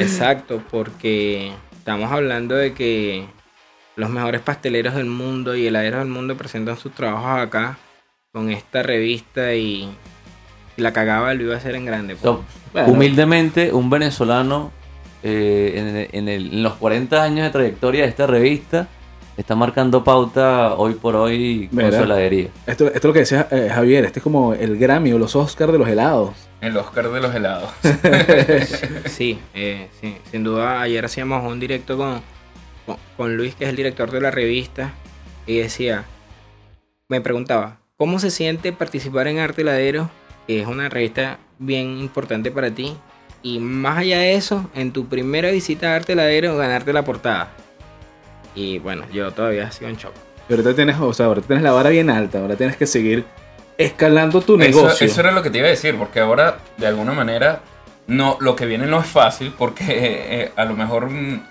Exacto, 0.00 0.62
porque 0.70 1.52
estamos 1.76 2.10
hablando 2.10 2.54
de 2.54 2.72
que 2.72 3.26
los 3.96 4.08
mejores 4.08 4.40
pasteleros 4.40 4.94
del 4.94 5.04
mundo 5.04 5.54
y 5.54 5.66
heladeros 5.66 5.98
del 6.00 6.08
mundo 6.08 6.34
presentan 6.38 6.78
sus 6.78 6.92
trabajos 6.94 7.38
acá 7.46 7.76
con 8.32 8.50
esta 8.50 8.82
revista 8.82 9.54
y 9.54 9.90
la 10.80 10.92
cagaba 10.92 11.32
lo 11.34 11.42
iba 11.44 11.54
a 11.54 11.58
hacer 11.58 11.74
en 11.74 11.84
grande. 11.86 12.16
pues. 12.16 12.34
Bueno. 12.72 12.88
Humildemente, 12.92 13.72
un 13.72 13.90
venezolano 13.90 14.70
eh, 15.22 16.08
en, 16.12 16.18
en 16.20 16.28
el- 16.28 16.52
en 16.54 16.62
los 16.62 16.74
40 16.74 17.22
años 17.22 17.44
de 17.44 17.50
trayectoria 17.50 18.02
de 18.04 18.08
esta 18.08 18.26
revista 18.26 18.88
está 19.36 19.54
marcando 19.56 20.02
pauta 20.04 20.74
hoy 20.74 20.94
por 20.94 21.16
hoy 21.16 21.68
con 21.74 21.80
heladería. 21.80 22.48
Esto, 22.66 22.86
esto 22.86 22.98
es 22.98 23.04
lo 23.04 23.12
que 23.12 23.18
decía 23.20 23.48
eh, 23.50 23.70
Javier, 23.72 24.04
este 24.04 24.18
es 24.18 24.22
como 24.22 24.54
el 24.54 24.76
Grammy 24.78 25.12
o 25.12 25.18
los 25.18 25.34
Oscars 25.36 25.72
de 25.72 25.78
los 25.78 25.88
helados. 25.88 26.30
El 26.60 26.76
Oscar 26.76 27.08
de 27.10 27.20
los 27.20 27.34
helados. 27.34 27.70
Sí, 29.06 29.38
eh, 29.54 29.88
sí, 30.00 30.16
sin 30.30 30.44
duda 30.44 30.80
ayer 30.82 31.04
hacíamos 31.04 31.44
un 31.50 31.58
directo 31.60 31.96
con, 31.96 32.20
con, 32.86 32.96
con 33.16 33.36
Luis, 33.36 33.54
que 33.54 33.64
es 33.64 33.70
el 33.70 33.76
director 33.76 34.10
de 34.10 34.20
la 34.20 34.30
revista, 34.30 34.92
y 35.46 35.58
decía, 35.58 36.04
me 37.08 37.20
preguntaba, 37.20 37.78
¿cómo 37.96 38.18
se 38.18 38.30
siente 38.30 38.72
participar 38.72 39.26
en 39.28 39.38
Arte 39.38 39.62
Heladero? 39.62 40.10
Que 40.50 40.62
es 40.62 40.66
una 40.66 40.88
revista 40.88 41.38
bien 41.60 41.98
importante 42.00 42.50
para 42.50 42.72
ti. 42.72 42.96
Y 43.40 43.60
más 43.60 43.98
allá 43.98 44.18
de 44.18 44.34
eso, 44.34 44.68
en 44.74 44.90
tu 44.90 45.06
primera 45.06 45.48
visita 45.52 45.92
a 45.92 45.94
Arte 45.94 46.14
Heladero, 46.14 46.56
ganarte 46.56 46.92
la 46.92 47.04
portada. 47.04 47.50
Y 48.56 48.80
bueno, 48.80 49.04
yo 49.12 49.30
todavía 49.30 49.70
sigo 49.70 49.88
en 49.88 49.94
shock. 49.96 50.12
Y 50.48 50.54
ahorita 50.54 50.74
tienes, 50.74 50.96
o 50.98 51.12
sea, 51.12 51.26
ahorita 51.26 51.46
tienes 51.46 51.62
la 51.62 51.70
vara 51.70 51.90
bien 51.90 52.10
alta, 52.10 52.40
ahora 52.40 52.56
tienes 52.56 52.76
que 52.76 52.86
seguir 52.88 53.24
escalando 53.78 54.40
tu 54.40 54.54
Eso, 54.60 54.80
negocio. 54.80 55.06
eso 55.06 55.20
era 55.20 55.30
lo 55.30 55.40
que 55.44 55.50
te 55.50 55.58
iba 55.58 55.68
a 55.68 55.70
decir, 55.70 55.94
porque 55.96 56.18
ahora, 56.18 56.58
de 56.78 56.86
alguna 56.88 57.12
manera, 57.12 57.60
no, 58.08 58.36
lo 58.40 58.56
que 58.56 58.66
viene 58.66 58.86
no 58.88 58.98
es 58.98 59.06
fácil, 59.06 59.54
porque 59.56 59.84
eh, 59.88 60.52
a 60.56 60.64
lo 60.64 60.74
mejor, 60.74 61.10
mm, 61.10 61.42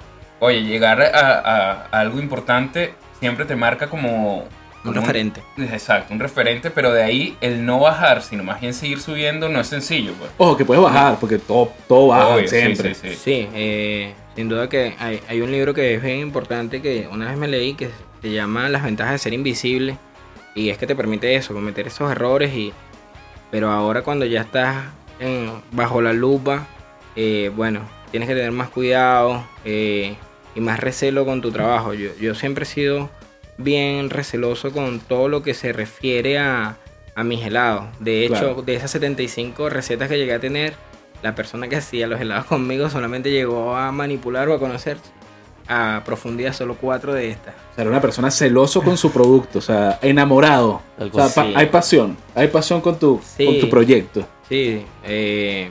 oye, 0.41 0.63
llegar 0.63 1.01
a, 1.01 1.07
a- 1.39 1.71
a 1.89 1.99
algo 2.01 2.19
importante 2.19 2.95
siempre 3.21 3.45
te 3.45 3.55
marca 3.55 3.89
como... 3.89 4.43
Un 4.83 4.93
referente. 4.95 5.41
Exacto, 5.57 6.13
un 6.13 6.19
referente, 6.19 6.71
pero 6.71 6.93
de 6.93 7.03
ahí 7.03 7.37
el 7.41 7.65
no 7.65 7.79
bajar, 7.81 8.21
sino 8.21 8.43
más 8.43 8.61
bien 8.61 8.73
seguir 8.73 9.01
subiendo, 9.01 9.49
no 9.49 9.59
es 9.59 9.67
sencillo, 9.67 10.13
pues. 10.17 10.31
Ojo, 10.37 10.55
que 10.55 10.63
puedes 10.65 10.81
bajar, 10.83 11.17
porque 11.19 11.37
todo, 11.37 11.73
todo 11.87 12.07
baja 12.07 12.27
Obvio, 12.35 12.47
sí, 12.47 12.55
siempre. 12.57 12.95
sí, 12.95 13.09
sí. 13.09 13.15
Sí, 13.15 13.47
eh, 13.53 14.13
sin 14.35 14.47
duda 14.47 14.69
que 14.69 14.95
hay, 14.99 15.19
hay 15.27 15.41
un 15.41 15.51
libro 15.51 15.73
que 15.73 15.95
es 15.95 16.01
bien 16.01 16.19
importante 16.19 16.81
que 16.81 17.07
una 17.11 17.27
vez 17.27 17.37
me 17.37 17.47
leí 17.49 17.73
que 17.73 17.89
se 18.21 18.31
llama 18.31 18.69
Las 18.69 18.83
ventajas 18.83 19.13
de 19.13 19.17
ser 19.19 19.33
invisible 19.33 19.97
y 20.55 20.69
es 20.69 20.77
que 20.77 20.87
te 20.87 20.95
permite 20.95 21.35
eso, 21.35 21.53
cometer 21.53 21.87
esos 21.87 22.09
errores 22.11 22.53
y 22.53 22.71
pero 23.51 23.71
ahora 23.71 24.01
cuando 24.03 24.25
ya 24.25 24.41
estás 24.41 24.85
en- 25.19 25.51
bajo 25.71 26.01
la 26.01 26.13
lupa, 26.13 26.67
eh, 27.15 27.51
bueno, 27.53 27.81
tienes 28.11 28.29
que 28.29 28.35
tener 28.35 28.51
más 28.51 28.69
cuidado 28.69 29.43
eh, 29.65 30.15
y 30.55 30.61
más 30.61 30.79
recelo 30.79 31.25
con 31.25 31.41
tu 31.41 31.51
trabajo. 31.51 31.93
Yo, 31.93 32.11
yo 32.21 32.33
siempre 32.35 32.63
he 32.63 32.67
sido 32.67 33.09
bien 33.59 34.09
receloso 34.09 34.71
con 34.71 34.99
todo 34.99 35.27
lo 35.27 35.43
que 35.43 35.53
se 35.53 35.71
refiere 35.73 36.39
a, 36.39 36.77
a 37.13 37.23
mis 37.23 37.45
helados. 37.45 37.85
De 37.99 38.25
hecho, 38.25 38.33
Claro. 38.55 38.61
de 38.63 38.75
esas 38.75 38.89
75 38.91 39.69
recetas 39.69 40.07
que 40.09 40.17
llegué 40.17 40.33
a 40.33 40.39
tener, 40.39 40.73
la 41.21 41.35
persona 41.35 41.67
que 41.67 41.75
hacía 41.75 42.07
los 42.07 42.19
helados 42.19 42.45
conmigo 42.45 42.89
solamente 42.89 43.29
llegó 43.29 43.75
a 43.75 43.91
manipular 43.91 44.47
o 44.49 44.53
a 44.55 44.59
conocer 44.59 44.97
a 45.67 46.01
profundidad 46.03 46.53
solo 46.53 46.75
cuatro 46.81 47.13
de 47.13 47.29
estas. 47.29 47.53
O 47.53 47.75
sea, 47.75 47.81
era 47.83 47.91
una 47.91 48.01
persona 48.01 48.31
celoso 48.31 48.81
con 48.81 48.97
su 48.97 49.11
producto, 49.11 49.59
o 49.59 49.61
sea, 49.61 49.99
enamorado. 50.01 50.81
O 50.97 51.09
sea, 51.13 51.27
pa- 51.29 51.51
hay 51.59 51.67
pasión, 51.67 52.17
hay 52.33 52.47
pasión 52.47 52.81
con 52.81 52.97
tu, 52.97 53.21
Sí. 53.37 53.45
con 53.45 53.59
tu 53.59 53.69
proyecto. 53.69 54.25
Sí, 54.47 54.83
eh, 55.03 55.69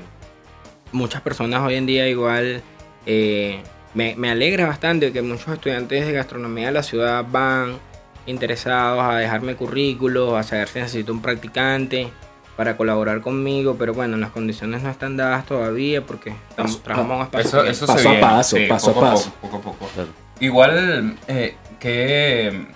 muchas 0.93 1.21
personas 1.23 1.63
hoy 1.63 1.75
en 1.75 1.87
día 1.87 2.07
igual 2.09 2.63
eh, 3.07 3.61
me, 3.95 4.15
me 4.17 4.31
alegra 4.31 4.67
bastante 4.67 5.13
que 5.13 5.23
muchos 5.23 5.49
estudiantes 5.49 6.07
de 6.07 6.13
gastronomía 6.13 6.67
de 6.67 6.73
la 6.73 6.83
ciudad 6.83 7.25
van 7.31 7.79
interesados 8.27 9.03
a 9.03 9.17
dejarme 9.17 9.55
currículos, 9.57 10.35
a 10.35 10.43
saber 10.43 10.69
si 10.69 10.79
necesito 10.81 11.13
un 11.13 11.23
practicante 11.23 12.11
para 12.57 12.77
colaborar 12.77 13.21
conmigo, 13.21 13.77
pero 13.79 13.95
bueno, 13.95 14.17
las 14.17 14.31
condiciones 14.31 14.83
no 14.83 14.91
están 14.91 15.17
dadas 15.17 15.47
todavía 15.47 16.03
porque 16.05 16.35
estamos, 16.51 16.73
Paso- 16.73 16.83
trabajamos 16.85 17.25
espacio 17.27 17.65
Eso, 17.65 17.87
Paso 17.87 17.99
se 18.03 18.09
a 18.09 18.11
viene, 18.11 18.27
paso, 18.27 18.57
sí, 18.57 18.67
paso 18.69 18.91
a 18.91 19.01
paso. 19.01 19.33
poco, 19.41 19.61
poco 19.61 19.71
a 19.71 19.73
poco. 19.79 19.91
Claro. 19.95 20.09
Igual 20.41 21.17
eh, 21.29 21.55
que 21.81 22.67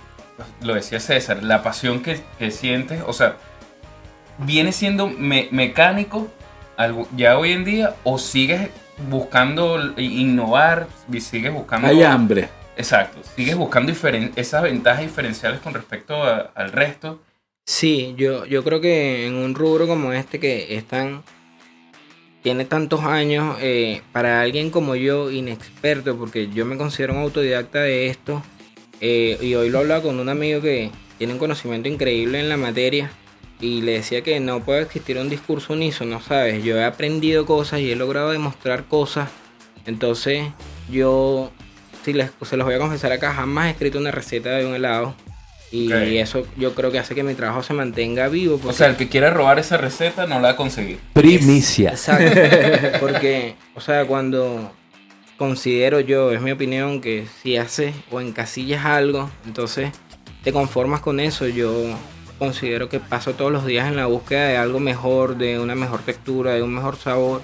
lo 0.61 0.73
decía 0.73 0.99
César, 0.99 1.43
la 1.43 1.61
pasión 1.63 2.01
que, 2.01 2.21
que 2.39 2.49
sientes, 2.49 3.03
o 3.05 3.13
sea, 3.13 3.35
viene 4.39 4.71
siendo 4.71 5.07
me- 5.07 5.49
mecánico 5.51 6.27
algo, 6.77 7.07
ya 7.15 7.37
hoy 7.37 7.51
en 7.51 7.63
día 7.65 7.95
o 8.03 8.17
sigues 8.17 8.69
buscando 9.09 9.93
innovar, 9.97 10.87
y 11.11 11.19
sigues 11.21 11.53
buscando... 11.53 11.87
Hay 11.87 12.03
hambre. 12.03 12.49
Exacto, 12.77 13.21
sigues 13.35 13.55
buscando 13.55 13.91
diferen- 13.91 14.31
esas 14.35 14.63
ventajas 14.63 15.01
diferenciales 15.01 15.59
con 15.59 15.73
respecto 15.73 16.23
a- 16.23 16.51
al 16.55 16.71
resto. 16.71 17.21
Sí, 17.65 18.13
yo, 18.17 18.45
yo 18.45 18.63
creo 18.63 18.81
que 18.81 19.27
en 19.27 19.35
un 19.35 19.55
rubro 19.55 19.87
como 19.87 20.11
este 20.11 20.39
que 20.39 20.75
es 20.75 20.85
tan- 20.85 21.23
tiene 22.41 22.65
tantos 22.65 23.01
años, 23.03 23.57
eh, 23.61 24.01
para 24.11 24.41
alguien 24.41 24.69
como 24.69 24.95
yo, 24.95 25.31
inexperto, 25.31 26.17
porque 26.17 26.49
yo 26.49 26.65
me 26.65 26.77
considero 26.77 27.13
un 27.13 27.19
autodidacta 27.21 27.79
de 27.79 28.07
esto, 28.07 28.43
eh, 28.99 29.37
y 29.41 29.55
hoy 29.55 29.69
lo 29.69 29.79
hablaba 29.79 30.01
con 30.01 30.19
un 30.19 30.27
amigo 30.29 30.59
que 30.61 30.91
tiene 31.17 31.33
un 31.33 31.39
conocimiento 31.39 31.87
increíble 31.87 32.39
en 32.39 32.49
la 32.49 32.57
materia, 32.57 33.11
y 33.63 33.81
le 33.81 33.93
decía 33.93 34.21
que 34.21 34.41
no 34.41 34.59
puede 34.59 34.81
existir 34.81 35.17
un 35.17 35.29
discurso 35.29 35.71
unísono, 35.71 36.21
¿sabes? 36.21 36.63
Yo 36.65 36.77
he 36.77 36.83
aprendido 36.83 37.45
cosas 37.45 37.79
y 37.79 37.91
he 37.91 37.95
logrado 37.95 38.31
demostrar 38.31 38.83
cosas, 38.85 39.29
entonces 39.85 40.43
yo 40.91 41.49
si 42.03 42.11
les, 42.11 42.31
se 42.41 42.57
los 42.57 42.65
voy 42.65 42.75
a 42.75 42.79
confesar 42.79 43.13
acá, 43.13 43.33
jamás 43.33 43.67
he 43.67 43.71
escrito 43.71 43.99
una 43.99 44.11
receta 44.11 44.49
de 44.49 44.65
un 44.65 44.75
helado. 44.75 45.15
Y 45.71 45.91
eso 46.17 46.45
yo 46.55 46.75
creo 46.75 46.91
que 46.91 46.99
hace 46.99 47.15
que 47.15 47.23
mi 47.23 47.33
trabajo 47.33 47.63
se 47.63 47.73
mantenga 47.73 48.27
vivo. 48.27 48.59
O 48.63 48.73
sea, 48.73 48.85
el 48.87 48.95
que 48.95 49.09
quiera 49.09 49.31
robar 49.31 49.57
esa 49.57 49.75
receta 49.75 50.27
no 50.27 50.35
la 50.35 50.41
va 50.41 50.49
a 50.49 50.55
conseguir. 50.55 50.99
Primicia. 51.13 51.89
Exacto. 51.89 52.39
Porque, 52.99 53.55
o 53.73 53.81
sea, 53.81 54.05
cuando 54.05 54.71
considero 55.35 55.99
yo, 55.99 56.31
es 56.31 56.41
mi 56.41 56.51
opinión, 56.51 57.01
que 57.01 57.25
si 57.41 57.57
haces 57.57 57.95
o 58.11 58.21
encasillas 58.21 58.85
algo, 58.85 59.31
entonces 59.47 59.89
te 60.43 60.53
conformas 60.53 61.01
con 61.01 61.19
eso. 61.19 61.47
Yo 61.47 61.97
considero 62.43 62.89
que 62.89 62.99
paso 62.99 63.33
todos 63.33 63.51
los 63.51 63.65
días 63.65 63.87
en 63.87 63.95
la 63.95 64.05
búsqueda 64.05 64.47
de 64.47 64.57
algo 64.57 64.79
mejor, 64.79 65.37
de 65.37 65.59
una 65.59 65.75
mejor 65.75 66.01
textura, 66.01 66.53
de 66.53 66.61
un 66.61 66.73
mejor 66.73 66.97
sabor. 66.97 67.41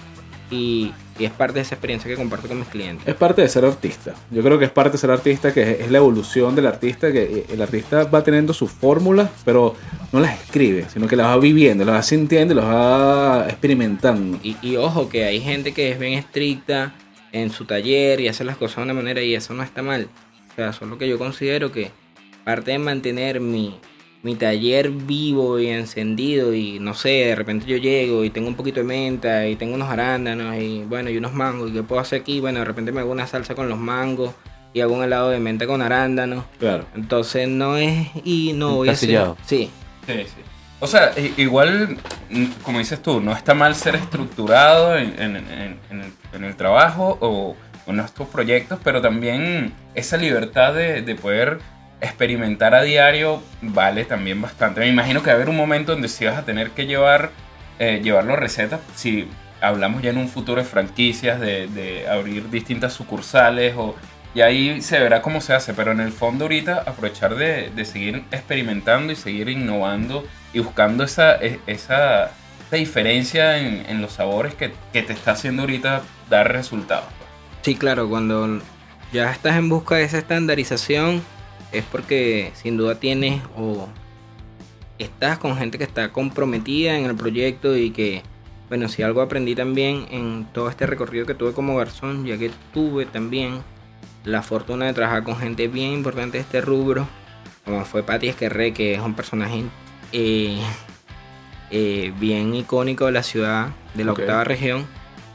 Y, 0.52 0.92
y 1.18 1.26
es 1.26 1.32
parte 1.32 1.56
de 1.56 1.62
esa 1.62 1.76
experiencia 1.76 2.10
que 2.10 2.18
comparto 2.18 2.48
con 2.48 2.60
mis 2.60 2.68
clientes. 2.68 3.08
Es 3.08 3.16
parte 3.16 3.42
de 3.42 3.48
ser 3.48 3.64
artista. 3.64 4.14
Yo 4.32 4.42
creo 4.44 4.60
que 4.60 4.66
es 4.66 4.72
parte 4.72 4.94
de 4.94 4.98
ser 4.98 5.12
artista, 5.12 5.54
que 5.54 5.62
es, 5.62 5.80
es 5.82 5.92
la 5.92 6.00
evolución 6.00 6.56
del 6.56 6.66
artista, 6.68 7.12
que 7.12 7.24
eh, 7.24 7.46
el 7.50 7.62
artista 7.62 8.04
va 8.06 8.24
teniendo 8.24 8.52
sus 8.52 8.72
fórmulas, 8.72 9.30
pero 9.46 9.76
no 10.12 10.20
las 10.20 10.42
escribe, 10.42 10.86
sino 10.92 11.08
que 11.08 11.16
las 11.16 11.28
va 11.28 11.38
viviendo, 11.38 11.86
las 11.86 11.96
va 11.96 12.04
sintiendo 12.04 12.54
y 12.54 12.58
las 12.58 12.66
va 12.66 13.46
experimentando. 13.48 14.40
Y, 14.44 14.58
y 14.62 14.76
ojo, 14.76 15.08
que 15.08 15.24
hay 15.26 15.40
gente 15.40 15.72
que 15.72 15.92
es 15.92 16.00
bien 16.00 16.14
estricta 16.14 16.94
en 17.32 17.52
su 17.52 17.66
taller 17.66 18.20
y 18.20 18.28
hace 18.28 18.44
las 18.44 18.58
cosas 18.58 18.78
de 18.78 18.84
una 18.84 18.96
manera 18.96 19.22
y 19.22 19.36
eso 19.36 19.54
no 19.54 19.64
está 19.64 19.82
mal. 19.82 20.10
O 20.52 20.56
sea, 20.56 20.74
solo 20.74 20.98
que 20.98 21.08
yo 21.08 21.18
considero 21.18 21.72
que 21.72 21.92
parte 22.44 22.72
de 22.72 22.80
mantener 22.80 23.40
mi, 23.40 23.80
mi 24.24 24.36
taller 24.36 24.90
vivo 24.90 25.60
y 25.60 25.68
encendido 25.68 26.54
y 26.54 26.80
no 26.80 26.94
sé, 26.94 27.10
de 27.10 27.36
repente 27.36 27.66
yo 27.66 27.78
llego 27.78 28.24
y 28.26 28.30
tengo 28.30 28.48
un 28.50 28.56
poquito 28.56 28.82
de 28.82 28.86
menta 28.86 29.48
y 29.48 29.56
tengo 29.56 29.76
unos 29.76 29.90
arándanos 29.90 30.56
y 30.58 30.84
bueno, 30.84 31.10
y 31.10 31.18
unos 31.18 31.34
mangos 31.34 31.70
y 31.70 31.74
qué 31.74 31.84
puedo 31.84 32.02
hacer 32.02 32.22
aquí, 32.22 32.40
bueno, 32.42 32.60
de 32.60 32.66
repente 32.66 32.92
me 32.92 33.00
hago 33.00 33.12
una 33.12 33.28
salsa 33.28 33.56
con 33.56 33.70
los 33.70 33.80
mangos 33.80 34.34
y 34.74 34.82
hago 34.82 34.94
un 34.94 35.04
helado 35.04 35.30
de 35.30 35.40
menta 35.40 35.66
con 35.66 35.82
arándanos. 35.82 36.44
Claro. 36.60 36.86
Entonces 36.96 37.48
no 37.48 37.78
es 37.78 38.10
y 38.26 38.54
no 38.54 38.76
voy 38.76 38.90
a 38.90 38.92
hacer. 38.92 39.26
Sí, 39.46 39.70
Sí, 40.06 40.14
sí. 40.26 40.42
O 40.82 40.88
sea, 40.88 41.12
igual, 41.38 41.98
como 42.64 42.80
dices 42.80 43.02
tú, 43.02 43.20
no 43.22 43.32
está 43.34 43.54
mal 43.54 43.76
ser 43.76 43.96
estructurado 43.96 44.96
en, 44.98 45.14
en- 45.20 45.36
en- 45.36 45.80
en 45.90 46.02
el, 46.02 46.12
en 46.34 46.44
el 46.44 46.56
trabajo 46.56 47.18
o 47.22 47.56
en 47.88 47.96
nuestros 47.98 48.28
proyectos, 48.30 48.80
pero 48.84 49.02
también 49.02 49.74
esa 49.96 50.16
libertad 50.18 50.74
de, 50.74 51.02
de 51.02 51.16
poder 51.16 51.60
experimentar 52.02 52.76
a 52.76 52.82
diario 52.82 53.42
vale 53.62 54.06
también 54.06 54.42
bastante. 54.42 54.82
Me 54.82 54.88
imagino 54.88 55.22
que 55.22 55.28
va 55.28 55.34
a 55.34 55.36
haber 55.36 55.50
un 55.50 55.58
momento 55.58 55.92
donde 55.92 56.08
sí 56.08 56.26
vas 56.26 56.38
a 56.38 56.46
tener 56.46 56.72
que 56.72 56.86
llevar, 56.86 57.32
eh, 57.80 58.00
llevarlo 58.04 58.36
recetas, 58.36 58.80
si 58.96 59.28
hablamos 59.62 60.02
ya 60.02 60.12
en 60.12 60.18
un 60.18 60.30
futuro 60.30 60.62
de 60.62 60.68
franquicias, 60.68 61.40
de, 61.40 61.68
de 61.68 62.08
abrir 62.08 62.50
distintas 62.50 62.94
sucursales 62.94 63.76
o... 63.78 63.96
Y 64.36 64.42
ahí 64.42 64.80
se 64.84 65.00
verá 65.00 65.24
cómo 65.24 65.42
se 65.42 65.54
hace, 65.54 65.74
pero 65.74 65.92
en 65.92 66.00
el 66.00 66.12
fondo 66.12 66.46
ahorita 66.46 66.84
aprovechar 66.86 67.34
de, 67.34 67.72
de 67.76 67.84
seguir 67.84 68.24
experimentando 68.32 69.12
y 69.12 69.16
seguir 69.16 69.50
innovando 69.50 70.24
y 70.54 70.60
buscando 70.60 71.04
esa, 71.04 71.36
e- 71.38 71.60
esa, 71.66 72.26
esa 72.26 72.76
diferencia 72.76 73.58
en, 73.58 73.84
en 73.90 74.04
los 74.04 74.14
sabores 74.14 74.54
que, 74.54 74.72
que 74.94 75.02
te 75.02 75.14
está 75.14 75.32
haciendo 75.32 75.64
ahorita 75.64 76.04
dar 76.30 76.52
resultados. 76.52 77.08
Sí, 77.64 77.74
claro, 77.74 78.08
cuando 78.08 78.62
ya 79.12 79.32
estás 79.32 79.56
en 79.58 79.68
busca 79.68 79.96
de 79.96 80.04
esa 80.04 80.20
estandarización 80.20 81.24
es 81.72 81.84
porque 81.86 82.52
sin 82.56 82.78
duda 82.78 82.96
tienes 82.96 83.42
o 83.58 83.88
estás 84.98 85.38
con 85.38 85.58
gente 85.58 85.78
que 85.78 85.84
está 85.84 86.12
comprometida 86.12 86.98
en 86.98 87.06
el 87.06 87.16
proyecto 87.16 87.76
y 87.78 87.92
que, 87.92 88.24
bueno, 88.68 88.90
si 88.90 89.02
algo 89.02 89.22
aprendí 89.22 89.56
también 89.56 90.08
en 90.12 90.48
todo 90.54 90.70
este 90.70 90.86
recorrido 90.86 91.26
que 91.26 91.34
tuve 91.34 91.54
como 91.54 91.76
garzón, 91.78 92.26
ya 92.26 92.38
que 92.38 92.52
tuve 92.74 93.06
también 93.06 93.62
la 94.26 94.42
fortuna 94.42 94.86
de 94.86 94.94
trabajar 94.94 95.24
con 95.24 95.38
gente 95.38 95.68
bien 95.68 95.94
importante 95.94 96.38
de 96.38 96.42
este 96.44 96.62
rubro, 96.62 97.08
como 97.66 97.86
fue 97.86 98.04
Patti 98.04 98.30
Esquerré, 98.30 98.74
que 98.74 98.96
es 98.96 99.00
un 99.00 99.14
personaje 99.14 99.64
eh, 100.12 100.60
eh, 101.72 102.14
bien 102.20 102.54
icónico 102.54 103.06
de 103.06 103.12
la 103.12 103.24
ciudad, 103.24 103.70
de 103.94 104.04
la 104.04 104.12
octava 104.12 104.44
región. 104.44 104.86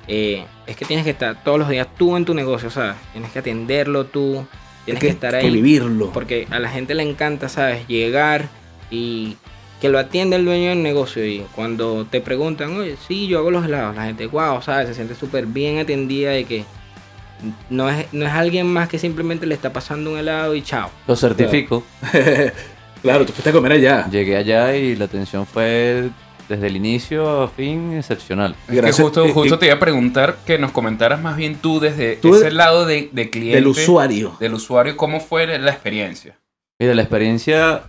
eh, 0.06 0.44
es 0.66 0.76
que 0.76 0.84
tienes 0.84 1.04
que 1.04 1.10
estar 1.10 1.42
todos 1.42 1.58
los 1.58 1.68
días 1.68 1.86
tú 1.96 2.16
en 2.16 2.24
tu 2.24 2.34
negocio, 2.34 2.70
¿sabes? 2.70 2.96
Tienes 3.12 3.30
que 3.32 3.38
atenderlo 3.38 4.04
tú, 4.06 4.46
tienes 4.84 5.00
que, 5.00 5.08
estar 5.08 5.34
ahí. 5.34 5.46
que 5.46 5.50
vivirlo. 5.50 6.10
Porque 6.12 6.46
a 6.50 6.58
la 6.58 6.68
gente 6.68 6.94
le 6.94 7.02
encanta, 7.02 7.48
¿sabes? 7.48 7.86
Llegar 7.88 8.48
y 8.90 9.36
que 9.80 9.88
lo 9.88 9.98
atienda 9.98 10.36
el 10.36 10.44
dueño 10.44 10.70
del 10.70 10.82
negocio. 10.82 11.26
Y 11.26 11.44
cuando 11.54 12.06
te 12.06 12.20
preguntan, 12.20 12.76
oye, 12.76 12.96
sí, 13.06 13.26
yo 13.26 13.38
hago 13.38 13.50
los 13.50 13.64
helados, 13.64 13.96
la 13.96 14.04
gente, 14.04 14.26
wow, 14.26 14.62
¿sabes? 14.62 14.88
Se 14.88 14.94
siente 14.94 15.14
súper 15.14 15.46
bien 15.46 15.78
atendida 15.78 16.30
de 16.30 16.44
que 16.44 16.64
no 17.70 17.90
es, 17.90 18.06
no 18.12 18.26
es 18.26 18.32
alguien 18.32 18.66
más 18.66 18.88
que 18.88 18.98
simplemente 18.98 19.46
le 19.46 19.54
está 19.54 19.72
pasando 19.72 20.12
un 20.12 20.18
helado 20.18 20.54
y 20.54 20.62
chao. 20.62 20.90
Lo 21.06 21.16
certifico. 21.16 21.84
Claro, 23.04 23.26
tú 23.26 23.34
fuiste 23.34 23.50
a 23.50 23.52
comer 23.52 23.72
allá. 23.72 24.08
Llegué 24.08 24.34
allá 24.34 24.74
y 24.74 24.96
la 24.96 25.04
atención 25.04 25.44
fue 25.44 26.08
desde 26.48 26.66
el 26.66 26.76
inicio 26.76 27.42
a 27.42 27.48
fin 27.48 27.92
excepcional. 27.94 28.54
Es 28.68 28.74
Gracias. 28.74 28.96
que 28.96 29.02
justo, 29.02 29.26
Y- 29.26 29.32
justo 29.32 29.54
y- 29.54 29.58
te 29.58 29.66
iba 29.66 29.74
a 29.76 29.78
preguntar 29.80 30.36
que 30.46 30.58
nos 30.58 30.72
comentaras 30.72 31.20
más 31.20 31.36
bien 31.36 31.56
tú 31.56 31.80
desde 31.80 32.16
Tú 32.16 32.34
ese 32.34 32.44
de- 32.46 32.50
lado 32.52 32.86
de, 32.86 33.08
de 33.12 33.30
cliente. 33.30 33.56
Del 33.56 33.66
usuario. 33.68 34.36
Del 34.40 34.54
usuario, 34.54 34.96
¿cómo 34.96 35.20
fue 35.20 35.46
la 35.58 35.70
experiencia? 35.70 36.36
Mira, 36.78 36.94
la 36.94 37.02
experiencia 37.02 37.82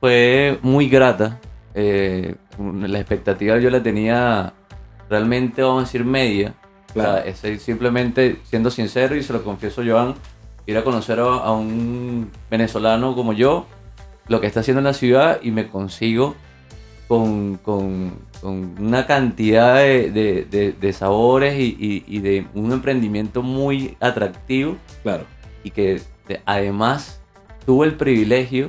fue 0.00 0.58
muy 0.62 0.88
grata. 0.88 1.40
Eh, 1.74 2.34
la 2.58 2.98
expectativa 2.98 3.58
yo 3.58 3.70
la 3.70 3.82
tenía 3.82 4.52
realmente, 5.08 5.62
vamos 5.62 5.82
a 5.82 5.86
decir, 5.86 6.04
media. 6.04 6.54
Claro. 6.92 7.22
O 7.30 7.34
sea, 7.34 7.58
simplemente, 7.58 8.36
siendo 8.44 8.70
sincero, 8.70 9.16
y 9.16 9.22
se 9.22 9.32
lo 9.32 9.42
confieso 9.42 9.82
Joan, 9.86 10.14
ir 10.66 10.76
a 10.76 10.84
conocer 10.84 11.18
a, 11.20 11.24
a 11.24 11.52
un 11.52 12.30
venezolano 12.50 13.14
como 13.14 13.32
yo, 13.32 13.66
lo 14.28 14.40
que 14.40 14.46
está 14.46 14.60
haciendo 14.60 14.80
en 14.80 14.84
la 14.84 14.92
ciudad, 14.92 15.40
y 15.42 15.50
me 15.50 15.68
consigo 15.68 16.34
con, 17.08 17.56
con- 17.58 18.12
con 18.40 18.74
una 18.80 19.06
cantidad 19.06 19.76
de, 19.76 20.10
de- 20.10 20.44
de- 20.50 20.72
de 20.72 20.92
sabores 20.92 21.58
y, 21.58 21.76
y- 21.78 22.04
y 22.06 22.18
de 22.20 22.46
un 22.54 22.72
emprendimiento 22.72 23.42
muy 23.42 23.96
atractivo 24.00 24.76
Claro. 25.02 25.24
y 25.62 25.70
que 25.70 26.00
de- 26.28 26.40
además 26.46 27.20
tuve 27.66 27.86
el 27.86 27.94
privilegio 27.94 28.68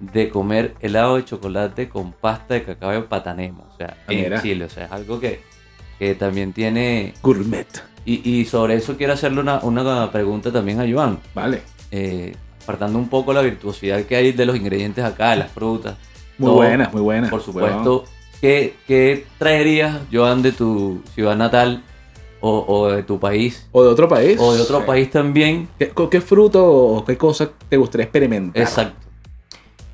de 0.00 0.28
comer 0.28 0.74
helado 0.80 1.16
de 1.16 1.24
chocolate 1.24 1.88
con 1.88 2.12
pasta 2.12 2.54
de 2.54 2.62
cacao 2.62 2.92
de 2.92 3.02
Patanemo, 3.02 3.66
o 3.72 3.76
sea, 3.76 3.96
en 4.08 4.22
Mira. 4.22 4.42
Chile, 4.42 4.64
o 4.66 4.68
sea, 4.70 4.84
es 4.86 4.92
algo 4.92 5.18
que, 5.20 5.40
que 5.98 6.14
también 6.14 6.52
tiene... 6.52 7.14
Gourmet. 7.22 7.66
Y, 8.04 8.28
y 8.30 8.44
sobre 8.44 8.74
eso 8.76 8.96
quiero 8.96 9.14
hacerle 9.14 9.40
una, 9.40 9.58
una 9.60 10.12
pregunta 10.12 10.52
también 10.52 10.80
a 10.80 10.84
Joan, 10.90 11.18
Vale. 11.34 11.62
eh, 11.90 12.34
apartando 12.62 12.98
un 12.98 13.08
poco 13.08 13.32
la 13.32 13.40
virtuosidad 13.42 14.02
que 14.04 14.16
hay 14.16 14.32
de 14.32 14.46
los 14.46 14.56
ingredientes 14.56 15.02
acá, 15.04 15.30
de 15.30 15.36
las 15.38 15.50
frutas, 15.50 15.96
Muy 16.38 16.46
todo, 16.48 16.56
buenas, 16.56 16.92
muy 16.92 17.02
buenas. 17.02 17.30
por 17.30 17.42
supuesto. 17.42 18.04
¿Qué, 18.40 18.74
qué 18.86 19.24
traerías, 19.38 20.00
Joan, 20.12 20.42
de 20.42 20.52
tu 20.52 21.02
ciudad 21.14 21.36
natal 21.36 21.82
o, 22.40 22.64
o 22.68 22.88
de 22.92 23.02
tu 23.02 23.18
país? 23.18 23.66
O 23.72 23.82
de 23.82 23.88
otro 23.88 24.08
país. 24.08 24.36
O 24.38 24.54
de 24.54 24.60
otro 24.60 24.80
Sí. 24.80 24.84
país 24.86 25.10
también. 25.10 25.68
¿Qué, 25.78 25.88
con 25.88 26.10
qué 26.10 26.20
fruto 26.20 26.64
o 26.66 27.04
qué 27.04 27.16
cosa 27.16 27.48
te 27.68 27.76
gustaría 27.78 28.04
experimentar? 28.04 28.62
Exacto. 28.62 29.06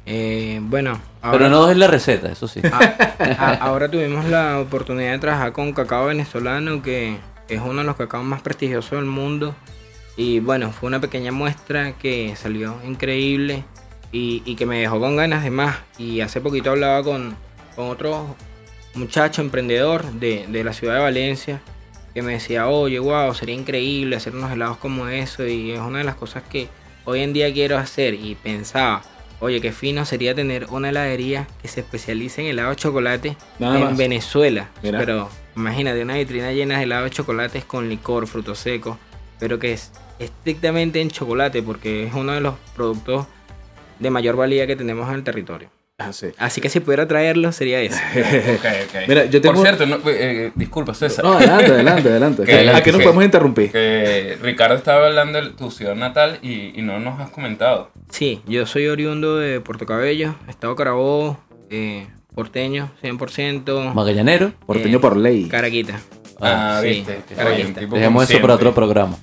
Eh, 0.04 0.58
bueno, 0.62 1.00
Pero 1.30 1.48
no 1.48 1.70
es 1.70 1.76
la 1.76 1.86
receta, 1.86 2.32
eso 2.32 2.48
sí. 2.48 2.60
a- 2.72 2.96
a- 3.20 3.54
ahora 3.54 3.88
tuvimos 3.88 4.24
la 4.24 4.58
oportunidad 4.58 5.12
de 5.12 5.18
trabajar 5.20 5.52
con 5.52 5.72
cacao 5.72 6.06
venezolano, 6.06 6.82
que 6.82 7.18
es 7.48 7.60
uno 7.60 7.78
de 7.82 7.84
los 7.84 7.94
cacaos 7.96 8.24
más 8.24 8.42
prestigiosos 8.42 8.90
del 8.98 9.04
mundo. 9.04 9.54
Y 10.16 10.40
bueno, 10.40 10.72
fue 10.72 10.88
una 10.88 11.00
pequeña 11.00 11.30
muestra 11.30 11.92
que 11.92 12.34
salió 12.36 12.74
increíble 12.84 13.64
y, 14.12 14.42
y 14.44 14.54
que 14.54 14.66
me 14.66 14.78
dejó 14.80 15.00
con 15.00 15.16
ganas 15.16 15.42
de 15.42 15.50
más. 15.50 15.78
Y 15.98 16.20
hace 16.20 16.40
poquito 16.40 16.70
hablaba 16.70 17.02
con, 17.02 17.34
con 17.74 17.88
otro 17.88 18.36
muchacho 18.94 19.40
emprendedor 19.40 20.04
de, 20.12 20.46
de 20.48 20.64
la 20.64 20.72
ciudad 20.72 20.94
de 20.94 21.00
Valencia 21.00 21.62
que 22.14 22.22
me 22.22 22.32
decía, 22.32 22.68
oye, 22.68 22.98
wow, 22.98 23.34
sería 23.34 23.54
increíble 23.54 24.16
hacer 24.16 24.34
unos 24.36 24.52
helados 24.52 24.76
como 24.76 25.08
eso. 25.08 25.46
Y 25.46 25.72
es 25.72 25.80
una 25.80 25.98
de 25.98 26.04
las 26.04 26.14
cosas 26.14 26.42
que 26.42 26.68
hoy 27.04 27.20
en 27.20 27.32
día 27.32 27.52
quiero 27.52 27.78
hacer. 27.78 28.14
Y 28.14 28.34
pensaba, 28.34 29.02
oye, 29.40 29.60
qué 29.62 29.72
fino 29.72 30.04
sería 30.04 30.34
tener 30.34 30.66
una 30.70 30.90
heladería 30.90 31.48
que 31.62 31.68
se 31.68 31.80
especialice 31.80 32.42
en 32.42 32.48
helado 32.48 32.70
de 32.70 32.76
chocolate 32.76 33.36
Nada 33.58 33.78
en 33.78 33.84
más. 33.84 33.96
Venezuela. 33.96 34.68
Mira. 34.82 34.98
Pero 34.98 35.30
imagínate 35.56 36.02
una 36.02 36.16
vitrina 36.16 36.52
llena 36.52 36.76
de 36.76 36.84
helado 36.84 37.04
de 37.04 37.10
chocolates 37.10 37.64
con 37.64 37.88
licor, 37.88 38.26
frutos 38.26 38.58
secos, 38.58 38.98
pero 39.38 39.58
que 39.58 39.72
es 39.72 39.92
estrictamente 40.18 41.00
en 41.00 41.10
chocolate 41.10 41.62
porque 41.62 42.06
es 42.06 42.14
uno 42.14 42.32
de 42.32 42.42
los 42.42 42.54
productos 42.76 43.26
de 44.02 44.10
mayor 44.10 44.36
valía 44.36 44.66
que 44.66 44.76
tenemos 44.76 45.08
en 45.08 45.14
el 45.14 45.24
territorio. 45.24 45.70
Ah, 45.98 46.12
sí. 46.12 46.28
Así 46.38 46.60
que 46.60 46.68
si 46.68 46.80
pudiera 46.80 47.06
traerlo 47.06 47.52
sería 47.52 47.80
eso. 47.80 47.96
Ok, 48.14 48.64
ok. 48.88 48.94
Mira, 49.08 49.24
yo 49.26 49.40
tengo- 49.40 49.54
Por 49.54 49.62
cierto, 49.64 49.86
no, 49.86 49.96
eh, 49.96 50.00
eh, 50.46 50.52
disculpa 50.54 50.94
César, 50.94 51.24
No, 51.24 51.34
adelante, 51.34 51.66
adelante, 51.66 52.08
adelante. 52.08 52.42
Que- 52.46 52.70
¿A 52.70 52.82
qué 52.82 52.90
nos 52.90 52.98
que- 53.00 53.04
podemos 53.04 53.24
interrumpir? 53.24 53.70
que 53.70 54.36
Ricardo 54.42 54.74
estaba 54.74 55.06
hablando 55.06 55.40
de 55.40 55.50
tu 55.50 55.70
ciudad 55.70 55.94
natal 55.94 56.38
y, 56.42 56.78
y 56.78 56.82
no 56.82 56.98
nos 56.98 57.20
has 57.20 57.30
comentado. 57.30 57.90
Sí, 58.10 58.40
yo 58.48 58.66
soy 58.66 58.88
oriundo 58.88 59.36
de 59.38 59.60
Puerto 59.60 59.86
Cabello, 59.86 60.34
Estado 60.48 60.74
Carabobo, 60.74 61.38
eh, 61.70 62.06
porteño, 62.34 62.90
100%. 63.02 63.94
Magallanero. 63.94 64.52
Porteño 64.66 64.96
eh, 64.96 65.00
por 65.00 65.16
ley. 65.16 65.44
Caraquita. 65.48 66.00
Ah, 66.40 66.80
sí, 66.82 66.88
viste. 66.88 67.20
claro, 67.34 67.50
Oye, 67.50 67.72
Dejemos 67.88 68.28
eso 68.28 68.40
para 68.40 68.54
otro 68.54 68.74
programa. 68.74 69.16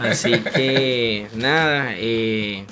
Así 0.00 0.32
que 0.38 1.26
nada, 1.34 1.90
eh, 1.96 2.64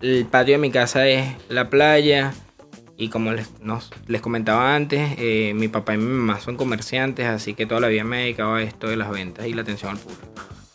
el 0.00 0.24
patio 0.26 0.54
de 0.54 0.58
mi 0.58 0.70
casa 0.70 1.06
es 1.08 1.26
la 1.48 1.68
playa 1.70 2.32
y 2.96 3.08
como 3.10 3.32
les, 3.32 3.48
nos- 3.60 3.90
les 4.06 4.20
comentaba 4.20 4.74
antes, 4.74 5.12
eh, 5.18 5.52
mi 5.54 5.68
papá 5.68 5.94
y 5.94 5.98
mi 5.98 6.04
mamá 6.04 6.40
son 6.40 6.56
comerciantes, 6.56 7.26
así 7.26 7.54
que 7.54 7.66
toda 7.66 7.80
la 7.80 7.88
vida 7.88 8.04
me 8.04 8.18
he 8.18 8.22
dedicado 8.24 8.54
a 8.54 8.62
esto 8.62 8.88
de 8.88 8.96
las 8.96 9.10
ventas 9.10 9.46
y 9.46 9.54
la 9.54 9.62
atención 9.62 9.92
al 9.92 9.98
público. 9.98 10.22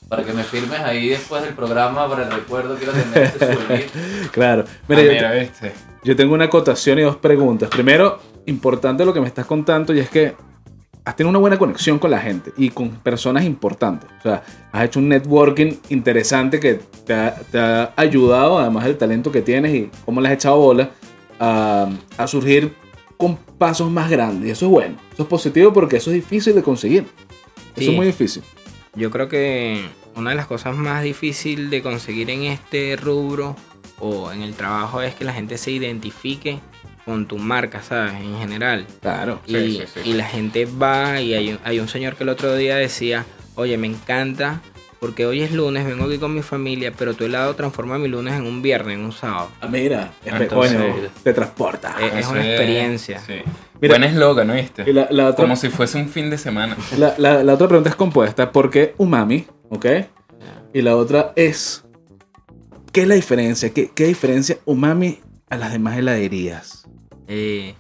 Para 0.10 0.24
que 0.24 0.34
me 0.34 0.44
firmes 0.44 0.80
ahí 0.82 1.10
después 1.10 1.44
del 1.44 1.54
programa, 1.54 2.08
para 2.08 2.24
el 2.24 2.32
recuerdo, 2.32 2.76
quiero 2.78 2.94
tener 2.94 3.32
souvenir. 3.32 3.88
Claro. 4.32 4.64
Ah, 4.68 4.72
Mira, 4.88 5.02
yo- 5.04 5.12
mira, 5.12 5.32
viste. 5.34 5.74
Yo 6.04 6.16
tengo 6.16 6.34
una 6.34 6.46
acotación 6.46 7.00
y 7.00 7.02
dos 7.02 7.16
preguntas. 7.16 7.70
Primero, 7.70 8.20
importante 8.46 9.06
lo 9.06 9.14
que 9.14 9.22
me 9.22 9.28
estás 9.28 9.46
contando 9.46 9.94
y 9.94 10.00
es 10.00 10.10
que 10.10 10.36
has 11.06 11.16
tenido 11.16 11.30
una 11.30 11.40
buena 11.40 11.58
conexión 11.58 12.00
con 12.00 12.12
la 12.12 12.20
gente 12.20 12.54
y 12.58 12.70
con 12.70 12.92
personas 12.92 13.44
importantes. 13.44 14.10
O 14.20 14.22
sea, 14.22 14.44
has 14.72 14.86
hecho 14.86 15.00
un 15.00 15.10
networking 15.10 15.74
interesante 15.90 16.60
que 16.60 16.80
te 17.06 17.14
ha, 17.14 17.36
te 17.36 17.60
ha 17.60 17.94
ayudado, 17.98 18.58
además 18.58 18.86
del 18.86 18.98
talento 18.98 19.32
que 19.32 19.42
tienes 19.42 19.74
y 19.74 19.92
cómo 20.06 20.22
le 20.22 20.30
has 20.30 20.36
echado 20.36 20.58
bola, 20.58 20.92
a, 21.40 21.90
a 22.18 22.28
surgir 22.28 22.74
con 23.18 23.36
pasos 23.36 23.92
más 23.92 24.10
grandes. 24.10 24.48
Y 24.48 24.52
eso 24.52 24.66
es 24.66 24.72
bueno. 24.72 24.98
Eso 25.12 25.24
es 25.24 25.30
positivo 25.30 25.74
porque 25.74 25.98
eso 25.98 26.10
es 26.10 26.16
difícil 26.16 26.56
de 26.56 26.64
conseguir. 26.64 27.06
Eso 27.76 27.92
es 27.92 27.98
muy 27.98 28.06
difícil. 28.06 28.44
Yo 28.96 29.12
creo 29.12 29.28
que 29.28 29.82
una 30.16 30.30
de 30.30 30.36
las 30.36 30.48
cosas 30.48 30.76
más 30.76 31.04
difíciles 31.04 31.70
de 31.70 31.82
conseguir 31.82 32.30
en 32.30 32.44
este 32.44 32.96
rubro 32.96 33.56
o 34.00 34.32
en 34.32 34.42
el 34.42 34.54
trabajo 34.54 35.02
es 35.02 35.16
que 35.16 35.26
la 35.26 35.34
gente 35.34 35.58
se 35.58 35.72
identifique 35.72 36.60
con 37.06 37.28
tu 37.28 37.38
marca, 37.38 37.82
¿sabes? 37.82 38.14
En 38.14 38.38
general. 38.40 38.86
Claro. 39.02 39.42
Y, 39.46 39.52
Sí, 39.56 39.82
sí, 39.94 40.02
sí. 40.04 40.10
y 40.10 40.14
la 40.14 40.26
gente 40.26 40.66
va 40.66 41.20
y 41.22 41.34
hay, 41.34 41.50
un- 41.54 41.60
hay 41.64 41.80
un 41.80 41.88
señor 41.88 42.16
que 42.16 42.24
el 42.24 42.30
otro 42.30 42.56
día 42.56 42.76
decía, 42.78 43.26
oye, 43.56 43.78
me 43.78 43.88
encanta 43.88 44.62
porque 45.00 45.26
hoy 45.26 45.42
es 45.42 45.52
lunes, 45.52 45.86
vengo 45.86 46.06
aquí 46.06 46.18
con 46.18 46.34
mi 46.34 46.42
familia, 46.42 46.94
pero 46.98 47.14
tu 47.14 47.26
helado 47.26 47.54
transforma 47.56 47.98
mi 47.98 48.08
lunes 48.08 48.36
en 48.36 48.46
un 48.46 48.62
viernes, 48.62 48.96
en 48.98 49.04
un 49.04 49.12
sábado. 49.12 49.50
Ah, 49.60 49.68
mira, 49.68 50.14
Entonces- 50.24 50.78
coño, 50.82 50.96
te 51.24 51.34
transporta. 51.34 51.96
Es 52.02 52.22
Eso 52.24 52.32
una 52.32 52.48
experiencia. 52.48 53.20
Sí. 53.20 53.34
Mira- 53.82 53.96
Buen 53.98 54.06
eslogan, 54.06 54.48
¿no 54.48 54.54
viste? 54.54 54.90
Y 54.90 54.94
la, 54.94 55.08
la 55.12 55.28
otra, 55.28 55.44
Como 55.44 55.58
si 55.58 55.68
fuese 55.68 55.98
un 55.98 56.08
fin 56.08 56.30
de 56.30 56.38
semana. 56.38 56.78
La, 56.98 57.16
la- 57.18 57.44
la 57.44 57.54
otra 57.54 57.68
pregunta 57.68 57.90
es 57.90 57.98
compuesta. 57.98 58.54
¿Por 58.54 58.70
qué 58.70 58.94
umami? 58.98 59.46
¿Ok? 59.70 59.86
Y 60.74 60.82
la 60.82 60.96
otra 60.96 61.34
es... 61.36 61.84
¿Qué 62.94 63.02
es 63.02 63.08
la 63.08 63.16
diferencia? 63.16 63.74
¿Qué, 63.74 63.92
qué 63.94 64.06
diferencia 64.06 64.58
umami 64.64 65.20
a 65.50 65.58
las 65.58 65.74
demás 65.74 65.98
heladerías? 65.98 66.83
Eh, 67.28 67.76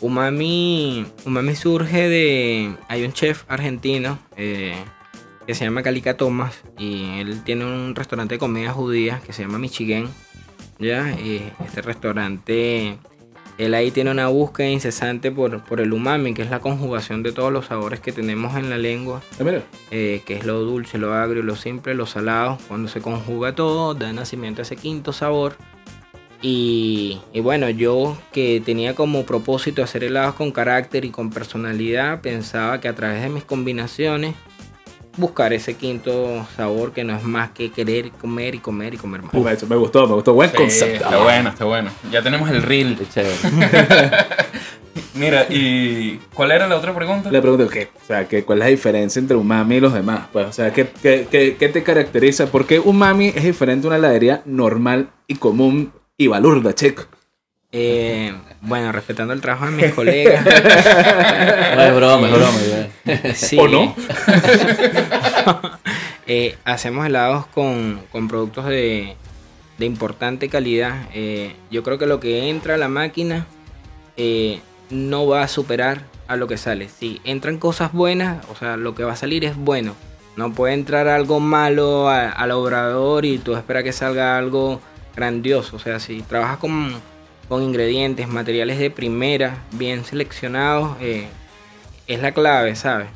umami, 0.00 1.06
umami 1.24 1.54
surge 1.54 2.08
de... 2.08 2.74
Hay 2.88 3.04
un 3.04 3.12
chef 3.12 3.44
argentino 3.48 4.18
eh, 4.36 4.76
que 5.46 5.54
se 5.54 5.64
llama 5.64 5.82
Calica 5.82 6.16
Thomas 6.16 6.62
y 6.78 7.20
él 7.20 7.42
tiene 7.44 7.64
un 7.64 7.94
restaurante 7.94 8.34
de 8.34 8.38
comida 8.38 8.72
judía 8.72 9.20
que 9.24 9.32
se 9.32 9.42
llama 9.42 9.58
Michigan. 9.58 10.08
¿ya? 10.78 11.12
Eh, 11.18 11.52
este 11.64 11.82
restaurante, 11.82 12.98
él 13.58 13.74
ahí 13.74 13.90
tiene 13.90 14.10
una 14.10 14.28
búsqueda 14.28 14.68
incesante 14.68 15.30
por, 15.30 15.64
por 15.64 15.80
el 15.80 15.92
umami, 15.92 16.34
que 16.34 16.42
es 16.42 16.50
la 16.50 16.60
conjugación 16.60 17.22
de 17.22 17.32
todos 17.32 17.52
los 17.52 17.66
sabores 17.66 18.00
que 18.00 18.12
tenemos 18.12 18.56
en 18.56 18.70
la 18.70 18.78
lengua, 18.78 19.20
Ah, 19.40 19.60
eh, 19.90 20.22
que 20.24 20.36
es 20.36 20.46
lo 20.46 20.60
dulce, 20.60 20.98
lo 20.98 21.14
agrio, 21.14 21.42
lo 21.42 21.56
simple, 21.56 21.94
lo 21.94 22.06
salado. 22.06 22.58
Cuando 22.68 22.88
se 22.88 23.00
conjuga 23.00 23.54
todo, 23.54 23.94
da 23.94 24.12
nacimiento 24.12 24.62
a 24.62 24.64
ese 24.64 24.76
quinto 24.76 25.12
sabor. 25.12 25.56
Y, 26.40 27.20
y 27.32 27.40
bueno, 27.40 27.68
yo 27.68 28.16
que 28.32 28.62
tenía 28.64 28.94
como 28.94 29.24
propósito 29.24 29.82
hacer 29.82 30.04
helados 30.04 30.34
con 30.34 30.52
carácter 30.52 31.04
y 31.04 31.10
con 31.10 31.30
personalidad, 31.30 32.20
pensaba 32.20 32.80
que 32.80 32.86
a 32.88 32.94
través 32.94 33.22
de 33.22 33.28
mis 33.28 33.42
combinaciones 33.44 34.34
buscar 35.16 35.52
ese 35.52 35.74
quinto 35.74 36.46
sabor 36.56 36.92
que 36.92 37.02
no 37.02 37.16
es 37.16 37.24
más 37.24 37.50
que 37.50 37.72
querer 37.72 38.12
comer 38.12 38.54
y 38.54 38.58
comer 38.60 38.94
y 38.94 38.98
comer 38.98 39.22
más. 39.22 39.34
Uh, 39.34 39.40
me, 39.42 39.56
me 39.68 39.76
gustó, 39.76 40.06
me 40.06 40.14
gustó. 40.14 40.32
Buen 40.32 40.50
Sí, 40.50 40.56
concepto. 40.56 41.04
está 41.06 41.18
bueno, 41.20 41.48
está 41.48 41.64
bueno. 41.64 41.90
Ya 42.12 42.22
tenemos 42.22 42.48
el 42.50 42.62
reel. 42.62 42.96
Mira, 45.14 45.46
¿y 45.50 46.20
cuál 46.34 46.52
era 46.52 46.68
la 46.68 46.76
otra 46.76 46.94
pregunta? 46.94 47.30
Le 47.32 47.40
pregunto, 47.40 47.68
¿qué? 47.68 47.88
O 48.00 48.06
sea, 48.06 48.28
¿qué, 48.28 48.44
¿cuál 48.44 48.58
es 48.58 48.64
la 48.66 48.70
diferencia 48.70 49.18
entre 49.18 49.36
umami 49.36 49.76
y 49.76 49.80
los 49.80 49.92
demás? 49.92 50.26
Pues, 50.32 50.46
o 50.46 50.52
sea, 50.52 50.72
¿qué, 50.72 50.88
qué, 51.02 51.26
qué- 51.28 51.56
qué 51.58 51.68
te 51.68 51.82
caracteriza? 51.82 52.46
¿Por 52.46 52.66
qué 52.66 52.78
umami 52.78 53.28
es 53.34 53.42
diferente 53.42 53.86
a 53.86 53.88
una 53.88 53.96
heladería 53.96 54.42
normal 54.44 55.10
y 55.26 55.34
común 55.34 55.92
y 56.18 56.26
balurda, 56.26 56.74
chico? 56.74 57.04
Eh, 57.70 58.34
bueno, 58.60 58.90
respetando 58.90 59.32
el 59.32 59.40
trabajo 59.40 59.66
de 59.66 59.70
mis 59.70 59.94
colegas. 59.94 60.44
No 61.76 61.82
es 61.82 61.94
broma, 61.94 62.26
es 62.26 62.34
broma. 62.34 62.58
ya. 63.04 63.34
sí, 63.34 63.56
¿O 63.58 63.68
no? 63.68 63.94
eh, 66.26 66.56
hacemos 66.64 67.06
helados 67.06 67.46
con, 67.46 68.02
con 68.10 68.26
productos 68.26 68.66
de, 68.66 69.14
de 69.78 69.86
importante 69.86 70.48
calidad. 70.48 71.02
Eh, 71.14 71.54
yo 71.70 71.84
creo 71.84 71.98
que 71.98 72.06
lo 72.06 72.18
que 72.18 72.48
entra 72.48 72.74
a 72.74 72.78
la 72.78 72.88
máquina 72.88 73.46
eh, 74.16 74.60
no 74.90 75.28
va 75.28 75.42
a 75.42 75.48
superar 75.48 76.02
a 76.26 76.34
lo 76.34 76.48
que 76.48 76.56
sale. 76.56 76.88
Si 76.88 77.20
entran 77.22 77.58
cosas 77.58 77.92
buenas, 77.92 78.44
o 78.50 78.56
sea, 78.56 78.76
lo 78.76 78.96
que 78.96 79.04
va 79.04 79.12
a 79.12 79.16
salir 79.16 79.44
es 79.44 79.56
bueno. 79.56 79.94
No 80.36 80.52
puede 80.52 80.74
entrar 80.74 81.06
algo 81.06 81.38
malo 81.38 82.08
al 82.08 82.50
obrador 82.50 83.24
y 83.24 83.38
tú 83.38 83.54
esperas 83.54 83.84
que 83.84 83.92
salga 83.92 84.36
algo 84.36 84.80
grandioso. 85.18 85.76
O 85.76 85.78
sea, 85.78 85.98
si 85.98 86.22
trabajas 86.22 86.58
con, 86.58 86.92
con 87.48 87.62
ingredientes, 87.62 88.28
materiales 88.28 88.78
de 88.78 88.90
primera, 88.90 89.58
bien 89.72 90.04
seleccionados, 90.04 90.96
eh, 91.00 91.26
es 92.06 92.20
la 92.20 92.32
clave, 92.32 92.76
¿sabes? 92.76 93.08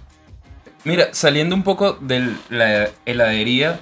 Mira, 0.85 1.09
saliendo 1.12 1.55
un 1.55 1.62
poco 1.62 1.93
de 2.01 2.35
la 2.51 2.91
heladería 3.07 3.81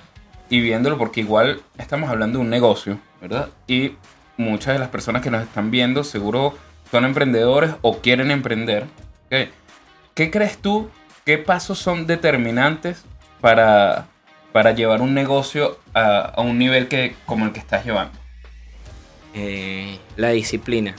y 0.51 0.61
viéndolo, 0.61 0.99
porque 0.99 1.21
igual 1.21 1.63
estamos 1.79 2.11
hablando 2.11 2.39
de 2.39 2.45
un 2.45 2.51
negocio, 2.51 2.99
¿verdad? 3.23 3.49
Y 3.67 3.93
muchas 4.37 4.75
de 4.75 4.81
las 4.81 4.89
personas 4.91 5.23
que 5.23 5.31
nos 5.31 5.43
están 5.43 5.71
viendo 5.71 6.05
seguro 6.05 6.55
son 6.91 7.07
emprendedores 7.07 7.73
o 7.81 8.01
quieren 8.01 8.31
emprender. 8.31 8.85
¿Qué 10.15 10.31
crees 10.31 10.59
tú? 10.59 10.91
¿Qué 11.25 11.39
pasos 11.39 11.79
son 11.79 12.07
determinantes 12.07 13.05
para, 13.41 14.09
para 14.53 14.73
llevar 14.73 15.01
un 15.03 15.15
negocio 15.15 15.79
a, 15.95 16.21
a 16.21 16.41
un 16.41 16.59
nivel 16.59 16.89
que, 16.89 17.15
como 17.27 17.45
el 17.47 17.53
que 17.53 17.61
estás 17.61 17.85
llevando? 17.85 18.19
Eh, 19.35 19.99
la 20.17 20.31
disciplina 20.31 20.95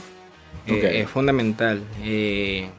eh, 0.68 1.02
es 1.02 1.10
fundamental. 1.10 1.84
Eh, 2.04 2.70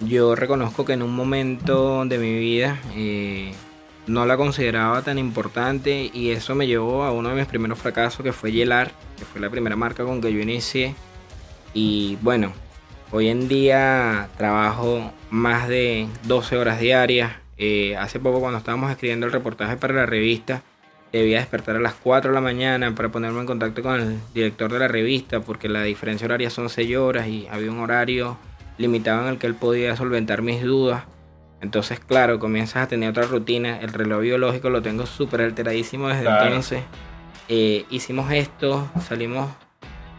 yo 0.00 0.34
reconozco 0.34 0.84
que 0.84 0.94
en 0.94 1.02
un 1.02 1.14
momento 1.14 2.04
de 2.04 2.18
mi 2.18 2.38
vida 2.38 2.80
eh, 2.94 3.52
no 4.06 4.24
la 4.24 4.36
consideraba 4.36 5.02
tan 5.02 5.18
importante 5.18 6.10
y 6.12 6.30
eso 6.30 6.54
me 6.54 6.66
llevó 6.66 7.04
a 7.04 7.12
uno 7.12 7.28
de 7.30 7.34
mis 7.34 7.46
primeros 7.46 7.78
fracasos 7.78 8.24
que 8.24 8.32
fue 8.32 8.52
Yelar, 8.52 8.92
que 9.18 9.24
fue 9.24 9.40
la 9.40 9.50
primera 9.50 9.76
marca 9.76 10.04
con 10.04 10.20
que 10.20 10.32
yo 10.32 10.40
inicié. 10.40 10.94
Y 11.74 12.16
bueno, 12.22 12.52
hoy 13.12 13.28
en 13.28 13.48
día 13.48 14.28
trabajo 14.38 15.12
más 15.30 15.68
de 15.68 16.08
12 16.24 16.56
horas 16.56 16.80
diarias. 16.80 17.32
Eh, 17.62 17.94
hace 17.98 18.18
poco 18.18 18.40
cuando 18.40 18.56
estábamos 18.56 18.90
escribiendo 18.90 19.26
el 19.26 19.32
reportaje 19.32 19.76
para 19.76 19.92
la 19.92 20.06
revista, 20.06 20.62
debía 21.12 21.40
despertar 21.40 21.76
a 21.76 21.80
las 21.80 21.92
4 21.92 22.30
de 22.30 22.34
la 22.34 22.40
mañana 22.40 22.94
para 22.94 23.10
ponerme 23.10 23.40
en 23.40 23.46
contacto 23.46 23.82
con 23.82 24.00
el 24.00 24.18
director 24.32 24.72
de 24.72 24.78
la 24.78 24.88
revista 24.88 25.40
porque 25.40 25.68
la 25.68 25.82
diferencia 25.82 26.24
horaria 26.24 26.48
son 26.48 26.70
6 26.70 26.96
horas 26.96 27.28
y 27.28 27.46
había 27.50 27.70
un 27.70 27.80
horario 27.80 28.38
limitado 28.78 29.20
en 29.22 29.28
el 29.28 29.36
que 29.38 29.46
él 29.46 29.54
podía 29.54 29.94
solventar 29.94 30.40
mis 30.40 30.62
dudas. 30.62 31.02
Entonces, 31.60 32.00
claro, 32.00 32.38
comienzas 32.38 32.84
a 32.84 32.88
tener 32.88 33.10
otra 33.10 33.24
rutina. 33.24 33.78
El 33.80 33.92
reloj 33.92 34.22
biológico 34.22 34.70
lo 34.70 34.80
tengo 34.80 35.04
súper 35.04 35.42
alteradísimo 35.42 36.08
desde 36.08 36.22
Claro. 36.22 36.46
entonces. 36.46 36.82
Eh, 37.50 37.84
hicimos 37.90 38.32
esto, 38.32 38.88
salimos 39.06 39.50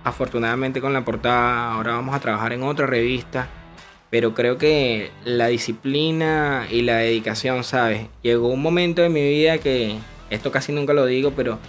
afortunadamente 0.03 0.79
con 0.79 0.93
la 0.93 1.03
portada. 1.03 1.73
Ahora 1.73 1.93
vamos 1.93 2.13
a 2.13 2.19
trabajar 2.19 2.53
en 2.53 2.61
otra 2.61 2.85
revista. 2.85 3.47
Pero 4.11 4.33
creo 4.35 4.57
que 4.57 5.09
la 5.23 5.47
disciplina 5.47 6.67
y 6.69 6.81
la 6.81 6.97
dedicación, 6.97 7.63
¿sabes? 7.63 8.07
Llegó 8.21 8.49
un 8.49 8.61
momento 8.61 9.03
en 9.03 9.13
mi 9.13 9.21
vida 9.27 9.57
que, 9.57 9.95
esto 10.29 10.51
casi 10.51 10.73
nunca 10.73 10.91
lo 10.93 11.05
digo, 11.05 11.31
pero 11.35 11.59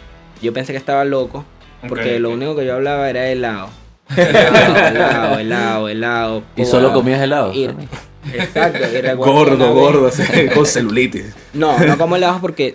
yo 0.43 0.53
pensé 0.53 0.73
que 0.73 0.79
estaba 0.79 1.05
loco. 1.05 1.45
Porque 1.89 2.19
lo 2.19 2.31
único 2.31 2.55
que 2.57 2.67
yo 2.67 2.75
hablaba 2.75 3.09
era 3.09 3.23
de 3.23 3.33
helado. 3.33 3.71
Helado, 4.17 4.89
helado, 4.89 5.39
helado, 5.39 5.89
helado. 5.89 6.43
Y 6.57 6.65
solo 6.65 6.93
comías 6.93 7.23
helado. 7.23 7.53
Y- 7.55 7.69
exacto. 8.35 8.79
y 8.85 9.15
Gordo, 9.17 9.73
gordo, 9.73 10.11
con 10.55 10.67
celulitis. 10.67 11.35
No, 11.53 11.79
no 11.79 11.97
como 11.97 12.17
helados 12.17 12.41
porque 12.41 12.75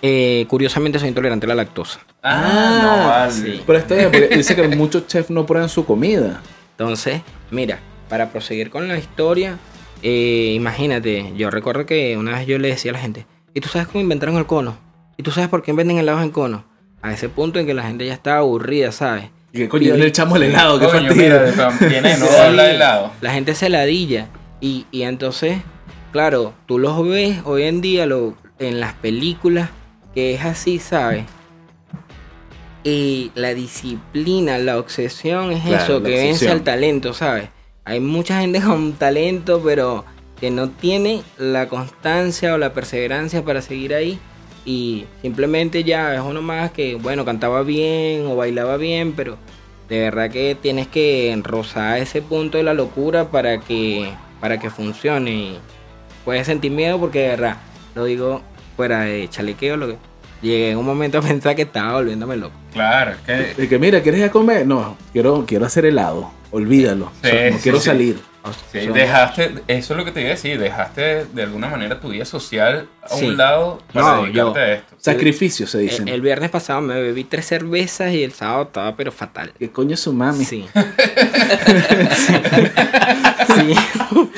eh, 0.00 0.46
curiosamente 0.48 0.98
soy 0.98 1.08
intolerante 1.08 1.44
a 1.44 1.50
la 1.50 1.54
lactosa. 1.54 2.00
Ah, 2.22 2.80
no, 2.82 3.08
vale. 3.08 3.32
sí. 3.32 3.62
Pero 3.66 3.78
está 3.78 3.94
bien, 3.94 4.10
porque 4.10 4.36
dice 4.36 4.56
que 4.56 4.68
muchos 4.68 5.06
chefs 5.06 5.28
no 5.30 5.44
prueban 5.44 5.68
su 5.68 5.84
comida. 5.84 6.40
Entonces, 6.72 7.20
mira, 7.50 7.78
para 8.08 8.30
proseguir 8.30 8.70
con 8.70 8.88
la 8.88 8.98
historia, 8.98 9.58
eh, 10.02 10.52
imagínate, 10.54 11.32
yo 11.36 11.50
recuerdo 11.50 11.86
que 11.86 12.16
una 12.16 12.32
vez 12.38 12.46
yo 12.46 12.58
le 12.58 12.68
decía 12.68 12.90
a 12.90 12.94
la 12.94 13.00
gente, 13.00 13.26
¿y 13.54 13.60
tú 13.60 13.68
sabes 13.68 13.88
cómo 13.88 14.00
inventaron 14.00 14.36
el 14.36 14.46
cono? 14.46 14.76
¿Y 15.16 15.22
tú 15.22 15.30
sabes 15.30 15.48
por 15.48 15.62
qué 15.62 15.72
venden 15.72 15.98
helados 15.98 16.22
en 16.22 16.30
cono? 16.30 16.64
A 17.02 17.12
ese 17.12 17.28
punto 17.28 17.58
en 17.58 17.66
que 17.66 17.74
la 17.74 17.84
gente 17.84 18.06
ya 18.06 18.14
estaba 18.14 18.38
aburrida, 18.38 18.90
¿sabes? 18.92 19.26
Y 19.52 19.58
que 19.58 19.68
coño, 19.68 19.94
le 19.94 20.06
echamos 20.06 20.36
el 20.36 20.44
helado, 20.44 20.80
qué 20.80 20.86
Coño, 20.86 21.06
fastidio. 21.08 21.40
mira, 21.40 21.70
viene, 21.88 22.16
no 22.18 22.26
Sí. 22.26 22.34
habla 22.36 22.62
de 22.64 22.74
helado. 22.74 23.12
La 23.20 23.32
gente 23.32 23.54
se 23.54 23.68
ladilla. 23.68 24.28
Y, 24.60 24.86
y 24.90 25.02
entonces, 25.02 25.58
claro, 26.12 26.54
tú 26.66 26.78
los 26.78 27.06
ves 27.06 27.38
hoy 27.44 27.62
en 27.64 27.80
día 27.80 28.06
lo, 28.06 28.34
en 28.58 28.80
las 28.80 28.94
películas, 28.94 29.68
que 30.14 30.34
es 30.34 30.44
así, 30.44 30.78
¿sabes? 30.80 31.24
Y 32.82 33.30
la 33.34 33.54
disciplina, 33.54 34.58
la 34.58 34.78
obsesión 34.78 35.52
es 35.52 35.62
Claro, 35.62 35.82
eso, 35.84 36.02
que 36.02 36.10
vence 36.10 36.50
al 36.50 36.62
talento, 36.62 37.14
¿sabes? 37.14 37.48
Hay 37.84 38.00
mucha 38.00 38.40
gente 38.40 38.60
con 38.64 38.94
talento, 38.94 39.62
pero 39.64 40.04
que 40.40 40.50
no 40.50 40.70
tiene 40.70 41.22
la 41.38 41.68
constancia 41.68 42.54
o 42.54 42.58
la 42.58 42.72
perseverancia 42.72 43.44
para 43.44 43.62
seguir 43.62 43.94
ahí. 43.94 44.18
Y 44.64 45.04
simplemente 45.20 45.84
ya 45.84 46.14
es 46.14 46.20
uno 46.20 46.40
más 46.40 46.70
que, 46.70 46.94
bueno, 46.94 47.24
cantaba 47.24 47.62
bien 47.62 48.26
o 48.26 48.36
bailaba 48.36 48.78
bien, 48.78 49.12
pero 49.12 49.36
de 49.88 50.00
verdad 50.00 50.30
que 50.30 50.56
tienes 50.60 50.88
que 50.88 51.38
rozar 51.42 51.98
ese 51.98 52.22
punto 52.22 52.56
de 52.56 52.64
la 52.64 52.72
locura 52.72 53.30
para 53.30 53.60
que, 53.60 54.10
para 54.40 54.58
que 54.58 54.70
funcione. 54.70 55.30
Y 55.30 55.58
puedes 56.24 56.46
sentir 56.46 56.72
miedo 56.72 56.98
porque 56.98 57.20
de 57.20 57.28
verdad, 57.28 57.56
lo 57.94 58.04
digo 58.04 58.40
fuera 58.76 59.02
de 59.02 59.28
chalequeo, 59.28 59.76
lo 59.76 59.88
que 59.88 59.96
llegué 60.40 60.70
en 60.70 60.78
un 60.78 60.86
momento 60.86 61.18
a 61.18 61.22
pensar 61.22 61.54
que 61.54 61.62
estaba 61.62 61.94
volviéndome 61.94 62.36
loco. 62.36 62.54
Claro, 62.72 63.12
es 63.12 63.18
que 63.18 63.62
De 63.62 63.68
que 63.68 63.78
mira, 63.78 64.02
¿quieres 64.02 64.20
ir 64.20 64.26
a 64.26 64.30
comer? 64.30 64.66
No, 64.66 64.96
quiero, 65.12 65.44
quiero 65.46 65.66
hacer 65.66 65.84
helado. 65.84 66.30
Olvídalo. 66.54 67.10
Sí, 67.22 67.28
O 67.28 67.30
sea, 67.30 67.50
no 67.50 67.56
sí, 67.56 67.62
quiero 67.64 67.78
sí. 67.80 67.86
salir. 67.86 68.20
sí, 68.70 68.84
Son- 68.84 68.92
dejaste, 68.92 69.54
eso 69.68 69.94
es 69.94 69.98
lo 69.98 70.04
que 70.04 70.12
te 70.12 70.20
iba 70.20 70.28
a 70.28 70.32
decir, 70.34 70.58
dejaste 70.60 71.24
de 71.24 71.42
alguna 71.42 71.66
manera 71.68 71.98
tu 71.98 72.10
vida 72.10 72.24
social 72.24 72.86
a 73.02 73.08
Sí. 73.08 73.24
un 73.26 73.36
lado 73.38 73.80
para 73.92 74.06
No, 74.06 74.22
dedicarte 74.22 74.36
yo- 74.36 74.64
a 74.64 74.72
esto. 74.72 74.94
Sacrificio 74.98 75.66
se 75.66 75.78
El, 75.80 75.88
dicen. 75.88 76.08
el 76.08 76.20
viernes 76.20 76.50
pasado 76.50 76.80
me 76.80 77.00
bebí 77.00 77.24
tres 77.24 77.46
cervezas 77.46 78.12
y 78.12 78.22
el 78.22 78.32
sábado 78.32 78.64
estaba 78.64 78.94
pero 78.96 79.10
fatal. 79.12 79.52
¿Qué 79.58 79.70
coño 79.70 79.94
es 79.94 80.00
su 80.00 80.12
mami? 80.12 80.44
Sí. 80.44 80.66
sí. 83.56 83.74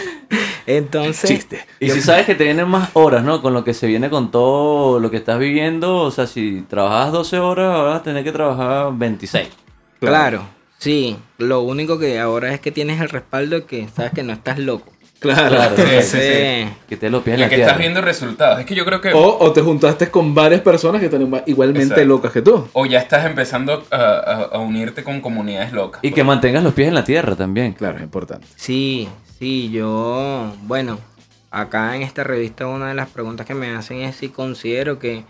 Entonces, 0.66 1.29
Chiste. 1.31 1.64
Y 1.79 1.90
si 1.90 2.00
sabes 2.00 2.26
que 2.26 2.35
te 2.35 2.42
vienen 2.44 2.68
más 2.68 2.90
horas, 2.94 3.22
¿no? 3.22 3.40
Con 3.40 3.55
lo 3.55 3.62
que 3.62 3.72
se 3.74 3.87
viene 3.87 4.11
con 4.11 4.31
todo 4.33 4.98
lo 4.98 5.11
que 5.11 5.16
estás 5.18 5.38
viviendo, 5.38 5.98
o 5.98 6.11
sea, 6.11 6.26
si 6.26 6.62
trabajas 6.68 7.12
12 7.12 7.38
horas, 7.38 7.66
ahora 7.72 7.88
vas 7.92 8.00
a 8.00 8.02
tener 8.02 8.24
que 8.24 8.33
trabajar 8.33 8.92
26. 8.94 9.48
claro, 10.00 10.42
sí. 10.78 11.16
Lo 11.38 11.60
único 11.62 11.98
que 11.98 12.18
ahora 12.18 12.52
es 12.54 12.60
que 12.60 12.70
tienes 12.72 13.00
el 13.00 13.08
respaldo 13.08 13.56
de 13.56 13.64
que 13.66 13.88
sabes 13.94 14.12
que 14.12 14.22
no 14.22 14.32
estás 14.32 14.58
loco. 14.58 14.92
Claro. 15.18 15.56
Claro. 15.56 15.76
Sí, 15.76 15.82
sí, 16.02 16.02
sí. 16.02 16.16
Entonces, 16.18 16.68
Que 16.88 16.96
te 16.98 17.08
lo 17.10 17.22
pies 17.22 17.34
en 17.34 17.40
Y 17.40 17.42
la 17.44 17.48
que 17.48 17.54
tierra. 17.56 17.70
estás 17.70 17.80
viendo 17.80 18.00
resultados. 18.02 18.60
Es 18.60 18.66
que 18.66 18.74
yo 18.74 18.84
creo 18.84 19.00
que... 19.00 19.12
O, 19.14 19.38
o 19.38 19.52
te 19.52 19.62
juntaste 19.62 20.10
con 20.10 20.34
varias 20.34 20.60
personas 20.60 21.00
que 21.00 21.06
están 21.06 21.22
igual- 21.22 21.42
igualmente 21.46 21.84
Exacto. 21.94 22.04
locas 22.04 22.32
que 22.32 22.42
tú. 22.42 22.68
O 22.74 22.84
ya 22.84 22.98
estás 22.98 23.24
empezando 23.24 23.84
a, 23.90 23.96
a- 23.96 24.42
a 24.52 24.58
unirte 24.58 25.02
con 25.02 25.20
comunidades 25.22 25.72
locas. 25.72 26.00
Y 26.04 26.12
que 26.12 26.22
mantengas 26.22 26.62
los 26.62 26.74
pies 26.74 26.88
en 26.88 26.94
la 26.94 27.04
tierra 27.04 27.34
también. 27.34 27.72
Claro, 27.72 27.96
es 27.96 28.02
importante. 28.04 28.46
Sí, 28.56 29.08
sí, 29.38 29.70
yo, 29.70 30.54
bueno, 30.64 30.98
acá 31.50 31.96
en 31.96 32.02
esta 32.02 32.22
revista 32.22 32.66
una 32.66 32.88
de 32.88 32.94
las 32.94 33.08
preguntas 33.08 33.46
que 33.46 33.54
me 33.54 33.70
hacen 33.74 34.02
es 34.02 34.16
si 34.16 34.28
considero 34.28 34.98
que 34.98 35.24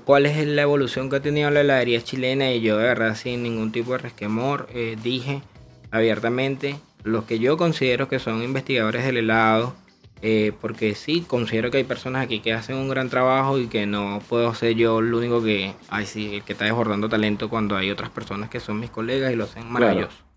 cuál 0.00 0.26
es 0.26 0.46
la 0.46 0.62
evolución 0.62 1.10
que 1.10 1.16
ha 1.16 1.20
tenido 1.20 1.50
la 1.50 1.60
heladería 1.60 2.02
chilena 2.02 2.50
y 2.52 2.60
yo 2.60 2.78
de 2.78 2.84
verdad 2.84 3.14
sin 3.14 3.42
ningún 3.42 3.72
tipo 3.72 3.92
de 3.92 3.98
resquemor 3.98 4.68
eh, 4.74 4.96
dije 5.02 5.42
abiertamente 5.90 6.76
los 7.04 7.24
que 7.24 7.38
yo 7.38 7.56
considero 7.56 8.08
que 8.08 8.18
son 8.18 8.42
investigadores 8.42 9.04
del 9.04 9.18
helado 9.18 9.74
eh, 10.22 10.52
porque 10.60 10.94
sí 10.94 11.24
considero 11.26 11.70
que 11.70 11.78
hay 11.78 11.84
personas 11.84 12.24
aquí 12.24 12.40
que 12.40 12.52
hacen 12.52 12.76
un 12.76 12.88
gran 12.88 13.10
trabajo 13.10 13.58
y 13.58 13.66
que 13.66 13.86
no 13.86 14.22
puedo 14.28 14.54
ser 14.54 14.74
yo 14.74 15.00
el 15.00 15.12
único 15.12 15.42
que 15.42 15.74
ay 15.88 16.06
sí 16.06 16.36
el 16.36 16.42
que 16.42 16.52
está 16.52 16.64
desbordando 16.64 17.08
talento 17.08 17.48
cuando 17.48 17.76
hay 17.76 17.90
otras 17.90 18.10
personas 18.10 18.48
que 18.50 18.60
son 18.60 18.78
mis 18.80 18.90
colegas 18.90 19.32
y 19.32 19.36
lo 19.36 19.44
hacen 19.44 19.70
maravilloso 19.70 20.32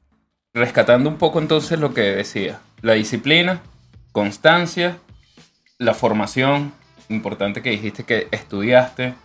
Rescatando 0.55 1.09
un 1.09 1.17
poco 1.17 1.39
entonces 1.39 1.77
lo 1.81 1.93
que 1.93 2.01
decía. 2.01 2.61
La 2.81 2.93
disciplina, 2.93 3.61
constancia, 4.13 4.99
la 5.77 5.93
formación, 5.93 6.71
importante 7.09 7.61
que 7.61 7.71
dijiste 7.71 8.05
que 8.05 8.29
estudiaste. 8.31 9.15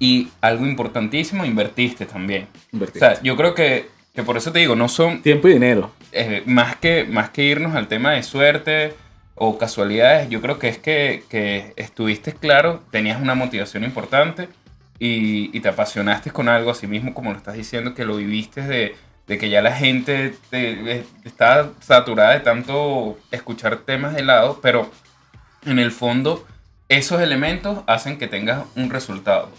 Y 0.00 0.28
algo 0.40 0.66
importantísimo, 0.66 1.44
invertiste 1.44 2.06
también. 2.06 2.48
O 2.54 2.76
Invertir. 2.76 2.98
sea, 3.00 3.22
yo 3.22 3.36
creo 3.36 3.54
que, 3.54 3.88
que 4.14 4.22
por 4.24 4.36
eso 4.36 4.50
te 4.50 4.58
digo, 4.58 4.74
no 4.74 4.88
son 4.88 5.22
Tiempo 5.22 5.46
y 5.46 5.52
dinero. 5.52 5.92
eh, 6.10 6.42
más, 6.46 6.74
que, 6.76 7.04
más 7.04 7.30
que 7.30 7.44
irnos 7.44 7.76
al 7.76 7.86
tema 7.86 8.12
de 8.12 8.22
suerte 8.24 8.94
o 9.34 9.58
casualidades, 9.58 10.28
yo 10.30 10.40
creo 10.40 10.58
que 10.58 10.68
es 10.68 10.78
que, 10.78 11.22
que 11.28 11.72
estuviste 11.76 12.32
claro, 12.32 12.82
tenías 12.90 13.20
una 13.20 13.34
motivación 13.34 13.84
importante 13.84 14.48
y, 14.98 15.56
y 15.56 15.60
te 15.60 15.68
apasionaste 15.68 16.30
con 16.30 16.48
algo, 16.48 16.70
así 16.70 16.86
mismo 16.86 17.14
como 17.14 17.30
lo 17.30 17.36
estás 17.36 17.54
diciendo, 17.54 17.94
que 17.94 18.04
lo 18.06 18.16
viviste 18.16 18.62
de, 18.62 18.96
de 19.26 19.38
que 19.38 19.48
ya 19.50 19.60
la 19.62 19.72
gente 19.76 20.34
te- 20.50 20.92
eh, 20.98 21.04
está 21.24 21.70
saturada 21.80 22.32
de 22.32 22.40
tanto 22.40 23.18
escuchar 23.30 23.76
temas 23.78 24.14
de 24.14 24.24
lado, 24.24 24.60
pero 24.62 24.90
en 25.66 25.78
el 25.78 25.90
fondo 25.92 26.46
esos 26.88 27.20
elementos 27.20 27.78
hacen 27.86 28.18
que 28.18 28.26
tengas 28.28 28.64
un 28.76 28.90
resultado. 28.90 29.50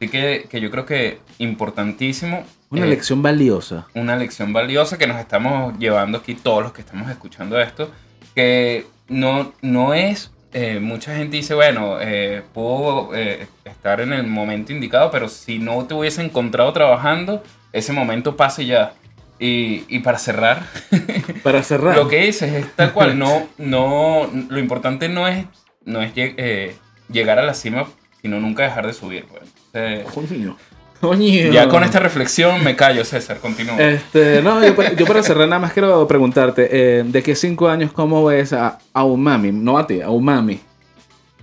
Así 0.00 0.08
que, 0.08 0.46
que 0.48 0.60
yo 0.62 0.70
creo 0.70 0.86
que 0.86 1.18
importantísimo. 1.38 2.44
Una 2.70 2.86
eh, 2.86 2.88
lección 2.88 3.22
valiosa. 3.22 3.86
una 3.94 4.16
lección 4.16 4.52
valiosa 4.54 4.96
que 4.96 5.06
nos 5.06 5.18
estamos 5.18 5.78
llevando 5.78 6.18
aquí 6.18 6.34
todos 6.34 6.62
los 6.62 6.72
que 6.72 6.80
estamos 6.80 7.10
escuchando 7.10 7.60
esto, 7.60 7.90
que 8.34 8.86
no, 9.08 9.52
no 9.60 9.92
es, 9.92 10.30
eh, 10.54 10.78
mucha 10.80 11.14
gente 11.16 11.36
dice, 11.36 11.52
bueno, 11.54 11.98
eh, 12.00 12.42
puedo 12.54 13.14
eh, 13.14 13.46
estar 13.64 14.00
en 14.00 14.12
el 14.14 14.26
momento 14.26 14.72
indicado, 14.72 15.10
pero 15.10 15.28
si 15.28 15.58
no 15.58 15.84
te 15.84 15.92
hubiese 15.94 16.22
encontrado 16.22 16.72
trabajando, 16.72 17.42
ese 17.72 17.92
momento 17.92 18.36
pase 18.36 18.64
ya. 18.64 18.94
Y, 19.38 19.84
y 19.88 19.98
para 20.00 20.18
cerrar, 20.18 20.62
Para 21.42 21.62
cerrar. 21.62 21.96
lo 21.96 22.08
que 22.08 22.24
dices 22.24 22.52
es 22.52 22.74
tal 22.76 22.92
cual, 22.92 23.18
no, 23.18 23.48
no, 23.58 24.30
lo 24.48 24.58
importante 24.58 25.08
no 25.10 25.28
es, 25.28 25.44
no 25.84 26.00
es 26.02 26.14
lleg- 26.14 26.34
eh, 26.38 26.76
llegar 27.12 27.38
a 27.38 27.42
la 27.42 27.52
cima, 27.54 27.86
sino 28.22 28.38
nunca 28.40 28.62
dejar 28.62 28.86
de 28.86 28.92
subir. 28.94 29.24
pues. 29.26 29.42
Eh, 29.74 30.04
Coño. 30.12 30.56
Coño. 31.00 31.50
ya 31.52 31.66
con 31.68 31.82
esta 31.82 31.98
reflexión 31.98 32.62
me 32.62 32.76
callo, 32.76 33.04
César, 33.06 33.38
continúa. 33.38 33.76
Este, 33.80 34.42
no, 34.42 34.62
yo, 34.64 34.76
para- 34.76 34.92
yo 34.92 35.06
para 35.06 35.22
cerrar 35.22 35.48
nada 35.48 35.60
más 35.60 35.72
quiero 35.72 36.06
preguntarte, 36.06 36.68
eh, 36.70 37.04
¿de 37.06 37.22
qué 37.22 37.34
cinco 37.34 37.68
años 37.68 37.90
cómo 37.92 38.22
ves 38.26 38.52
a, 38.52 38.78
a 38.92 39.04
Umami? 39.04 39.50
No 39.52 39.78
a 39.78 39.86
ti, 39.86 40.02
a 40.02 40.10
Umami. 40.10 40.60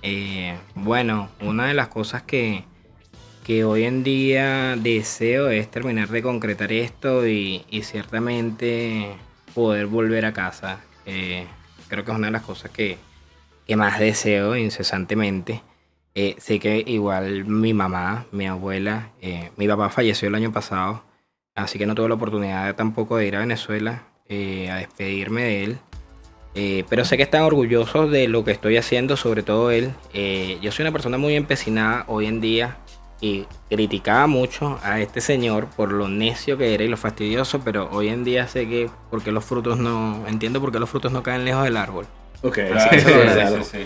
Eh, 0.03 0.55
bueno, 0.75 1.29
una 1.41 1.65
de 1.67 1.73
las 1.73 1.87
cosas 1.87 2.21
que, 2.21 2.65
que 3.43 3.63
hoy 3.63 3.85
en 3.85 4.03
día 4.03 4.75
deseo 4.77 5.49
es 5.49 5.71
terminar 5.71 6.09
de 6.09 6.21
concretar 6.21 6.71
esto 6.71 7.27
y, 7.27 7.65
y 7.71 7.81
ciertamente 7.81 9.07
poder 9.55 9.87
volver 9.87 10.25
a 10.25 10.33
casa. 10.33 10.81
Eh, 11.07 11.47
creo 11.87 12.05
que 12.05 12.11
es 12.11 12.17
una 12.17 12.27
de 12.27 12.33
las 12.33 12.43
cosas 12.43 12.69
que, 12.69 12.97
que 13.65 13.75
más 13.75 13.99
deseo 13.99 14.55
incesantemente. 14.55 15.61
Eh, 16.19 16.35
sé 16.39 16.57
que 16.57 16.83
igual 16.87 17.45
mi 17.45 17.75
mamá, 17.75 18.25
mi 18.31 18.47
abuela, 18.47 19.11
eh, 19.21 19.51
mi 19.55 19.67
papá 19.67 19.91
falleció 19.91 20.27
el 20.27 20.33
año 20.33 20.51
pasado, 20.51 21.03
así 21.53 21.77
que 21.77 21.85
no 21.85 21.93
tuve 21.93 22.09
la 22.09 22.15
oportunidad 22.15 22.75
tampoco 22.75 23.17
de 23.17 23.27
ir 23.27 23.35
a 23.35 23.41
Venezuela 23.41 24.01
eh, 24.27 24.67
a 24.71 24.77
despedirme 24.77 25.43
de 25.43 25.63
él. 25.63 25.77
Eh, 26.55 26.85
pero 26.89 27.05
sé 27.05 27.17
que 27.17 27.21
están 27.23 27.43
orgullosos 27.43 28.09
de 28.09 28.27
lo 28.27 28.43
que 28.43 28.49
estoy 28.49 28.77
haciendo, 28.77 29.15
sobre 29.15 29.43
todo 29.43 29.69
él. 29.69 29.93
Yo 30.59 30.71
soy 30.71 30.85
una 30.85 30.91
persona 30.91 31.19
muy 31.19 31.35
empecinada 31.35 32.03
hoy 32.07 32.25
en 32.25 32.41
día 32.41 32.77
y 33.21 33.45
criticaba 33.69 34.25
mucho 34.25 34.79
a 34.81 34.99
este 34.99 35.21
señor 35.21 35.67
por 35.67 35.91
lo 35.91 36.07
necio 36.07 36.57
que 36.57 36.73
era 36.73 36.83
y 36.83 36.87
lo 36.87 36.97
fastidioso, 36.97 37.61
pero 37.63 37.89
hoy 37.91 38.07
en 38.07 38.23
día 38.23 38.47
sé 38.47 38.67
que 38.67 38.89
porque 39.11 39.31
los 39.31 39.45
frutos 39.45 39.77
no 39.77 40.25
entiendo 40.27 40.59
por 40.61 40.71
qué 40.71 40.79
los 40.79 40.89
frutos 40.89 41.11
no 41.11 41.21
caen 41.21 41.45
lejos 41.45 41.63
del 41.63 41.77
árbol. 41.77 42.07
Ok, 42.41 42.57
Claro, 42.69 43.63
sí, 43.63 43.85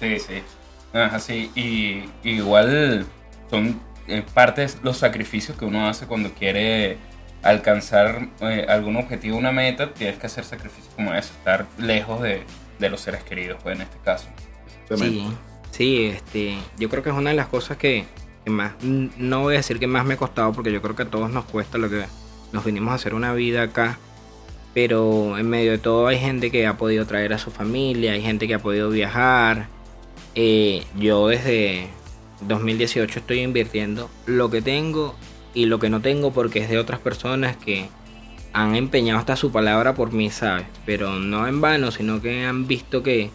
sí, 0.00 0.18
sí, 0.18 0.42
sí, 0.92 1.00
sí. 1.18 1.50
Y 1.54 2.28
igual 2.30 3.06
son 3.50 3.80
eh, 4.06 4.24
partes 4.34 4.78
los 4.82 4.96
sacrificios 4.96 5.56
que 5.56 5.64
uno 5.64 5.86
hace 5.88 6.06
cuando 6.06 6.32
quiere 6.32 6.96
alcanzar 7.42 8.28
eh, 8.40 8.66
algún 8.68 8.96
objetivo, 8.96 9.36
una 9.36 9.52
meta, 9.52 9.92
tienes 9.94 10.18
que 10.18 10.26
hacer 10.26 10.44
sacrificios 10.44 10.92
como 10.94 11.14
eso, 11.14 11.32
estar 11.34 11.66
lejos 11.78 12.22
de, 12.22 12.42
de 12.78 12.90
los 12.90 13.00
seres 13.00 13.22
queridos, 13.22 13.58
pues 13.62 13.76
en 13.76 13.82
este 13.82 13.98
caso. 14.04 14.28
Sí, 14.96 15.28
sí, 15.70 16.04
este, 16.06 16.58
yo 16.78 16.88
creo 16.88 17.02
que 17.02 17.10
es 17.10 17.16
una 17.16 17.30
de 17.30 17.36
las 17.36 17.48
cosas 17.48 17.76
que, 17.76 18.06
que 18.44 18.50
más, 18.50 18.72
no 18.82 19.42
voy 19.42 19.54
a 19.54 19.58
decir 19.58 19.78
que 19.78 19.86
más 19.86 20.04
me 20.04 20.14
ha 20.14 20.16
costado, 20.16 20.52
porque 20.52 20.72
yo 20.72 20.80
creo 20.82 20.96
que 20.96 21.02
a 21.02 21.10
todos 21.10 21.30
nos 21.30 21.44
cuesta 21.44 21.78
lo 21.78 21.90
que 21.90 22.04
nos 22.52 22.64
vinimos 22.64 22.92
a 22.92 22.94
hacer 22.94 23.14
una 23.14 23.34
vida 23.34 23.62
acá, 23.62 23.98
pero 24.74 25.38
en 25.38 25.48
medio 25.48 25.72
de 25.72 25.78
todo 25.78 26.06
hay 26.06 26.18
gente 26.18 26.50
que 26.50 26.66
ha 26.66 26.76
podido 26.76 27.06
traer 27.06 27.32
a 27.34 27.38
su 27.38 27.50
familia, 27.50 28.12
hay 28.12 28.22
gente 28.22 28.48
que 28.48 28.54
ha 28.54 28.58
podido 28.58 28.90
viajar. 28.90 29.68
Eh, 30.40 30.84
yo 30.96 31.26
desde 31.26 31.88
2018 32.42 33.18
estoy 33.18 33.40
invirtiendo 33.40 34.08
lo 34.24 34.50
que 34.50 34.62
tengo 34.62 35.16
y 35.52 35.66
lo 35.66 35.80
que 35.80 35.90
no 35.90 36.00
tengo 36.00 36.32
porque 36.32 36.60
es 36.60 36.68
de 36.68 36.78
otras 36.78 37.00
personas 37.00 37.56
que 37.56 37.88
han 38.52 38.76
empeñado 38.76 39.18
hasta 39.18 39.34
su 39.34 39.50
palabra 39.50 39.96
por 39.96 40.12
mí, 40.12 40.30
¿sabes? 40.30 40.66
Pero 40.86 41.18
no 41.18 41.48
en 41.48 41.60
vano, 41.60 41.90
sino 41.90 42.22
que 42.22 42.44
han 42.44 42.68
visto 42.68 43.02
que, 43.02 43.32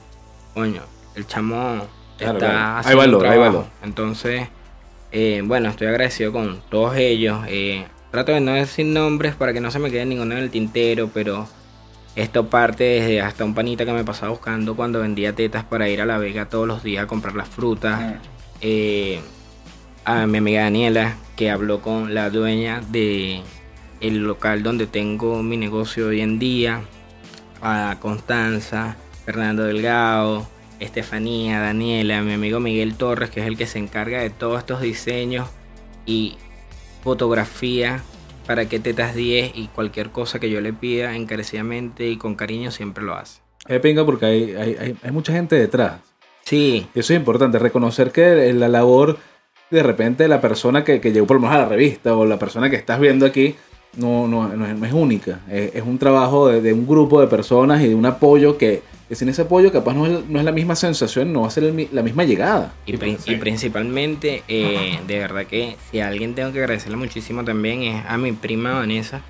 coño, 0.53 0.81
el 1.15 1.27
chamo 1.27 1.89
Claro, 2.17 2.37
está 2.37 2.47
claro. 2.47 2.69
Hay 2.69 2.79
haciendo 2.79 3.03
un 3.03 3.11
valor, 3.11 3.27
hay 3.27 3.39
valor. 3.39 3.65
Entonces, 3.83 4.47
eh, 5.11 5.41
bueno, 5.43 5.67
estoy 5.67 5.87
agradecido 5.87 6.31
con 6.31 6.61
todos 6.69 6.95
ellos. 6.95 7.39
Eh, 7.49 7.85
trato 8.11 8.31
de 8.31 8.39
no 8.39 8.53
decir 8.53 8.85
nombres 8.85 9.35
para 9.35 9.51
que 9.51 9.59
no 9.59 9.71
se 9.71 9.79
me 9.79 9.91
quede 9.91 10.05
ninguno 10.05 10.37
en 10.37 10.41
el 10.41 10.51
tintero, 10.51 11.09
pero 11.13 11.49
Esto 12.15 12.47
parte 12.47 12.83
desde 12.83 13.21
hasta 13.21 13.43
un 13.43 13.55
panita 13.55 13.85
que 13.85 13.93
me 13.93 14.03
pasaba 14.03 14.31
buscando 14.31 14.75
cuando 14.75 14.99
vendía 14.99 15.33
tetas 15.33 15.63
para 15.63 15.89
ir 15.89 15.99
a 16.01 16.05
La 16.05 16.19
Vega 16.19 16.47
todos 16.47 16.67
los 16.67 16.83
días 16.83 17.03
a 17.03 17.07
comprar 17.07 17.35
las 17.35 17.47
frutas. 17.47 17.99
Mm. 18.01 18.13
Eh, 18.61 19.19
a 20.05 20.27
mi 20.27 20.37
amiga 20.37 20.63
Daniela, 20.63 21.15
que 21.35 21.49
habló 21.49 21.81
con 21.81 22.13
la 22.13 22.29
dueña 22.29 22.81
de 22.91 23.41
el 23.99 24.17
local 24.19 24.63
donde 24.63 24.85
tengo 24.85 25.41
mi 25.41 25.57
negocio 25.57 26.07
hoy 26.07 26.21
en 26.21 26.37
día. 26.37 26.81
A 27.61 27.97
Constanza, 28.01 28.97
Fernando 29.25 29.63
Delgado, 29.63 30.45
Estefanía, 30.81 31.59
Daniela, 31.61 32.21
mi 32.21 32.33
amigo 32.33 32.59
Miguel 32.59 32.95
Torres, 32.95 33.29
que 33.29 33.39
es 33.39 33.47
el 33.47 33.57
que 33.57 33.65
se 33.65 33.79
encarga 33.79 34.19
de 34.19 34.29
todos 34.29 34.59
estos 34.59 34.81
diseños 34.81 35.47
y 36.05 36.35
fotografía 37.03 38.03
para 38.45 38.67
que 38.67 38.79
Tetas 38.79 39.15
10 39.15 39.51
y 39.55 39.67
cualquier 39.67 40.09
cosa 40.11 40.39
que 40.39 40.49
yo 40.49 40.61
le 40.61 40.73
pida 40.73 41.15
encarecidamente 41.15 42.07
y 42.07 42.17
con 42.17 42.35
cariño 42.35 42.71
siempre 42.71 43.03
lo 43.03 43.15
hace. 43.15 43.41
Es 43.67 43.79
pinga 43.79 44.05
porque 44.05 44.25
hay, 44.25 44.55
hay, 44.55 44.77
hay, 44.79 44.95
hay 45.01 45.11
mucha 45.11 45.33
gente 45.33 45.55
detrás. 45.55 46.01
Sí, 46.43 46.87
Y 46.93 46.99
eso 46.99 47.13
es 47.13 47.19
importante, 47.19 47.57
reconocer 47.57 48.11
que 48.11 48.51
la 48.53 48.67
labor 48.67 49.17
de 49.71 49.81
repente 49.81 50.27
la 50.27 50.41
persona 50.41 50.83
que, 50.83 50.99
que 50.99 51.11
llegó 51.11 51.25
por 51.25 51.37
lo 51.37 51.41
menos 51.41 51.55
a 51.55 51.59
la 51.59 51.69
revista 51.69 52.15
o 52.15 52.25
la 52.25 52.37
persona 52.37 52.69
que 52.69 52.75
estás 52.75 52.99
viendo 52.99 53.25
aquí 53.25 53.55
no, 53.95 54.27
no, 54.27 54.49
no 54.49 54.65
es, 54.65 54.75
no 54.75 54.85
es 54.85 54.93
única. 54.93 55.39
Es, 55.49 55.75
es 55.75 55.83
un 55.83 55.97
trabajo 55.97 56.47
de, 56.47 56.61
de 56.61 56.73
un 56.73 56.85
grupo 56.85 57.21
de 57.21 57.27
personas 57.27 57.81
y 57.81 57.87
de 57.89 57.95
un 57.95 58.05
apoyo 58.05 58.57
que, 58.57 58.81
que 59.13 59.19
sin 59.19 59.29
ese 59.29 59.43
apoyo 59.43 59.71
capaz 59.71 59.93
no 59.93 60.07
es, 60.07 60.25
no 60.27 60.39
es 60.39 60.45
la 60.45 60.51
misma 60.51 60.75
sensación, 60.75 61.31
no 61.31 61.41
va 61.41 61.47
a 61.47 61.51
ser 61.51 61.63
el 61.65 61.87
la 61.91 62.01
misma 62.01 62.23
llegada. 62.23 62.73
y, 62.87 62.97
prin- 62.97 63.19
sí. 63.19 63.33
y 63.33 63.35
principalmente, 63.35 64.43
eh, 64.47 64.99
de 65.07 65.19
verdad 65.19 65.45
que 65.45 65.77
si 65.91 65.99
a 65.99 66.07
alguien 66.07 66.33
tengo 66.35 66.51
que 66.51 66.59
agradecerle 66.59 66.97
muchísimo 66.97 67.43
también 67.43 67.83
es 67.83 68.03
a 68.07 68.17
mi 68.17 68.31
prima 68.31 68.73
Vanessa, 68.73 69.21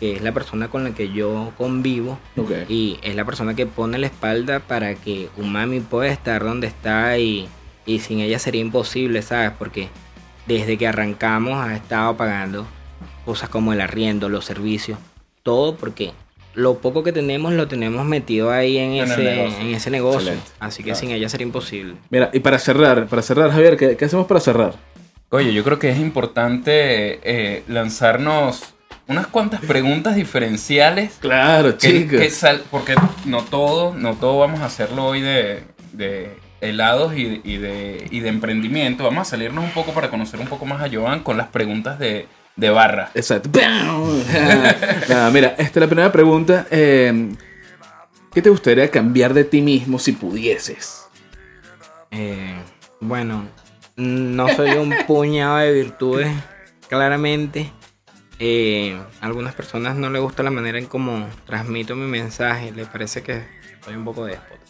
que 0.00 0.16
es 0.16 0.22
la 0.22 0.32
persona 0.32 0.68
con 0.68 0.84
la 0.84 0.90
que 0.94 1.10
yo 1.12 1.52
convivo 1.56 2.18
y 2.68 2.98
es 3.02 3.14
la 3.16 3.24
persona 3.24 3.54
que 3.54 3.66
pone 3.66 3.98
la 3.98 4.06
espalda 4.06 4.60
para 4.60 4.94
que 4.96 5.28
un 5.36 5.50
mami 5.52 5.80
pueda 5.80 6.10
estar 6.12 6.42
donde 6.44 6.66
está 6.66 7.16
y, 7.18 7.48
y 7.86 8.00
sin 8.00 8.20
ella 8.20 8.38
sería 8.38 8.60
imposible, 8.60 9.22
¿sabes? 9.22 9.52
Porque 9.58 9.88
desde 10.46 10.76
que 10.76 10.88
arrancamos 10.88 11.54
ha 11.64 11.74
estado 11.74 12.16
pagando 12.16 12.66
cosas 13.24 13.48
como 13.48 13.72
el 13.72 13.80
arriendo, 13.80 14.28
los 14.28 14.44
servicios, 14.44 14.98
todo 15.42 15.76
porque 15.76 16.12
lo 16.54 16.78
poco 16.78 17.02
que 17.02 17.12
tenemos 17.12 17.52
lo 17.52 17.66
tenemos 17.68 18.04
metido 18.04 18.50
ahí 18.50 18.76
en, 18.78 18.92
ese, 18.92 19.16
negocio. 19.22 19.58
en 19.60 19.74
ese 19.74 19.90
negocio. 19.90 20.20
Excelente. 20.20 20.50
Así 20.60 20.78
que 20.82 20.90
Claro. 20.90 21.00
sin 21.00 21.10
ella 21.10 21.28
sería 21.28 21.46
imposible. 21.46 21.94
Mira, 22.10 22.30
y 22.32 22.40
para 22.40 22.58
cerrar, 22.58 23.06
para 23.06 23.22
cerrar, 23.22 23.50
Javier, 23.50 23.76
¿qué, 23.76 23.96
qué 23.96 24.04
hacemos 24.04 24.26
para 24.26 24.40
cerrar? 24.40 24.74
Oye, 25.30 25.52
yo 25.54 25.64
creo 25.64 25.78
que 25.78 25.90
es 25.90 25.98
importante 25.98 27.20
eh, 27.24 27.62
lanzarnos 27.68 28.74
unas 29.08 29.26
cuantas 29.26 29.60
preguntas 29.62 30.14
diferenciales. 30.14 31.16
Claro, 31.20 31.76
que- 31.78 31.88
chicos. 32.02 32.20
que 32.20 32.30
sal- 32.30 32.62
porque 32.70 32.94
no 33.24 33.42
todo, 33.42 33.94
no 33.94 34.14
todo 34.14 34.38
vamos 34.38 34.60
a 34.60 34.66
hacerlo 34.66 35.06
hoy 35.06 35.20
de, 35.22 35.62
de 35.92 36.36
helados 36.60 37.14
y, 37.16 37.40
y 37.44 37.56
de, 37.56 38.06
y 38.10 38.20
de 38.20 38.28
emprendimiento. 38.28 39.04
Vamos 39.04 39.22
a 39.28 39.30
salirnos 39.30 39.64
un 39.64 39.70
poco 39.70 39.92
para 39.92 40.10
conocer 40.10 40.38
un 40.38 40.46
poco 40.46 40.66
más 40.66 40.82
a 40.82 40.88
Joan 40.94 41.20
con 41.20 41.36
las 41.36 41.48
preguntas 41.48 41.98
de, 41.98 42.26
de 42.56 42.70
barra. 42.70 43.10
Exacto. 43.14 43.50
Nada, 45.08 45.30
mira, 45.30 45.48
esta 45.58 45.62
es 45.62 45.76
la 45.76 45.86
primera 45.86 46.12
pregunta. 46.12 46.66
eh, 46.70 47.32
¿Qué 48.32 48.40
te 48.40 48.48
gustaría 48.50 48.90
cambiar 48.90 49.34
de 49.34 49.44
ti 49.44 49.60
mismo 49.60 49.98
si 49.98 50.12
pudieses? 50.12 51.06
Eh, 52.10 52.54
bueno, 53.00 53.46
no 53.96 54.48
soy 54.48 54.70
un 54.70 54.94
puñado 55.06 55.58
de 55.58 55.72
virtudes, 55.72 56.32
claramente. 56.88 57.70
Eh, 58.38 58.98
a 59.20 59.26
algunas 59.26 59.54
personas 59.54 59.96
no 59.96 60.10
les 60.10 60.20
gusta 60.20 60.42
la 60.42 60.50
manera 60.50 60.78
en 60.78 60.86
cómo 60.86 61.28
transmito 61.46 61.94
mi 61.94 62.06
mensaje. 62.06 62.72
Les 62.72 62.88
parece 62.88 63.22
que 63.22 63.44
soy 63.84 63.94
un 63.96 64.04
poco 64.04 64.24
déspota. 64.24 64.60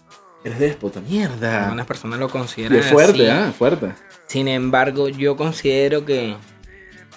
Eres 0.44 0.58
déspota, 0.58 1.00
mierda. 1.00 1.64
Algunas 1.64 1.86
personas 1.86 2.18
lo 2.18 2.26
Y 2.26 2.30
consideran 2.30 2.78
es 2.78 2.86
fuerte, 2.86 3.30
así. 3.30 3.40
¿ah? 3.48 3.52
Fuerte. 3.56 3.92
Sin 4.26 4.48
embargo, 4.48 5.08
yo 5.08 5.36
considero 5.36 6.04
que 6.04 6.34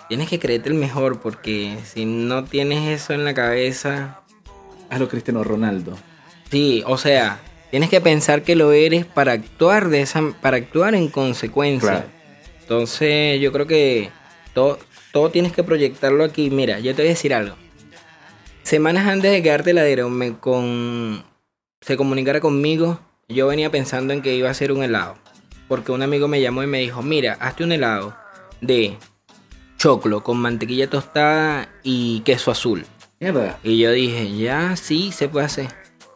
tienes 0.08 0.30
que 0.30 0.40
creerte 0.40 0.70
el 0.70 0.76
mejor 0.76 1.20
porque 1.20 1.78
si 1.84 2.06
no 2.06 2.44
tienes 2.46 3.02
eso 3.02 3.14
en 3.14 3.24
la 3.24 3.34
cabeza, 3.34 4.22
Haz 4.90 5.00
lo 5.00 5.08
Cristiano 5.08 5.44
Ronaldo. 5.44 5.98
sí, 6.52 6.84
o 6.86 6.98
sea, 6.98 7.40
tienes 7.72 7.90
que 7.90 8.02
pensar 8.02 8.44
que 8.44 8.56
lo 8.56 8.72
eres 8.72 9.06
para 9.06 9.32
actuar 9.34 9.90
de 9.90 10.02
esa, 10.02 10.22
para 10.42 10.58
actuar 10.58 10.96
en 10.96 11.10
consecuencia. 11.10 11.90
Claro. 11.90 12.06
Entonces, 12.62 13.40
yo 13.42 13.52
creo 13.52 13.68
que 13.68 14.10
todo, 14.54 14.80
todo 15.12 15.30
tienes 15.30 15.52
que 15.52 15.64
proyectarlo 15.64 16.24
aquí. 16.24 16.50
Mira, 16.50 16.80
yo 16.80 16.96
te 16.96 17.02
voy 17.02 17.08
a 17.08 17.14
decir 17.14 17.34
algo. 17.34 17.56
Semanas 18.64 19.08
antes 19.08 19.32
de 19.32 19.44
que 19.44 19.52
Arteladero 19.52 20.10
me 20.10 20.38
con 20.38 21.24
se 21.82 21.98
comunicara 21.98 22.40
conmigo, 22.40 23.00
yo 23.30 23.46
venía 23.48 23.70
pensando 23.70 24.14
en 24.14 24.24
que 24.24 24.36
iba 24.36 24.48
a 24.48 24.52
hacer 24.52 24.72
un 24.72 24.82
helado. 24.82 25.16
Porque 25.68 25.92
un 25.92 26.02
amigo 26.02 26.28
me 26.28 26.42
llamó 26.42 26.64
y 26.64 26.68
me 26.68 26.80
dijo, 26.80 27.04
mira, 27.04 27.38
hazte 27.40 27.64
un 27.64 27.72
helado 27.72 28.16
de 28.62 28.98
choclo 29.78 30.24
con 30.24 30.38
mantequilla 30.38 30.90
tostada 30.90 31.70
y 31.84 32.22
queso 32.22 32.52
azul. 32.52 32.86
Mierda. 33.20 33.58
Y 33.64 33.80
yo 33.80 33.92
dije, 33.92 34.36
ya, 34.36 34.76
sí, 34.76 35.12
se 35.12 35.28
puede 35.30 35.46
hacer. 35.46 35.68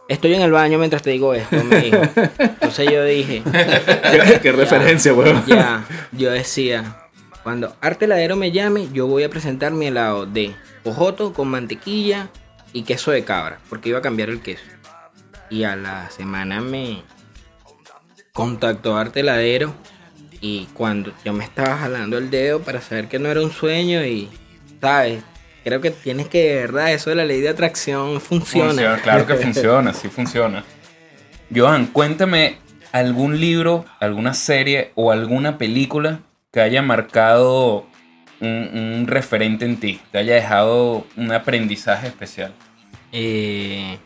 Estoy 0.08 0.34
en 0.34 0.42
el 0.42 0.52
baño 0.52 0.80
mientras 0.80 1.02
te 1.02 1.12
digo 1.12 1.34
esto, 1.34 1.64
me 1.64 1.82
dijo. 1.82 2.02
Entonces 2.38 2.92
yo 2.92 3.04
dije, 3.04 3.44
qué, 3.52 4.40
qué 4.42 4.52
referencia, 4.52 5.14
weón. 5.14 5.46
ya, 5.46 5.86
yo 6.12 6.32
decía, 6.32 7.08
cuando 7.44 7.76
Arte 7.80 8.06
Heladero 8.06 8.36
me 8.36 8.52
llame, 8.52 8.88
yo 8.92 9.08
voy 9.08 9.24
a 9.24 9.30
presentar 9.30 9.72
mi 9.72 9.88
helado 9.88 10.26
de 10.26 10.56
ojoto 10.84 11.34
con 11.34 11.48
mantequilla 11.48 12.30
y 12.74 12.84
queso 12.84 13.12
de 13.12 13.24
cabra, 13.24 13.60
porque 13.70 13.90
iba 13.90 14.00
a 14.00 14.02
cambiar 14.02 14.30
el 14.30 14.42
queso. 14.42 14.64
Y 15.50 15.64
a 15.64 15.76
la 15.76 16.10
semana 16.12 16.62
me 16.62 17.04
contactó 18.34 18.98
Arte 18.98 19.22
Heladero 19.22 19.74
y 20.42 20.68
cuando 20.74 21.14
yo 21.24 21.34
me 21.34 21.44
estaba 21.44 21.78
jalando 21.78 22.18
el 22.18 22.30
dedo 22.30 22.62
para 22.62 22.82
saber 22.82 23.08
que 23.08 23.20
no 23.20 23.30
era 23.30 23.42
un 23.42 23.52
sueño 23.52 24.04
y, 24.06 24.30
¿sabes? 24.82 25.22
Creo 25.64 25.82
que 25.82 25.92
tienes 25.92 26.28
que, 26.28 26.50
de 26.50 26.56
verdad, 26.56 26.94
eso 26.94 27.10
de 27.10 27.18
la 27.18 27.26
ley 27.26 27.42
de 27.42 27.50
atracción 27.50 28.22
funciona. 28.22 28.70
Funciona, 28.70 29.02
claro 29.02 29.26
que 29.26 29.36
funciona, 29.36 29.94
sí 29.94 30.08
funciona. 30.08 30.64
Joan, 31.54 31.88
cuéntame 31.88 32.58
algún 32.92 33.40
libro, 33.40 33.86
alguna 34.00 34.34
serie 34.34 34.92
o 34.96 35.12
alguna 35.12 35.58
película 35.58 36.22
que 36.52 36.62
haya 36.62 36.82
marcado 36.82 37.86
un, 38.40 38.70
un 38.74 39.08
referente 39.08 39.66
en 39.66 39.80
ti, 39.80 40.00
te 40.12 40.20
haya 40.20 40.36
dejado 40.36 41.06
un 41.18 41.32
aprendizaje 41.32 42.08
especial. 42.08 42.54
Eh, 43.12 43.98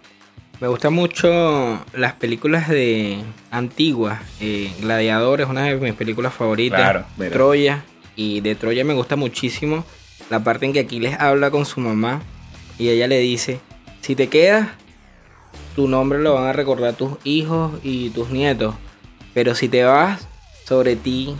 me 0.64 0.70
gustan 0.70 0.94
mucho 0.94 1.84
las 1.92 2.14
películas 2.14 2.70
de 2.70 3.22
antiguas. 3.52 4.22
Eh, 4.40 4.72
Gladiador 4.80 5.42
es 5.42 5.50
una 5.50 5.66
de 5.66 5.76
mis 5.76 5.94
películas 5.94 6.34
favoritas. 6.34 6.80
Claro. 6.80 7.06
Troya. 7.34 7.84
Y 8.16 8.40
de 8.40 8.56
Troya 8.56 8.86
me 8.86 8.94
gusta 8.94 9.18
muchísimo 9.18 9.84
la 10.30 10.42
parte 10.42 10.66
en 10.66 10.72
que 10.72 10.80
Aquiles 10.80 11.20
habla 11.20 11.52
con 11.52 11.66
su 11.66 11.82
mamá 11.82 12.22
y 12.80 12.88
ella 12.88 13.10
le 13.10 13.20
dice, 13.20 13.60
si 14.00 14.16
te 14.16 14.30
quedas, 14.30 14.70
tu 15.76 15.90
nombre 15.90 16.20
lo 16.20 16.36
van 16.36 16.46
a 16.46 16.54
recordar 16.54 16.94
tus 16.94 17.12
hijos 17.26 17.74
y 17.84 18.12
tus 18.12 18.30
nietos. 18.30 18.74
Pero 19.34 19.56
si 19.56 19.68
te 19.68 19.84
vas, 19.84 20.30
sobre 20.64 20.96
ti 20.96 21.36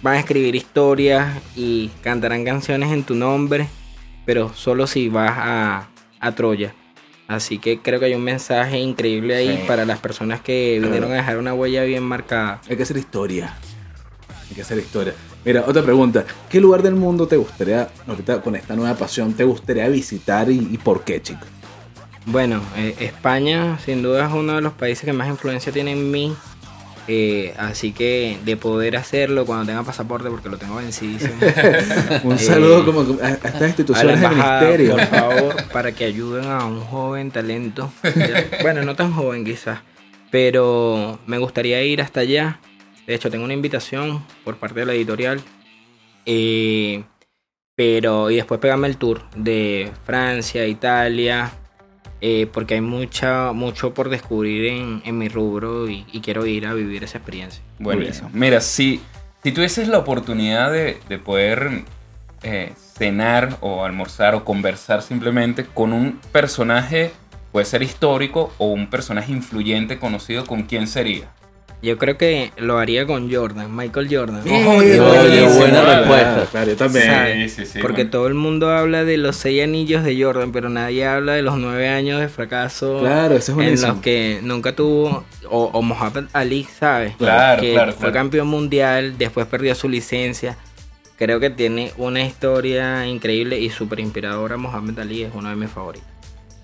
van 0.00 0.14
a 0.14 0.20
escribir 0.20 0.56
historias 0.56 1.42
y 1.54 1.90
cantarán 2.00 2.46
canciones 2.46 2.90
en 2.90 3.02
tu 3.02 3.16
nombre, 3.16 3.68
pero 4.24 4.50
solo 4.54 4.86
si 4.86 5.10
vas 5.10 5.34
a, 5.36 5.88
a 6.20 6.32
Troya. 6.32 6.74
Así 7.32 7.58
que 7.58 7.80
creo 7.80 7.98
que 7.98 8.06
hay 8.06 8.14
un 8.14 8.22
mensaje 8.24 8.78
increíble 8.78 9.34
ahí 9.34 9.56
Sí. 9.58 9.64
para 9.66 9.84
las 9.84 9.98
personas 9.98 10.40
que 10.40 10.78
vinieron 10.82 11.10
a 11.12 11.14
dejar 11.16 11.38
una 11.38 11.54
huella 11.54 11.82
bien 11.84 12.02
marcada. 12.02 12.60
Hay 12.68 12.76
que 12.76 12.82
hacer 12.82 12.96
historia. 12.96 13.54
Hay 14.48 14.54
que 14.54 14.62
hacer 14.62 14.78
historia. 14.78 15.14
Mira, 15.44 15.64
otra 15.66 15.82
pregunta. 15.82 16.24
¿Qué 16.48 16.60
lugar 16.60 16.82
del 16.82 16.94
mundo 16.94 17.26
te 17.26 17.36
gustaría, 17.36 17.88
ahorita 18.06 18.40
con 18.42 18.54
esta 18.54 18.76
nueva 18.76 18.94
pasión, 18.96 19.32
te 19.34 19.44
gustaría 19.44 19.88
visitar 19.88 20.50
y, 20.50 20.68
y 20.70 20.78
por 20.78 21.02
qué, 21.04 21.20
chico? 21.22 21.40
Bueno, 22.26 22.60
eh, 22.76 22.94
España 23.00 23.78
sin 23.84 24.02
duda 24.02 24.26
es 24.28 24.32
uno 24.32 24.54
de 24.54 24.60
los 24.60 24.74
países 24.74 25.04
que 25.04 25.12
más 25.12 25.26
influencia 25.28 25.72
tiene 25.72 25.92
en 25.92 26.10
mí. 26.10 26.32
Eh, 27.08 27.52
así 27.58 27.92
que 27.92 28.38
de 28.44 28.56
poder 28.56 28.96
hacerlo 28.96 29.44
cuando 29.44 29.66
tenga 29.66 29.82
pasaporte, 29.82 30.28
porque 30.30 30.48
lo 30.48 30.56
tengo 30.56 30.76
vencidísimo. 30.76 31.34
Un 32.24 32.34
Eh, 32.34 32.38
saludo 32.38 32.84
como 32.84 33.00
a, 33.22 33.26
a 33.26 33.30
estas 33.30 33.62
instituciones 33.62 34.20
del 34.20 34.30
ministerio. 34.30 34.96
por 34.96 35.06
favor, 35.06 35.56
para 35.72 35.92
que 35.92 36.04
ayuden 36.04 36.44
a 36.44 36.64
un 36.64 36.80
joven 36.80 37.30
talento. 37.32 37.92
Bueno, 38.62 38.82
no 38.82 38.94
tan 38.94 39.12
joven 39.12 39.44
quizás, 39.44 39.80
pero 40.30 41.18
me 41.26 41.38
gustaría 41.38 41.82
ir 41.82 42.00
hasta 42.00 42.20
allá. 42.20 42.60
De 43.06 43.14
hecho, 43.14 43.30
tengo 43.30 43.44
una 43.44 43.54
invitación 43.54 44.24
por 44.44 44.56
parte 44.58 44.80
de 44.80 44.86
la 44.86 44.92
editorial. 44.94 45.40
Eh, 46.24 47.02
pero, 47.74 48.30
y 48.30 48.36
después 48.36 48.60
pegarme 48.60 48.86
el 48.86 48.96
tour 48.96 49.22
de 49.34 49.90
Francia, 50.04 50.66
Italia, 50.66 51.50
eh, 52.22 52.46
porque 52.50 52.74
hay 52.74 52.80
mucha, 52.80 53.52
mucho 53.52 53.92
por 53.92 54.08
descubrir 54.08 54.66
en, 54.66 55.02
en 55.04 55.18
mi 55.18 55.28
rubro 55.28 55.90
y, 55.90 56.06
y 56.12 56.20
quiero 56.20 56.46
ir 56.46 56.66
a 56.66 56.72
vivir 56.72 57.02
esa 57.02 57.18
experiencia. 57.18 57.62
Buenísimo. 57.80 58.30
Mira, 58.32 58.60
si, 58.60 59.00
si 59.42 59.50
tuvieses 59.50 59.88
la 59.88 59.98
oportunidad 59.98 60.70
de, 60.70 60.98
de 61.08 61.18
poder 61.18 61.82
eh, 62.44 62.72
cenar 62.76 63.58
o 63.60 63.84
almorzar 63.84 64.36
o 64.36 64.44
conversar 64.44 65.02
simplemente 65.02 65.66
con 65.66 65.92
un 65.92 66.20
personaje 66.30 67.10
puede 67.50 67.66
ser 67.66 67.82
histórico 67.82 68.52
o 68.56 68.66
un 68.66 68.88
personaje 68.88 69.32
influyente 69.32 69.98
conocido, 69.98 70.46
¿con 70.46 70.62
quién 70.62 70.86
sería? 70.86 71.28
Yo 71.82 71.98
creo 71.98 72.16
que 72.16 72.52
lo 72.58 72.78
haría 72.78 73.06
con 73.06 73.32
Jordan, 73.32 73.74
Michael 73.74 74.08
Jordan. 74.08 74.42
Oye, 74.46 75.00
buena 75.00 75.82
respuesta. 75.82 76.46
Claro, 76.52 76.70
yo 76.70 76.76
también. 76.76 77.06
¿Sabe? 77.06 77.48
Sí, 77.48 77.54
sí, 77.56 77.66
sí, 77.66 77.78
Porque 77.80 78.02
bueno. 78.02 78.10
todo 78.12 78.26
el 78.28 78.34
mundo 78.34 78.70
habla 78.70 79.04
de 79.04 79.16
los 79.16 79.34
seis 79.34 79.64
anillos 79.64 80.04
de 80.04 80.22
Jordan, 80.22 80.52
pero 80.52 80.68
nadie 80.68 81.04
habla 81.06 81.32
de 81.32 81.42
los 81.42 81.58
nueve 81.58 81.88
años 81.88 82.20
de 82.20 82.28
fracaso 82.28 83.00
Claro, 83.00 83.34
eso 83.34 83.60
es 83.60 83.82
en 83.82 83.88
los 83.88 84.00
que 84.00 84.38
nunca 84.42 84.76
tuvo, 84.76 85.24
o, 85.50 85.64
o 85.72 85.82
Muhammad 85.82 86.24
Ali, 86.32 86.64
¿sabes? 86.64 87.16
Claro, 87.16 87.60
que 87.60 87.72
claro, 87.72 87.92
fue 87.92 87.98
claro. 88.00 88.14
campeón 88.14 88.46
mundial, 88.46 89.18
después 89.18 89.46
perdió 89.46 89.74
su 89.74 89.88
licencia. 89.88 90.56
Creo 91.16 91.40
que 91.40 91.50
tiene 91.50 91.92
una 91.98 92.22
historia 92.22 93.06
increíble 93.06 93.58
y 93.58 93.70
súper 93.70 93.98
inspiradora. 94.00 94.56
Muhammad 94.56 95.00
Ali 95.00 95.22
es 95.24 95.32
uno 95.34 95.50
de 95.50 95.56
mis 95.56 95.70
favoritos. 95.70 96.06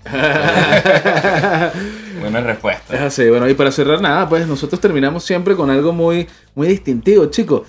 Buena 2.19 2.39
Es 2.39 2.45
respuesta. 2.45 3.05
así, 3.05 3.29
bueno, 3.29 3.47
y 3.49 3.53
para 3.53 3.71
cerrar 3.71 4.01
nada, 4.01 4.27
pues 4.29 4.47
nosotros 4.47 4.79
terminamos 4.79 5.23
siempre 5.23 5.55
con 5.55 5.69
algo 5.69 5.93
muy, 5.93 6.27
muy 6.55 6.67
distintivo, 6.67 7.25
chicos. 7.27 7.63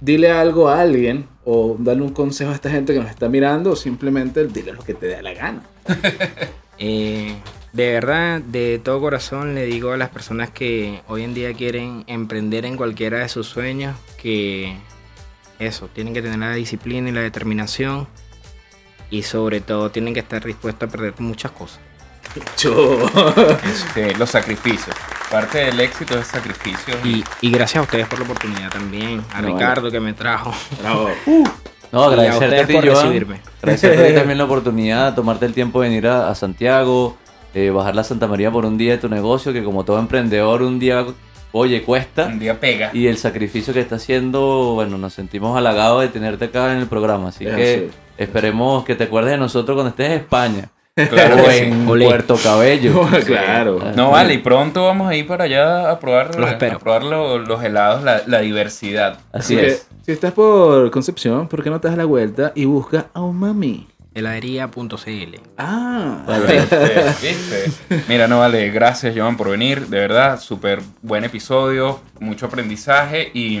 Dile 0.00 0.30
algo 0.30 0.68
a 0.68 0.80
alguien 0.80 1.26
o 1.44 1.76
dale 1.78 2.02
un 2.02 2.12
consejo 2.12 2.50
a 2.50 2.54
esta 2.54 2.70
gente 2.70 2.92
que 2.92 3.00
nos 3.00 3.08
está 3.08 3.28
mirando 3.28 3.72
o 3.72 3.76
simplemente 3.76 4.46
dile 4.46 4.72
lo 4.72 4.82
que 4.82 4.94
te 4.94 5.06
dé 5.06 5.22
la 5.22 5.34
gana. 5.34 5.62
Eh, 6.78 7.34
de 7.72 7.92
verdad, 7.92 8.42
de 8.42 8.78
todo 8.84 9.00
corazón 9.00 9.54
le 9.54 9.64
digo 9.64 9.92
a 9.92 9.96
las 9.96 10.10
personas 10.10 10.50
que 10.50 11.00
hoy 11.08 11.22
en 11.22 11.32
día 11.32 11.54
quieren 11.54 12.04
emprender 12.06 12.66
en 12.66 12.76
cualquiera 12.76 13.20
de 13.20 13.30
sus 13.30 13.46
sueños 13.46 13.96
que 14.20 14.76
eso, 15.58 15.88
tienen 15.88 16.12
que 16.12 16.20
tener 16.20 16.38
la 16.38 16.52
disciplina 16.52 17.08
y 17.08 17.12
la 17.12 17.22
determinación 17.22 18.08
y 19.10 19.22
sobre 19.22 19.60
todo 19.60 19.90
tienen 19.90 20.14
que 20.14 20.20
estar 20.20 20.44
dispuestos 20.44 20.88
a 20.88 20.92
perder 20.92 21.14
muchas 21.18 21.52
cosas. 21.52 21.80
Yo. 22.58 22.98
Sí, 23.94 24.02
los 24.18 24.30
sacrificios. 24.30 24.94
Parte 25.30 25.58
del 25.58 25.80
éxito 25.80 26.18
es 26.18 26.26
sacrificio. 26.26 26.94
Y, 27.04 27.24
y 27.40 27.50
gracias 27.50 27.78
a 27.80 27.82
ustedes 27.82 28.06
por 28.08 28.18
la 28.18 28.24
oportunidad 28.26 28.70
también, 28.70 29.22
a 29.32 29.40
No, 29.40 29.48
Ricardo 29.54 29.90
que 29.90 30.00
me 30.00 30.12
trajo. 30.12 30.52
Bravo. 30.80 31.10
No, 31.92 32.00
Y 32.00 32.04
a 32.04 32.08
agradecerte 32.08 32.44
a, 32.44 32.60
ustedes 32.62 32.66
ti, 32.66 32.72
por 32.74 32.84
Joan. 32.92 33.06
recibirme. 33.06 33.40
Agradecerte 33.62 34.02
a 34.04 34.08
ti 34.08 34.14
también 34.14 34.38
la 34.38 34.44
oportunidad, 34.44 35.14
tomarte 35.14 35.46
el 35.46 35.54
tiempo 35.54 35.80
de 35.80 35.88
venir 35.88 36.08
a, 36.08 36.28
a 36.28 36.34
Santiago, 36.34 37.16
eh, 37.54 37.70
bajar 37.70 37.94
la 37.94 38.02
Santa 38.02 38.26
María 38.26 38.50
por 38.50 38.66
un 38.66 38.76
día 38.76 38.92
de 38.92 38.98
tu 38.98 39.08
negocio, 39.08 39.52
que 39.52 39.62
como 39.62 39.84
todo 39.84 40.00
emprendedor, 40.00 40.62
un 40.62 40.80
día, 40.80 41.06
oye, 41.52 41.84
cuesta. 41.84 42.26
Un 42.26 42.40
día 42.40 42.58
pega. 42.58 42.90
Y 42.92 43.06
el 43.06 43.18
sacrificio 43.18 43.72
que 43.72 43.80
está 43.80 43.96
haciendo, 43.96 44.72
bueno, 44.74 44.98
nos 44.98 45.14
sentimos 45.14 45.56
halagados 45.56 46.02
de 46.02 46.08
tenerte 46.08 46.46
acá 46.46 46.72
en 46.72 46.80
el 46.80 46.86
programa. 46.88 47.28
Así 47.28 47.44
que. 47.44 47.88
Esperemos 48.18 48.84
que 48.84 48.94
te 48.94 49.04
acuerdes 49.04 49.32
de 49.32 49.38
nosotros 49.38 49.74
cuando 49.76 49.90
estés 49.90 50.06
en 50.06 50.12
España. 50.12 50.68
Claro 51.10 51.36
o 51.44 51.50
sí. 51.50 51.58
en. 51.58 51.84
Puerto 51.86 52.36
Cabello. 52.42 53.02
claro. 53.26 53.78
No 53.94 54.12
vale, 54.12 54.32
y 54.34 54.38
pronto 54.38 54.86
vamos 54.86 55.08
a 55.10 55.14
ir 55.14 55.26
para 55.26 55.44
allá 55.44 55.90
a 55.90 56.00
probar, 56.00 56.34
Los 56.38 56.48
espero. 56.50 56.76
a 56.76 56.78
probar 56.78 57.02
lo- 57.04 57.38
los 57.38 57.62
helados, 57.62 58.02
la, 58.02 58.22
la 58.26 58.40
diversidad. 58.40 59.18
Así 59.30 59.58
es. 59.58 59.86
si 60.06 60.12
estás 60.12 60.32
por 60.32 60.90
Concepción, 60.90 61.48
¿por 61.48 61.62
qué 61.62 61.68
no 61.68 61.80
te 61.80 61.88
das 61.88 61.98
la 61.98 62.06
vuelta 62.06 62.52
y 62.54 62.64
busca 62.64 63.08
a 63.12 63.20
un 63.20 63.36
mami? 63.38 63.86
Heladería.cl 64.14 65.36
Ah. 65.58 66.24
¿Viste? 66.48 67.04
¿Viste? 67.20 68.04
Mira, 68.08 68.26
no 68.26 68.38
vale, 68.38 68.70
gracias 68.70 69.14
Joan 69.14 69.36
por 69.36 69.50
venir, 69.50 69.88
de 69.88 69.98
verdad, 69.98 70.40
súper 70.40 70.80
buen 71.02 71.24
episodio, 71.24 72.00
mucho 72.20 72.46
aprendizaje 72.46 73.30
y 73.34 73.60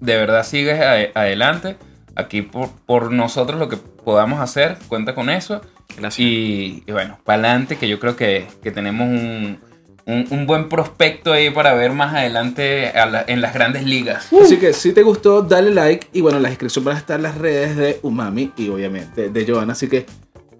de 0.00 0.16
verdad 0.16 0.44
sigues 0.46 0.80
adelante. 1.14 1.76
Aquí 2.16 2.42
por, 2.42 2.70
por 2.86 3.10
nosotros 3.12 3.58
lo 3.58 3.68
que 3.68 3.76
podamos 3.76 4.40
hacer, 4.40 4.78
cuenta 4.88 5.14
con 5.14 5.30
eso. 5.30 5.60
Gracias. 5.96 6.18
Y, 6.20 6.82
y 6.86 6.92
bueno, 6.92 7.18
para 7.24 7.40
adelante, 7.40 7.76
que 7.76 7.88
yo 7.88 7.98
creo 8.00 8.16
que, 8.16 8.46
que 8.62 8.70
tenemos 8.70 9.06
un, 9.08 9.58
un- 10.06 10.26
un 10.30 10.46
buen 10.46 10.68
prospecto 10.68 11.32
ahí 11.32 11.50
para 11.50 11.72
ver 11.74 11.92
más 11.92 12.14
adelante 12.14 12.92
la- 12.94 13.24
en 13.26 13.40
las 13.40 13.54
grandes 13.54 13.84
ligas. 13.84 14.28
Así 14.42 14.58
que 14.58 14.72
si 14.72 14.92
te 14.92 15.02
gustó, 15.02 15.42
dale 15.42 15.70
like. 15.72 16.08
Y 16.12 16.20
bueno, 16.20 16.36
en 16.38 16.42
la 16.44 16.48
descripción 16.50 16.84
van 16.84 16.96
a 16.96 16.98
estar 16.98 17.18
las 17.20 17.36
redes 17.36 17.76
de 17.76 17.98
Umami 18.02 18.52
y 18.56 18.68
obviamente 18.68 19.28
de 19.30 19.46
Joana. 19.46 19.72
Así 19.72 19.88
que 19.88 20.06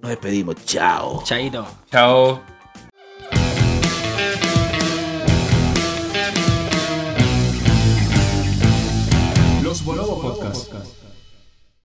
nos 0.03 0.11
despedimos. 0.11 0.57
Chao. 0.65 1.23
Chaito. 1.25 1.67
Chao. 1.91 2.54